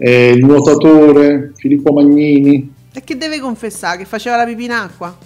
Eh, 0.00 0.30
il 0.30 0.44
nuotatore 0.44 1.52
Filippo 1.56 1.92
Magnini. 1.92 2.72
E 2.92 3.04
che 3.04 3.16
deve 3.16 3.38
confessare? 3.38 3.98
Che 3.98 4.04
faceva 4.06 4.36
la 4.36 4.46
pipì 4.46 4.64
in 4.64 4.70
acqua? 4.70 5.16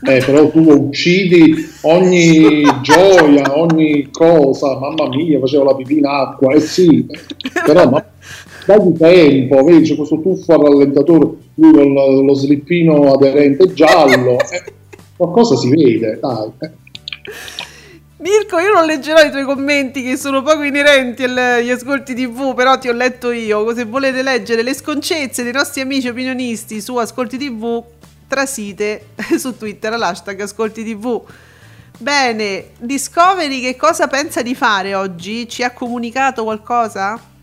Eh, 0.00 0.22
però 0.24 0.48
tu 0.50 0.60
uccidi 0.60 1.54
ogni 1.82 2.62
gioia, 2.82 3.56
ogni 3.56 4.08
cosa, 4.10 4.78
mamma 4.78 5.08
mia, 5.08 5.38
faceva 5.40 5.64
la 5.64 5.74
pipì 5.74 5.98
in 5.98 6.06
acqua, 6.06 6.54
eh 6.54 6.60
sì, 6.60 7.04
però 7.64 7.88
ma 7.88 8.04
dagli 8.66 8.96
tempo, 8.96 9.64
vedi, 9.64 9.88
c'è 9.88 9.96
questo 9.96 10.20
tuffo 10.20 10.52
al 10.52 10.60
rallentatore, 10.60 11.30
lui 11.54 11.72
con 11.72 11.92
lo, 11.92 12.22
lo 12.22 12.34
slippino 12.34 13.12
aderente 13.12 13.72
giallo, 13.72 14.38
eh, 14.38 14.72
qualcosa 15.16 15.56
si 15.56 15.68
vede, 15.68 16.18
dai. 16.20 16.50
Mirko, 18.20 18.58
io 18.58 18.72
non 18.72 18.84
leggerò 18.84 19.22
i 19.22 19.30
tuoi 19.30 19.44
commenti 19.44 20.02
che 20.02 20.16
sono 20.16 20.42
poco 20.42 20.64
inerenti 20.64 21.22
agli 21.22 21.70
ascolti 21.70 22.16
TV, 22.16 22.52
però 22.52 22.76
ti 22.76 22.88
ho 22.88 22.92
letto 22.92 23.30
io. 23.30 23.72
Se 23.72 23.84
volete 23.84 24.22
leggere 24.22 24.62
le 24.62 24.74
sconcezze 24.74 25.44
dei 25.44 25.52
nostri 25.52 25.82
amici 25.82 26.08
opinionisti 26.08 26.80
su 26.80 26.96
Ascolti 26.96 27.38
TV, 27.38 27.80
trasite 28.26 29.10
su 29.38 29.56
Twitter 29.56 29.92
all'hashtag 29.92 30.40
Ascolti 30.40 30.82
TV. 30.82 31.22
Bene, 31.96 32.70
Discovery 32.78 33.60
che 33.60 33.76
cosa 33.76 34.08
pensa 34.08 34.42
di 34.42 34.56
fare 34.56 34.96
oggi? 34.96 35.48
Ci 35.48 35.62
ha 35.62 35.70
comunicato 35.70 36.42
qualcosa? 36.42 37.37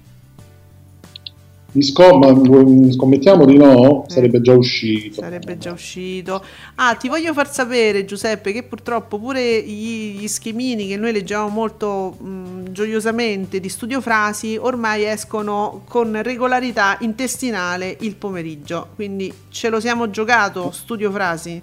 Scom- 1.81 2.91
scommettiamo 2.91 3.45
di 3.45 3.57
no, 3.57 4.05
eh, 4.05 4.11
sarebbe 4.11 4.41
già 4.41 4.53
uscito. 4.53 5.21
Sarebbe 5.21 5.57
già 5.57 5.71
uscito. 5.71 6.43
Ah, 6.75 6.95
ti 6.95 7.07
voglio 7.07 7.33
far 7.33 7.51
sapere, 7.51 8.05
Giuseppe, 8.05 8.51
che 8.51 8.63
purtroppo 8.63 9.19
pure 9.19 9.61
gli, 9.61 10.17
gli 10.19 10.27
schemini 10.27 10.87
che 10.87 10.97
noi 10.97 11.11
leggiamo 11.11 11.49
molto 11.49 12.15
mh, 12.19 12.71
gioiosamente 12.71 13.59
di 13.59 13.69
Studio 13.69 14.01
Frasi 14.01 14.57
ormai 14.57 15.05
escono 15.05 15.81
con 15.87 16.21
regolarità 16.21 16.97
intestinale 17.01 17.97
il 18.01 18.15
pomeriggio. 18.15 18.87
Quindi 18.95 19.31
ce 19.49 19.69
lo 19.69 19.79
siamo 19.79 20.09
giocato, 20.09 20.71
Studio 20.71 21.11
Frasi. 21.11 21.61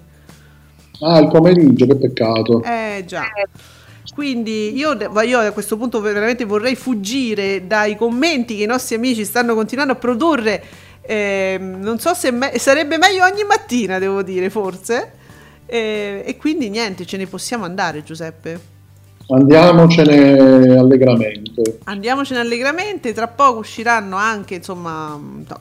Ah, 0.99 1.19
il 1.19 1.27
pomeriggio, 1.27 1.85
che 1.87 1.95
peccato. 1.95 2.61
Eh 2.63 3.03
già. 3.05 3.23
Quindi 4.13 4.77
io, 4.77 4.95
io, 5.23 5.39
a 5.39 5.51
questo 5.51 5.75
punto 5.75 5.99
veramente 5.99 6.45
vorrei 6.45 6.75
fuggire 6.75 7.65
dai 7.65 7.95
commenti 7.95 8.55
che 8.55 8.63
i 8.63 8.67
nostri 8.67 8.95
amici 8.95 9.25
stanno 9.25 9.55
continuando 9.55 9.93
a 9.93 9.95
produrre. 9.95 10.63
Eh, 11.01 11.57
non 11.59 11.97
so 11.97 12.13
se 12.13 12.29
me- 12.29 12.57
sarebbe 12.59 12.97
meglio 12.99 13.25
ogni 13.25 13.43
mattina, 13.43 13.97
devo 13.97 14.21
dire, 14.21 14.51
forse. 14.51 15.13
Eh, 15.65 16.23
e 16.25 16.37
quindi 16.37 16.69
niente, 16.69 17.07
ce 17.07 17.17
ne 17.17 17.25
possiamo 17.25 17.65
andare, 17.65 18.03
Giuseppe. 18.03 18.71
Andiamocene 19.29 20.77
allegramente. 20.77 21.79
Andiamocene 21.85 22.39
allegramente. 22.39 23.13
Tra 23.13 23.27
poco 23.27 23.59
usciranno 23.59 24.15
anche, 24.15 24.55
insomma, 24.55 25.19
no, 25.19 25.59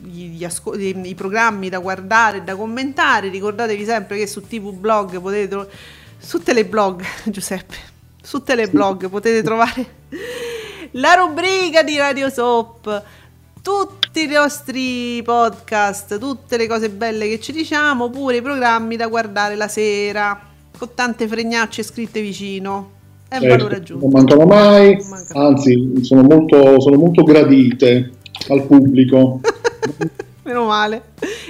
gli 0.00 0.44
asco- 0.44 0.74
i 0.74 1.14
programmi 1.14 1.68
da 1.68 1.78
guardare 1.78 2.38
e 2.38 2.42
da 2.42 2.56
commentare. 2.56 3.28
Ricordatevi 3.28 3.84
sempre 3.84 4.18
che 4.18 4.26
su 4.26 4.40
TV 4.40 4.72
Blog 4.72 5.20
potete 5.20 5.46
trovare 5.46 5.70
su 6.22 6.38
Teleblog, 6.42 7.02
Giuseppe, 7.26 7.74
su 8.22 8.42
Teleblog 8.42 9.08
potete 9.08 9.42
trovare 9.42 9.86
la 10.92 11.14
rubrica 11.14 11.82
di 11.82 11.96
Radio 11.96 12.28
Soap, 12.30 13.02
tutti 13.62 14.24
i 14.24 14.26
nostri 14.28 15.22
podcast, 15.22 16.18
tutte 16.18 16.56
le 16.56 16.66
cose 16.66 16.90
belle 16.90 17.28
che 17.28 17.40
ci 17.40 17.52
diciamo, 17.52 18.10
pure 18.10 18.36
i 18.36 18.42
programmi 18.42 18.96
da 18.96 19.06
guardare 19.08 19.56
la 19.56 19.68
sera, 19.68 20.38
con 20.76 20.88
tante 20.94 21.26
fregnacce 21.26 21.82
scritte 21.82 22.20
vicino. 22.20 23.00
È 23.28 23.36
un 23.36 23.42
Certo, 23.42 23.56
valore 23.56 23.76
aggiunto. 23.76 24.04
non 24.04 24.12
mancano 24.12 24.44
mai, 24.44 24.96
Non 24.98 25.08
mancano. 25.08 25.46
anzi 25.48 25.90
sono 26.02 26.22
molto, 26.22 26.78
sono 26.80 26.96
molto 26.98 27.22
gradite 27.22 28.10
al 28.48 28.66
pubblico. 28.66 29.40
Meno 30.44 30.64
male. 30.66 31.02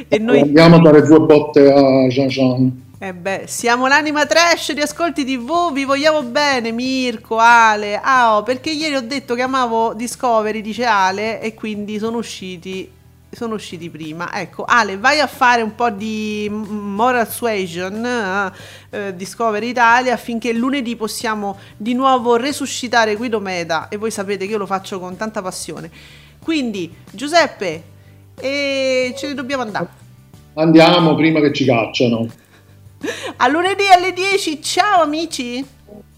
E 0.07 0.19
noi 0.19 0.41
Andiamo 0.41 0.77
a 0.77 0.81
dare 0.81 1.03
due 1.03 1.19
botte 1.21 1.73
a 1.73 2.07
Jean 2.09 2.29
Jean. 2.29 2.83
Eh 3.05 3.15
beh, 3.15 3.47
siamo 3.49 3.89
l'anima 3.89 4.27
trash 4.27 4.71
di 4.71 4.81
Ascolti 4.81 5.25
TV, 5.25 5.73
vi 5.73 5.83
vogliamo 5.83 6.23
bene 6.23 6.71
Mirko, 6.71 7.37
Ale, 7.37 8.01
oh, 8.01 8.45
perché 8.45 8.71
ieri 8.71 8.95
ho 8.95 9.01
detto 9.01 9.35
che 9.35 9.43
amavo 9.43 9.93
Discovery, 9.93 10.61
dice 10.61 10.85
Ale, 10.85 11.41
e 11.41 11.53
quindi 11.53 11.99
sono 11.99 12.19
usciti, 12.19 12.89
sono 13.29 13.55
usciti 13.55 13.91
prima. 13.91 14.33
Ecco, 14.33 14.63
Ale, 14.63 14.99
vai 14.99 15.19
a 15.19 15.27
fare 15.27 15.63
un 15.63 15.75
po' 15.75 15.91
di 15.91 16.49
moral 16.49 17.29
suasion 17.29 18.07
eh, 18.07 18.53
eh, 18.91 19.17
Discovery 19.17 19.71
Italia 19.71 20.15
affinché 20.15 20.53
lunedì 20.53 20.95
possiamo 20.95 21.59
di 21.77 21.95
nuovo 21.95 22.37
resuscitare 22.37 23.17
Guido 23.17 23.41
Meda 23.41 23.89
e 23.89 23.97
voi 23.97 24.13
sapete 24.13 24.47
che 24.47 24.53
io 24.53 24.59
lo 24.59 24.67
faccio 24.67 25.01
con 25.01 25.17
tanta 25.17 25.43
passione. 25.43 25.91
Quindi, 26.41 26.89
Giuseppe, 27.11 27.83
e 28.39 29.13
ce 29.17 29.27
ne 29.27 29.35
dobbiamo 29.35 29.65
andare. 29.65 29.89
Andiamo 30.55 31.17
prima 31.17 31.41
che 31.41 31.53
ci 31.53 31.65
cacciano. 31.65 32.42
A 33.37 33.49
lunedì 33.49 33.85
alle 33.95 34.13
10, 34.13 34.63
ciao 34.63 35.03
amici! 35.03 35.65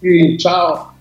Sì, 0.00 0.36
ciao. 0.38 0.92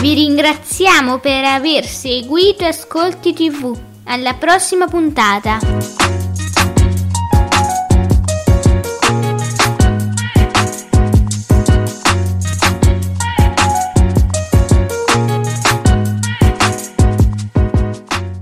Vi 0.00 0.14
ringraziamo 0.14 1.18
per 1.18 1.44
aver 1.44 1.84
seguito 1.84 2.64
Ascolti 2.64 3.32
TV. 3.32 3.76
Alla 4.04 4.34
prossima 4.34 4.86
puntata. 4.86 5.58